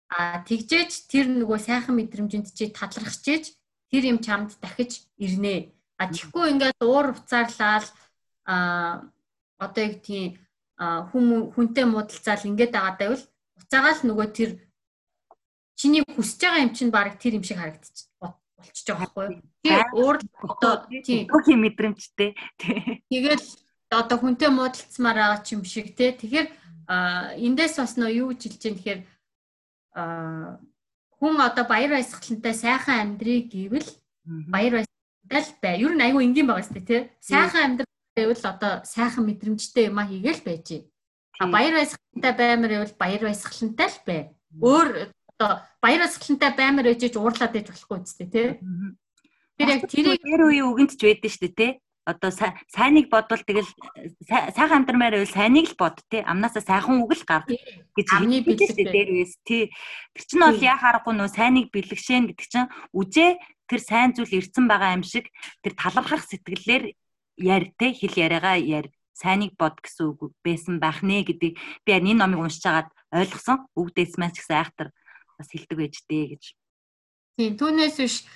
А 0.09 0.45
тэгжээч 0.45 1.11
тэр 1.11 1.27
нөгөө 1.33 1.59
сайхан 1.59 1.97
мэдрэмжинд 1.97 2.53
чи 2.55 2.71
талархчихэж 2.71 3.55
тэр 3.91 4.03
юм 4.11 4.19
чамд 4.21 4.55
дахиж 4.61 5.07
ирнэ. 5.17 5.75
А 5.99 6.11
тэгэхгүй 6.11 6.51
ингээд 6.55 6.83
уур 6.83 7.15
уцаарлал 7.15 7.89
а 8.45 9.07
одоо 9.59 9.83
яг 9.85 10.03
тийм 10.03 10.37
хүм 10.79 11.55
хүнтэй 11.55 11.87
муудалцаал 11.87 12.45
ингээд 12.51 12.75
байгаа 12.75 12.95
байвал 12.99 13.25
уцаагаал 13.59 14.01
нөгөө 14.05 14.29
тэр 14.35 14.51
чиний 15.79 16.03
хүсэж 16.03 16.41
байгаа 16.43 16.65
юм 16.67 16.73
чинь 16.75 16.91
баг 16.91 17.19
тэр 17.19 17.39
юм 17.39 17.45
шиг 17.47 17.59
харагдчих 17.59 18.11
болчихж 18.19 18.87
байгаа 18.91 19.11
байхгүй? 19.15 19.43
Тий 19.63 19.79
уур 19.95 20.17
одоо 20.43 20.75
тий 20.91 21.27
өөхий 21.31 21.59
мэдрэмжтэй. 21.59 22.31
Тэгэл 23.11 23.47
одоо 23.91 24.19
хүнтэй 24.19 24.51
муудалцмаар 24.51 25.19
байгаа 25.19 25.41
ч 25.47 25.55
юм 25.55 25.63
шиг 25.65 25.95
тий. 25.95 26.13
Тэгэхээр 26.13 26.49
эндээс 27.39 27.79
бас 27.79 27.95
нөө 27.97 28.11
юу 28.27 28.29
хэлж 28.35 28.59
байгаа 28.59 28.75
тэгэхээр 28.75 29.01
хүн 29.95 31.35
одоо 31.39 31.65
баяр 31.71 31.91
баясгалантай 31.95 32.55
сайхан 32.55 33.15
амьдрыг 33.15 33.51
гэвэл 33.55 33.91
баяр 34.51 34.83
баясгалантай 34.83 35.43
л 35.43 35.53
бай. 35.63 35.75
Ер 35.81 35.93
нь 35.95 36.05
айгүй 36.05 36.23
энгийн 36.27 36.49
байгаа 36.51 36.67
сте 36.67 36.81
тий. 36.81 37.01
Сайхан 37.23 37.63
амьдрал 37.79 37.95
байвал 38.17 38.45
одоо 38.51 38.73
сайхан 38.85 39.25
мэдрэмжтэй 39.27 39.87
юм 39.89 39.99
а 40.03 40.07
хийгээл 40.11 40.43
байж. 40.43 40.69
А 41.39 41.47
баяр 41.47 41.79
баясгалантай 41.79 42.33
баймар 42.35 42.71
байвал 42.71 42.95
баяр 42.99 43.23
баясгалантай 43.23 43.89
л 43.89 43.99
бай. 44.07 44.21
Өөр 44.59 44.89
одоо 45.39 45.51
баяр 45.79 46.01
баясгалантай 46.03 46.51
баймар 46.59 46.87
ээжж 46.91 47.15
уурлаад 47.15 47.55
ээж 47.55 47.67
болохгүй 47.71 47.99
үстэй 48.03 48.29
тий. 48.29 48.49
Тэр 49.55 49.69
яг 49.71 49.83
тэрийг 49.87 50.19
тэр 50.19 50.43
үеийн 50.51 50.67
үгэнд 50.67 50.99
ч 50.99 51.03
байдсан 51.07 51.31
шүү 51.31 51.43
дээ 51.47 51.55
тий 51.55 51.73
одоо 52.05 52.31
сайныг 52.31 53.09
бодвол 53.09 53.41
тэгэл 53.41 53.69
сайхан 54.29 54.85
амтармаар 54.85 55.17
байвал 55.17 55.33
сайныг 55.33 55.73
л 55.73 55.77
бод 55.81 55.97
тий. 56.13 56.21
Амнаасаа 56.21 56.61
сайхан 56.61 57.01
үг 57.01 57.17
л 57.17 57.25
гар 57.25 57.49
гэж 57.49 58.09
амны 58.13 58.45
бэлэг 58.45 58.77
дээр 58.77 59.11
үес 59.25 59.41
тий. 59.41 59.73
Тэр 60.13 60.25
чинь 60.29 60.45
бол 60.45 60.61
яа 60.61 60.77
харахгүй 60.77 61.17
нөө 61.17 61.33
сайныг 61.33 61.73
бэлэгшэн 61.73 62.29
гэдэг 62.29 62.49
чинь 62.49 62.69
үжээ 62.93 63.41
тэр 63.65 63.81
сайн 63.81 64.13
зүйл 64.13 64.37
ирсэн 64.37 64.69
байгаа 64.69 65.01
юм 65.01 65.05
шиг 65.05 65.33
тэр 65.65 65.73
талархах 65.81 66.29
сэтгэлээр 66.29 66.93
яар 67.41 67.65
тий. 67.81 67.91
Хэл 67.97 68.21
яриагаа 68.21 68.61
яар 68.61 68.93
сайныг 69.17 69.57
бод 69.57 69.81
гэсэн 69.81 70.13
үг 70.13 70.37
байсан 70.45 70.77
байх 70.85 71.01
нэ 71.01 71.25
гэдэг. 71.25 71.57
Би 71.57 71.91
энэ 71.97 72.21
номыг 72.21 72.45
уншиж 72.45 72.69
агаад 72.69 72.93
ойлгосон 73.09 73.65
үгдээс 73.73 74.21
маань 74.21 74.37
ч 74.37 74.45
гэсэн 74.45 74.61
айхтар 74.61 74.89
бас 75.41 75.49
хэлдэг 75.49 75.79
байж 75.81 76.05
дээ 76.05 76.25
гэж. 76.37 76.45
Тийм 77.41 77.57
түүнээс 77.57 77.97
биш 77.97 78.29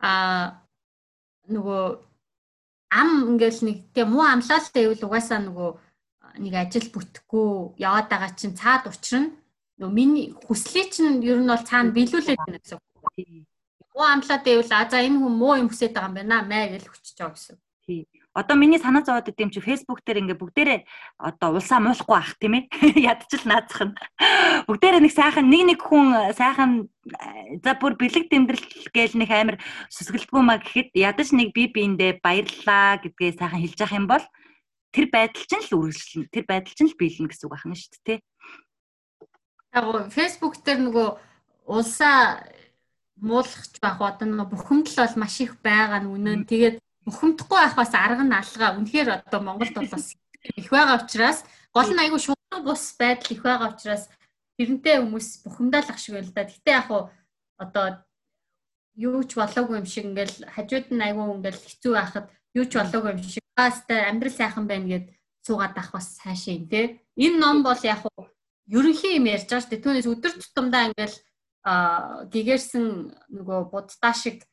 а 0.00 0.64
нөгөө 1.50 2.09
ам 2.90 3.10
ингээл 3.34 3.60
нэг 3.66 3.76
тэгээ 3.94 4.10
муу 4.10 4.26
амлалтай 4.26 4.82
байвал 4.86 5.06
угаасаа 5.06 5.40
нөгөө 5.46 5.70
нэг 6.42 6.54
ажил 6.54 6.88
бүтэхгүй 6.94 7.48
яваад 7.78 8.06
байгаа 8.10 8.30
чинь 8.34 8.58
цаад 8.58 8.90
учрна 8.90 9.30
нөгөө 9.80 9.94
миний 9.96 10.26
хүслийг 10.46 10.92
чинь 10.92 11.24
ер 11.24 11.40
нь 11.40 11.48
бол 11.48 11.64
цаана 11.64 11.94
биелүүлээд 11.96 12.40
байна 12.44 12.60
гэсэн 12.60 12.76
үг. 12.76 12.84
Муу 13.94 14.06
амлаатай 14.06 14.52
байвал 14.60 14.74
а 14.76 14.90
за 14.90 14.98
энэ 15.00 15.18
хүн 15.18 15.34
муу 15.40 15.54
юм 15.56 15.68
хүсэж 15.72 15.90
байгаа 15.96 16.10
юм 16.12 16.16
байна 16.20 16.36
мэ 16.44 16.60
гэж 16.76 16.84
хүчиж 16.84 17.16
байгаа 17.16 17.34
гэсэн. 17.34 17.56
Тий. 17.86 18.00
Одоо 18.30 18.54
миний 18.54 18.78
санаа 18.78 19.02
зовоод 19.02 19.26
идэм 19.26 19.50
чи 19.50 19.58
фэйсбુક 19.58 20.06
дээр 20.06 20.22
ингээ 20.22 20.38
бүгдээрээ 20.38 20.80
одоо 21.18 21.58
улсаа 21.58 21.82
муулахгүй 21.82 22.14
ах 22.14 22.38
тийм 22.38 22.62
ээ. 22.62 22.70
Ядчил 23.10 23.42
наацах 23.42 23.90
нь. 23.90 23.94
Бүгдээрээ 24.70 25.02
нэг 25.02 25.10
сайхан 25.10 25.50
нэг 25.50 25.62
нэг 25.74 25.80
хүн 25.82 26.30
сайхан 26.38 26.86
за 27.58 27.74
бүр 27.74 27.98
бэлэг 27.98 28.30
тэмдэглэл 28.30 28.94
гээл 28.94 29.18
нэг 29.18 29.30
амар 29.34 29.56
сүсгэлтгүй 29.90 30.42
маа 30.46 30.62
гэхэд 30.62 30.94
ядаж 30.94 31.34
нэг 31.34 31.50
би 31.50 31.66
биэндээ 31.74 32.22
баярлаа 32.22 33.02
гэдгээ 33.02 33.34
сайхан 33.34 33.62
хэлж 33.66 33.78
явах 33.82 33.98
юм 33.98 34.06
бол 34.06 34.24
тэр 34.94 35.06
байдал 35.10 35.46
чинь 35.50 35.66
л 35.66 35.74
үргэлжлэнэ. 35.82 36.30
Тэр 36.30 36.44
байдал 36.46 36.74
чинь 36.74 36.90
л 36.90 36.98
биелнэ 36.98 37.30
гэсэн 37.34 37.46
үг 37.50 37.54
байна 37.58 37.74
шүү 37.74 37.90
дээ, 37.98 38.02
тий. 38.06 38.18
Яг 39.74 39.86
фэйсбુક 40.14 40.54
дээр 40.62 40.86
нөгөө 40.86 41.08
улсаа 41.66 42.46
муулахч 43.18 43.78
байх 43.82 43.98
одоо 43.98 44.26
нөгөө 44.26 44.50
бухимдал 44.54 45.06
бол 45.06 45.16
маш 45.18 45.34
их 45.42 45.58
байгаа 45.62 46.02
нь 46.02 46.10
үнэн. 46.10 46.46
Тэгээд 46.46 46.76
бухимдахгүй 47.06 47.58
байх 47.60 47.74
бас 47.76 47.92
арга 47.94 48.24
нь 48.24 48.34
алгаа. 48.34 48.76
Үнэхээр 48.76 49.08
одоо 49.24 49.40
Монголд 49.40 49.74
бол 49.74 49.90
бас 49.90 50.14
их 50.56 50.68
байгаа 50.70 51.00
учраас 51.00 51.44
гол 51.72 51.90
нь 51.92 52.02
айгүй 52.02 52.20
шударга 52.20 52.60
бус 52.64 52.84
байдал 52.98 53.32
их 53.32 53.42
байгаа 53.42 53.72
учраас 53.72 54.08
тэрнтэй 54.56 55.00
хүмүүс 55.00 55.28
бухимдаалах 55.44 55.98
шиг 55.98 56.14
байл 56.16 56.32
да. 56.32 56.44
Гэтэ 56.44 56.70
яг 56.70 56.88
уу 56.90 57.02
одоо 57.56 57.86
юу 58.96 59.22
ч 59.24 59.36
болоогүй 59.40 59.80
юм 59.80 59.88
шиг 59.88 60.04
ингээл 60.10 60.48
хажууд 60.54 60.86
нь 60.92 61.04
айгүй 61.04 61.24
ингээл 61.24 61.64
хэцүү 61.64 61.92
байхад 61.96 62.26
юу 62.58 62.64
ч 62.68 62.72
болоогүй 62.76 63.10
юм 63.16 63.22
шиг 63.24 63.44
бастай 63.56 64.08
амьдрал 64.10 64.36
сайхан 64.36 64.66
байна 64.68 64.86
гэд 64.92 65.06
суугаад 65.46 65.76
ах 65.76 65.90
бас 65.92 66.20
цаашаа 66.20 66.54
юм 66.56 66.68
те. 66.68 67.00
Энэ 67.16 67.40
ном 67.40 67.62
бол 67.62 67.80
яг 67.84 68.04
уу 68.04 68.28
ерөнхий 68.68 69.16
юм 69.16 69.26
ярьж 69.28 69.48
байгаа 69.48 69.64
шүү 69.64 69.70
дээ. 69.72 69.84
Түүнээс 69.84 70.08
өдөр 70.12 70.32
тутамдаа 70.36 70.82
ингээл 70.92 71.16
гэгэрсэн 72.32 72.84
нөгөө 73.36 73.60
буддаа 73.72 74.14
шиг 74.16 74.44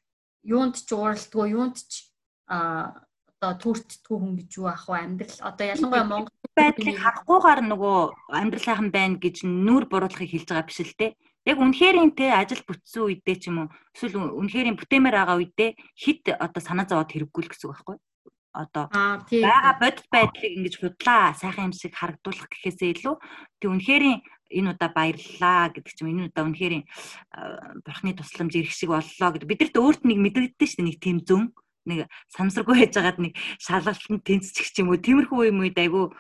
юунд 0.44 0.76
ч 0.80 0.90
ууралдгүй 0.92 1.56
юунд 1.56 1.78
ч 1.80 2.07
а 2.48 3.08
одоо 3.38 3.54
төртдгүү 3.62 4.18
хүн 4.18 4.34
гэж 4.42 4.52
юу 4.58 4.68
ах 4.72 4.90
вэ? 4.90 4.98
Амьдрал 4.98 5.38
одоо 5.46 5.66
ялангуяа 5.70 6.06
Монгол 6.10 6.38
байдлыг 6.58 6.98
харахгүйгээр 6.98 7.62
нөгөө 7.70 8.00
амьдрал 8.34 8.66
сайхан 8.66 8.90
байна 8.90 9.22
гэж 9.22 9.46
нүур 9.46 9.86
буруулахыг 9.86 10.26
хэлж 10.26 10.50
байгаа 10.50 10.66
биш 10.66 10.82
л 10.82 10.98
те. 10.98 11.14
Яг 11.46 11.62
үнэхэрийн 11.62 12.12
те 12.18 12.34
ажил 12.34 12.66
бүтсэн 12.66 13.06
үедээ 13.06 13.38
ч 13.38 13.54
юм 13.54 13.70
уу 13.70 13.74
эсвэл 13.94 14.18
үнэхэрийн 14.42 14.76
бүтээмээр 14.82 15.16
байгаа 15.22 15.38
үедээ 15.38 15.70
хит 15.94 16.26
одоо 16.34 16.62
санаа 16.66 16.90
зовоод 16.90 17.14
хэрэггүй 17.14 17.42
л 17.46 17.52
гэсэн 17.54 17.70
үг 17.70 17.74
байхгүй 17.78 17.98
одоо 18.58 18.86
байгаа 18.90 19.74
бодит 19.78 20.08
байдлыг 20.10 20.54
ингэж 20.58 20.76
худлаа 20.82 21.38
сайхан 21.38 21.70
юм 21.70 21.76
шиг 21.78 21.94
харагдуулах 21.94 22.50
гэхээсээ 22.50 22.90
илүү 22.98 23.16
тэг 23.62 23.70
үнэхэрийн 23.70 24.18
энэ 24.50 24.70
удаа 24.74 24.90
баярлалаа 24.90 25.70
гэдэг 25.78 25.94
чинь 25.94 26.12
энэ 26.12 26.28
удаа 26.34 26.44
үнэхэрийн 26.50 26.84
бурхны 27.86 28.12
тусламж 28.18 28.54
ирэх 28.58 28.74
шиг 28.74 28.90
боллоо 28.90 29.30
гэдэг. 29.32 29.48
Бидэрт 29.48 29.76
өөрт 29.78 30.02
нэг 30.10 30.18
мэдэгддэг 30.26 30.68
шүү 30.68 30.80
дээ 30.82 30.88
нэг 30.90 30.98
тийм 30.98 31.18
зүүн 31.22 31.46
нэг 31.88 32.12
самсаргүй 32.36 32.76
байж 32.84 32.94
байгаад 33.00 33.20
нэг 33.24 33.34
шалгалтанд 33.64 34.22
тэнцчих 34.28 34.70
ч 34.70 34.84
юм 34.84 34.92
уу 34.92 35.00
тиймэрхүү 35.00 35.50
юм 35.50 35.64
үед 35.64 35.80
айгүй 35.80 36.12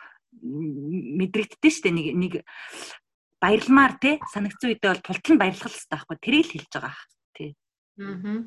мэдрэгддэж 0.41 1.73
штэ 1.83 1.91
нэг 1.91 2.07
нэг 2.15 2.33
баярламаар 3.41 3.93
те 4.01 4.17
санагцсан 4.33 4.71
үедээ 4.71 4.91
бол 4.95 5.05
тултал 5.05 5.33
нь 5.35 5.41
баярлах 5.41 5.69
хэрэгтэй 5.69 5.91
байхгүй 5.93 6.17
тэрийг 6.21 6.45
л 6.47 6.53
хэлж 6.57 6.71
байгаа 6.73 6.95
тий. 7.37 7.49
Аа. 8.01 8.39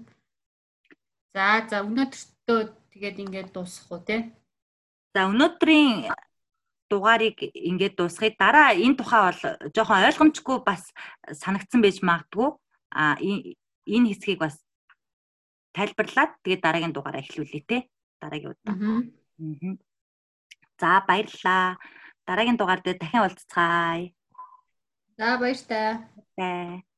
За 1.35 1.47
за 1.71 1.77
өнөөдөртөө 1.87 2.61
тэгээд 2.91 3.17
ингээд 3.23 3.49
дуусах 3.55 3.87
уу 3.91 4.03
те. 4.03 4.35
За 5.15 5.31
өнөөдрийн 5.31 6.11
дугаарыг 6.91 7.39
ингээд 7.55 7.95
дуусгая. 7.95 8.35
Дараа 8.35 8.75
энэ 8.75 8.99
тухай 8.99 9.23
бол 9.31 9.43
жоохон 9.71 10.07
ойлгомжгүй 10.11 10.59
бас 10.67 10.91
санагдсан 11.31 11.81
байж 11.83 12.03
магадгүй. 12.03 12.51
А 12.91 13.15
энэ 13.23 14.07
хэсгийг 14.11 14.43
бас 14.43 14.59
тайлбарлаад 15.77 16.31
тэгээд 16.45 16.65
дараагийн 16.65 16.95
дугаараа 16.95 17.23
эхлүүлээ 17.23 17.63
те. 17.71 17.79
Дараагийн 18.21 18.53
удаа. 18.53 18.75
Аа. 18.75 19.01
За 20.81 21.05
баярлалаа. 21.09 21.79
Дараагийн 22.27 22.59
дугаар 22.59 22.81
дээр 22.83 22.99
дахин 23.01 23.23
уулзцгаая. 23.25 24.13
За 25.19 25.39
баяр 25.41 25.61
таа. 25.71 25.93
Баяр. 26.37 26.90